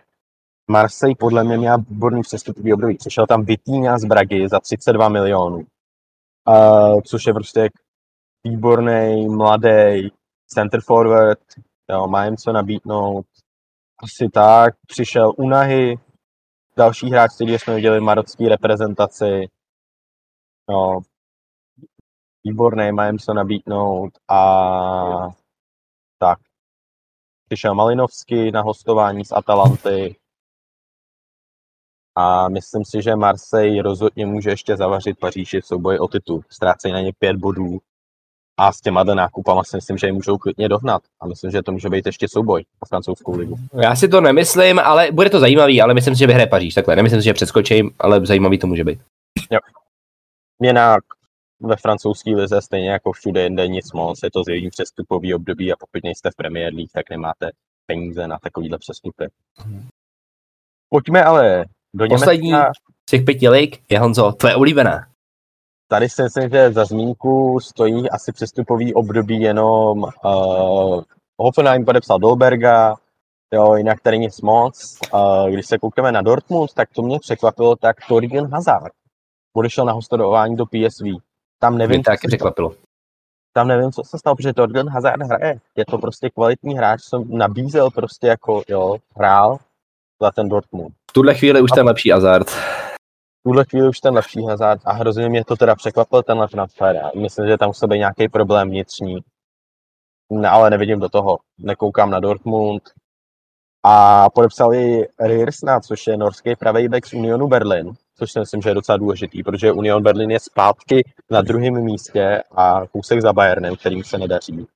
[0.68, 2.98] Marseille podle mě měl výborný přestupový období.
[2.98, 5.66] Přišel tam Vitíňa z Bragy za 32 milionů.
[6.46, 7.70] A, což je prostě
[8.44, 10.12] výborný, mladý
[10.48, 11.40] center forward,
[11.90, 13.26] jo, má jim co nabídnout.
[14.04, 14.76] Asi tak.
[14.88, 16.00] Přišel Unahy,
[16.78, 19.48] další hráč, který jsme viděli v marocké reprezentaci.
[20.70, 21.00] No,
[22.44, 25.30] výborný, jim co nabídnout a
[26.18, 26.40] tak.
[27.46, 30.16] Přišel Malinovský na hostování z Atalanty
[32.16, 36.42] a myslím si, že Marseille rozhodně může ještě zavařit Paříži v souboji o titul.
[36.50, 37.80] Ztrácejí na ně pět bodů
[38.60, 41.02] a s těma nákupama si myslím, že je můžou klidně dohnat.
[41.22, 43.56] A myslím, že to může být ještě souboj o francouzskou ligu.
[43.74, 46.96] Já si to nemyslím, ale bude to zajímavý, ale myslím si, že vyhraje Paříž, takhle.
[46.96, 49.00] Nemyslím si, že přeskočím, ale zajímavý to může být.
[50.62, 51.04] Jinak
[51.62, 55.76] ve francouzské lize stejně jako všude jinde nic moc, je to zjevný přestupový období a
[55.80, 57.52] pokud nejste v Premier League, tak nemáte
[57.86, 59.26] peníze na takovýhle přestupy.
[60.90, 62.72] Pojďme ale do Poslední Německa.
[63.10, 65.11] z těch pěti lig je Honzo, tvoje oblíbená.
[65.92, 71.04] Tady si myslím, že za zmínku stojí asi přestupový období jenom uh,
[71.38, 72.96] Hoffenheim podepsal Dolberga,
[73.54, 74.98] jo, jinak tady nic moc.
[75.14, 78.94] Uh, když se koukneme na Dortmund, tak to mě překvapilo, tak Torgen Hazard
[79.56, 81.06] odešel na hostování do PSV.
[81.60, 82.74] Tam nevím, Mě co taky překvapilo.
[83.54, 85.60] tam nevím, co se stalo, protože Torgen Hazard hraje.
[85.76, 89.58] Je to prostě kvalitní hráč, jsem nabízel prostě jako, jo, hrál
[90.22, 90.94] za ten Dortmund.
[91.10, 92.48] V tuhle chvíli už ten lepší Hazard.
[93.44, 96.96] Tuhle chvíli už ten lepší Hazard a hrozně mě to teda překvapil tenhle transfer.
[96.96, 99.20] Já myslím, že tam musel být nějaký problém vnitřní.
[100.30, 101.40] Ne, ale nevidím do toho.
[101.58, 102.84] Nekoukám na Dortmund.
[103.84, 108.70] A podepsali Riersna, což je norský pravý back z Unionu Berlin, což si myslím, že
[108.70, 113.76] je docela důležitý, protože Union Berlin je zpátky na druhém místě a kousek za Bayernem,
[113.76, 114.68] kterým se nedaří.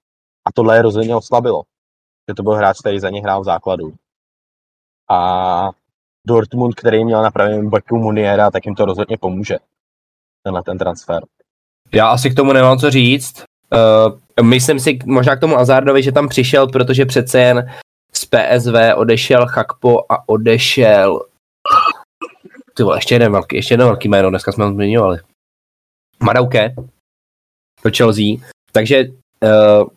[0.45, 1.63] A tohle je rozhodně oslabilo.
[2.29, 3.93] Že to byl hráč, který za ně hrál v základu.
[5.11, 5.69] A
[6.25, 9.57] Dortmund, který měl na pravém backu Muniera, tak jim to rozhodně pomůže.
[10.43, 11.23] Tenhle ten transfer.
[11.93, 13.43] Já asi k tomu nemám co říct.
[13.73, 17.69] Uh, myslím si možná k tomu Hazardovi, že tam přišel, protože přece jen
[18.13, 21.19] z PSV odešel Chakpo a odešel
[22.75, 25.19] ty vole, ještě jeden velký, ještě jeden velký jméno, dneska jsme ho zmiňovali.
[26.23, 26.75] Madauke
[27.83, 28.23] do Chelsea,
[28.71, 29.87] takže uh,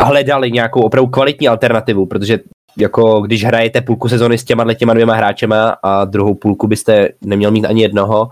[0.00, 2.38] hledali nějakou opravdu kvalitní alternativu, protože
[2.78, 7.50] jako když hrajete půlku sezony s těma těma dvěma hráčema a druhou půlku byste neměl
[7.50, 8.30] mít ani jednoho,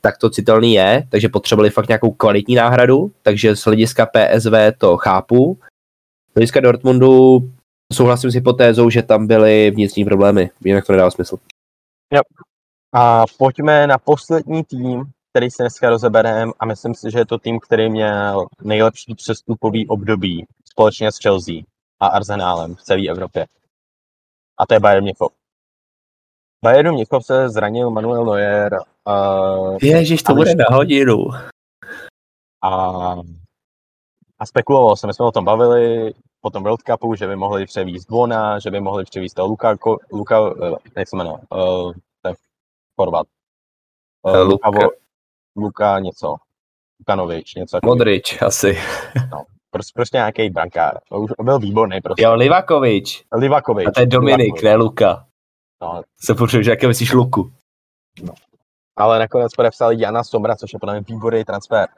[0.00, 4.96] tak to citelný je, takže potřebovali fakt nějakou kvalitní náhradu, takže z hlediska PSV to
[4.96, 5.58] chápu.
[6.30, 7.38] Z hlediska Dortmundu
[7.92, 11.36] souhlasím s hypotézou, že tam byly vnitřní problémy, jinak to nedává smysl.
[12.94, 17.38] A pojďme na poslední tým, který se dneska rozebereme a myslím si, že je to
[17.38, 21.54] tým, který měl nejlepší přestupový období společně s Chelsea
[22.00, 23.46] a Arsenálem v celé Evropě.
[24.58, 25.28] A to je Bayern Mnichov.
[26.64, 28.72] Bayernu Mnichov se zranil Manuel Neuer
[29.04, 31.24] uh, Ježíš, to bude na hodinu.
[32.64, 32.70] a,
[34.38, 37.66] a spekuloval jsem, my jsme o tom bavili po tom World Cupu, že by mohli
[37.66, 39.76] převízt Bona, že by mohli převízt toho Luka,
[40.12, 42.34] Luka uh, jak se jmenuje, uh, ten
[42.96, 43.26] Chorvat.
[43.26, 44.88] Uh, Eh, Luka, Luka.
[45.56, 46.36] Luka něco,
[47.00, 47.78] Lukanovič, něco.
[47.84, 48.78] Modrič asi.
[49.78, 50.98] Prostě, prostě nějaký brankár.
[51.08, 52.22] To už byl výborný prostě.
[52.22, 53.24] Jo, Livakovič.
[53.34, 53.86] Livakovič.
[53.88, 54.62] A to je Dominik, Livakovič.
[54.62, 55.26] ne Luka.
[55.82, 57.52] No, Se potřebuji, že jaké myslíš Luku.
[58.96, 61.88] ale nakonec podepsali Jana Somra, což je podle mě výborný transfer.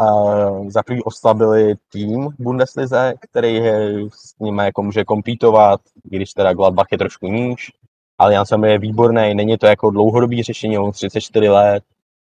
[0.00, 5.80] Uh, za prvý oslabili tým Bundeslize, který je, s nimi jako může kompítovat,
[6.10, 7.72] i když teda Gladbach je trošku níž,
[8.18, 11.84] ale Jan Sommer je výborný, není to jako dlouhodobý řešení, on 34 let,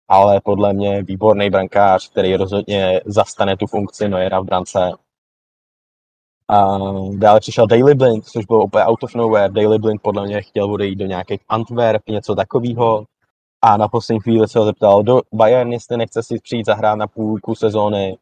[0.09, 4.93] ale podle mě výborný brankář, který rozhodně zastane tu funkci Neuera v brance.
[6.49, 6.79] A
[7.13, 9.49] dále přišel Daily Blind, což byl úplně out of nowhere.
[9.49, 13.05] Daily Blind podle mě chtěl odejít do nějakých Antwerp, něco takového.
[13.63, 17.07] A na poslední chvíli se ho zeptal do Bayern, jestli nechce si přijít zahrát na
[17.07, 18.19] půlku sezóny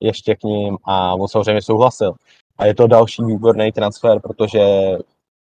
[0.00, 2.12] ještě k ním a on samozřejmě souhlasil.
[2.58, 4.60] A je to další výborný transfer, protože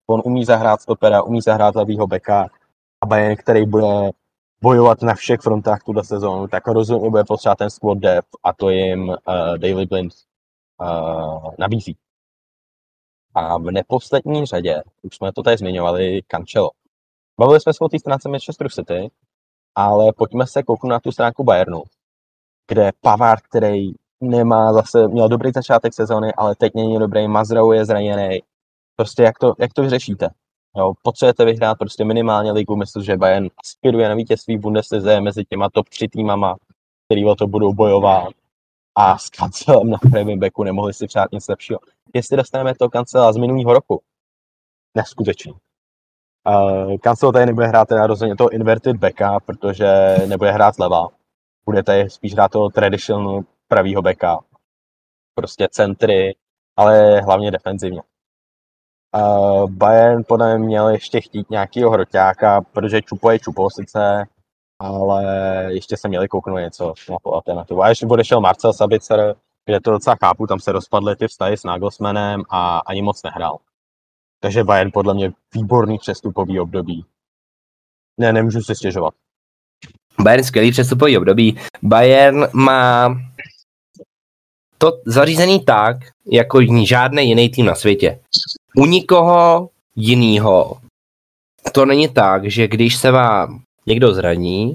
[0.07, 2.49] on umí zahrát stopera, umí zahrát levýho beka
[3.01, 4.11] a Bayern, který bude
[4.65, 8.71] bojovat na všech frontách tuhle sezónu, tak rozhodně bude potřebovat ten squad depth a to
[8.71, 9.17] jim uh,
[9.57, 10.13] Daily Blind
[10.81, 11.97] uh, nabízí.
[13.35, 16.71] A v neposlední řadě, už jsme to tady zmiňovali, Cancelo.
[17.41, 19.11] Bavili jsme se o té stránce Manchester City,
[19.75, 21.83] ale pojďme se kouknout na tu stránku Bayernu,
[22.69, 27.85] kde Pavard, který nemá zase, měl dobrý začátek sezóny, ale teď není dobrý, Mazrou je
[27.85, 28.43] zraněný.
[28.97, 30.29] Prostě jak to, jak to vyřešíte?
[30.77, 35.71] Jo, potřebujete vyhrát prostě minimálně ligu, myslím, že Bayern aspiruje na vítězství Bundeslize mezi těma
[35.71, 36.57] top 3 týmama,
[37.07, 38.29] který o to budou bojovat
[38.95, 41.79] a s kancelem na pravém beku nemohli si přát nic lepšího.
[42.15, 44.03] Jestli dostaneme to kancela z minulého roku,
[44.95, 45.53] neskutečný.
[45.53, 51.09] Uh, kancel tady nebude hrát teda rozhodně toho inverted backa, protože nebude hrát zleva.
[51.67, 54.39] Bude tady spíš hrát toho traditional pravýho backa.
[55.35, 56.37] Prostě centry,
[56.77, 58.03] ale hlavně defenzivně.
[59.15, 64.25] Uh, Bayern podle mě měl ještě chtít nějakého hroťáka, protože Čupo je Čupo sice,
[64.79, 65.25] ale
[65.69, 67.83] ještě se měli kouknout něco na tu alternativu.
[67.83, 69.35] A ještě odešel Marcel Sabicer,
[69.67, 73.59] kde to docela chápu, tam se rozpadly ty vztahy s Nagelsmannem a ani moc nehrál.
[74.41, 77.05] Takže Bayern podle mě výborný přestupový období.
[78.21, 79.15] Ne, nemůžu si stěžovat.
[80.21, 81.61] Bayern skvělý přestupový období.
[81.83, 83.17] Bayern má
[84.79, 85.97] to zařízený tak,
[86.33, 88.21] jako žádný jiný tým na světě.
[88.77, 90.77] U nikoho jiného
[91.73, 94.75] to není tak, že když se vám někdo zraní,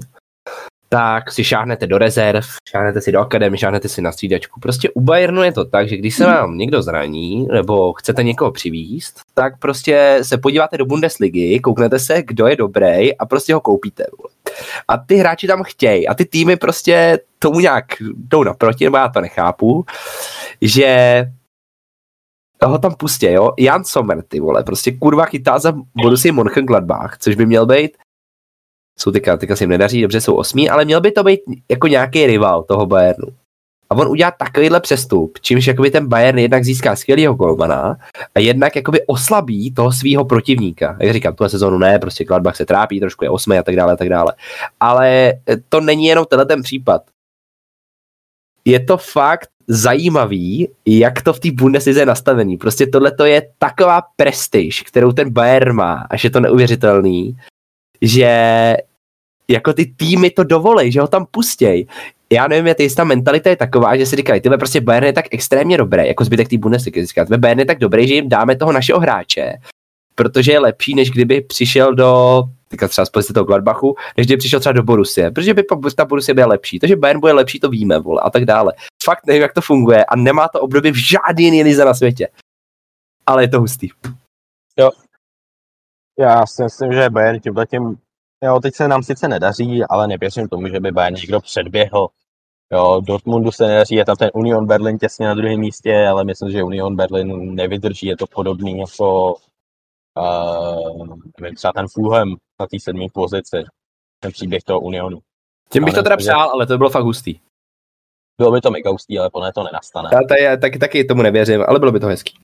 [0.88, 4.60] tak si šáhnete do rezerv, šáhnete si do akademie, šáhnete si na střídačku.
[4.60, 8.52] Prostě u Bayernu je to tak, že když se vám někdo zraní, nebo chcete někoho
[8.52, 13.60] přivízt, tak prostě se podíváte do Bundesligy, kouknete se, kdo je dobrý a prostě ho
[13.60, 14.04] koupíte.
[14.88, 17.84] A ty hráči tam chtějí a ty týmy prostě tomu nějak
[18.16, 19.84] jdou naproti, nebo já to nechápu,
[20.60, 21.24] že
[22.66, 23.52] ho tam pustě, jo.
[23.58, 25.72] Jan Sommer, ty vole, prostě kurva chytá za
[26.02, 27.96] Borussia Mönchengladbach, což by měl být
[29.00, 31.86] jsou teďka, teďka se jim nedaří, dobře jsou osmí, ale měl by to být jako
[31.86, 33.28] nějaký rival toho Bayernu.
[33.90, 37.96] A on udělá takovýhle přestup, čímž jakoby ten Bayern jednak získá skvělého golmana
[38.34, 40.96] a jednak jakoby oslabí toho svého protivníka.
[41.00, 43.92] Jak říkám, tuhle sezónu ne, prostě Gladbach se trápí, trošku je osmý a tak dále,
[43.92, 44.34] a tak dále.
[44.80, 45.32] Ale
[45.68, 47.02] to není jenom tenhle ten případ.
[48.64, 52.56] Je to fakt zajímavý, jak to v té Bundeslize je nastavený.
[52.56, 57.36] Prostě tohle to je taková prestiž, kterou ten Bayern má, až je to neuvěřitelný,
[58.02, 58.76] že
[59.48, 61.86] jako ty týmy to dovolej, že ho tam pustěj.
[62.32, 65.24] Já nevím, jestli ta mentalita je taková, že si říkají, tyhle prostě Bayern je tak
[65.30, 67.06] extrémně dobré, jako zbytek té Bundesligy.
[67.06, 69.52] Říká, Bayern je tak dobrý, že jim dáme toho našeho hráče,
[70.14, 74.60] protože je lepší, než kdyby přišel do teďka třeba z toho Gladbachu, než kdyby přišel
[74.60, 75.62] třeba do Borussie, protože by
[75.96, 78.72] ta Borussia byla lepší, takže Bayern bude lepší, to víme, vole, a tak dále.
[79.02, 82.28] Fakt nevím, jak to funguje a nemá to období v žádný jiný lize na světě.
[83.26, 83.88] Ale je to hustý.
[84.78, 84.90] Jo.
[86.18, 87.96] Já si myslím, že Bayern tímhle tím
[88.44, 92.08] Jo, teď se nám sice nedaří, ale nevěřím tomu, že by Bayern někdo předběhl.
[92.72, 96.50] Jo, Dortmundu se nedaří, je tam ten Union Berlin těsně na druhém místě, ale myslím,
[96.50, 99.36] že Union Berlin nevydrží, je to podobný jako
[100.18, 103.64] uh, třeba ten Fulham na té sedmé pozici,
[104.22, 105.20] ten příběh toho Unionu.
[105.68, 107.40] Tím bych to teda přál, ale to by bylo fakt hustý.
[108.38, 110.10] Bylo by to mega hustý, ale podle to nenastane.
[110.12, 112.38] Já tady, taky, taky tomu nevěřím, ale bylo by to hezký.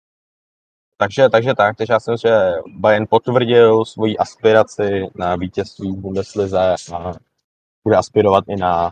[0.98, 6.74] Takže, takže tak, takže já myslím, že Bayern potvrdil svoji aspiraci na vítězství v Bundeslize
[6.94, 7.12] a
[7.84, 8.90] bude aspirovat i na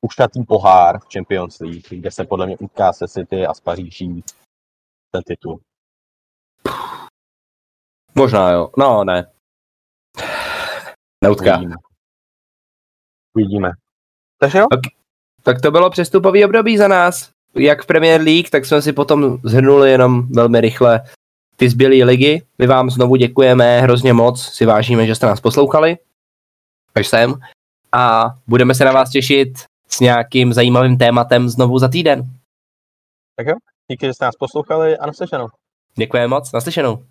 [0.00, 4.24] ušatý pohár v Champions League, kde se podle mě utká se City a s Paříží
[5.12, 5.60] ten titul.
[8.18, 9.30] Možná jo, no ne.
[11.24, 11.56] Neutká.
[11.56, 11.74] Uvidíme.
[13.34, 13.70] Uvidíme.
[14.38, 14.66] Takže jo?
[14.70, 14.80] Tak,
[15.42, 17.30] tak to bylo přestupový období za nás.
[17.54, 21.00] Jak v Premier League, tak jsme si potom zhrnuli jenom velmi rychle
[21.56, 22.42] ty zbylé ligy.
[22.58, 25.98] My vám znovu děkujeme hrozně moc, si vážíme, že jste nás poslouchali,
[26.94, 27.34] až sem.
[27.92, 29.48] A budeme se na vás těšit
[29.88, 32.22] s nějakým zajímavým tématem znovu za týden.
[33.36, 33.54] Tak jo,
[33.90, 35.48] díky, že jste nás poslouchali a naslyšenou.
[35.98, 37.04] Děkujeme moc, naslyšenou.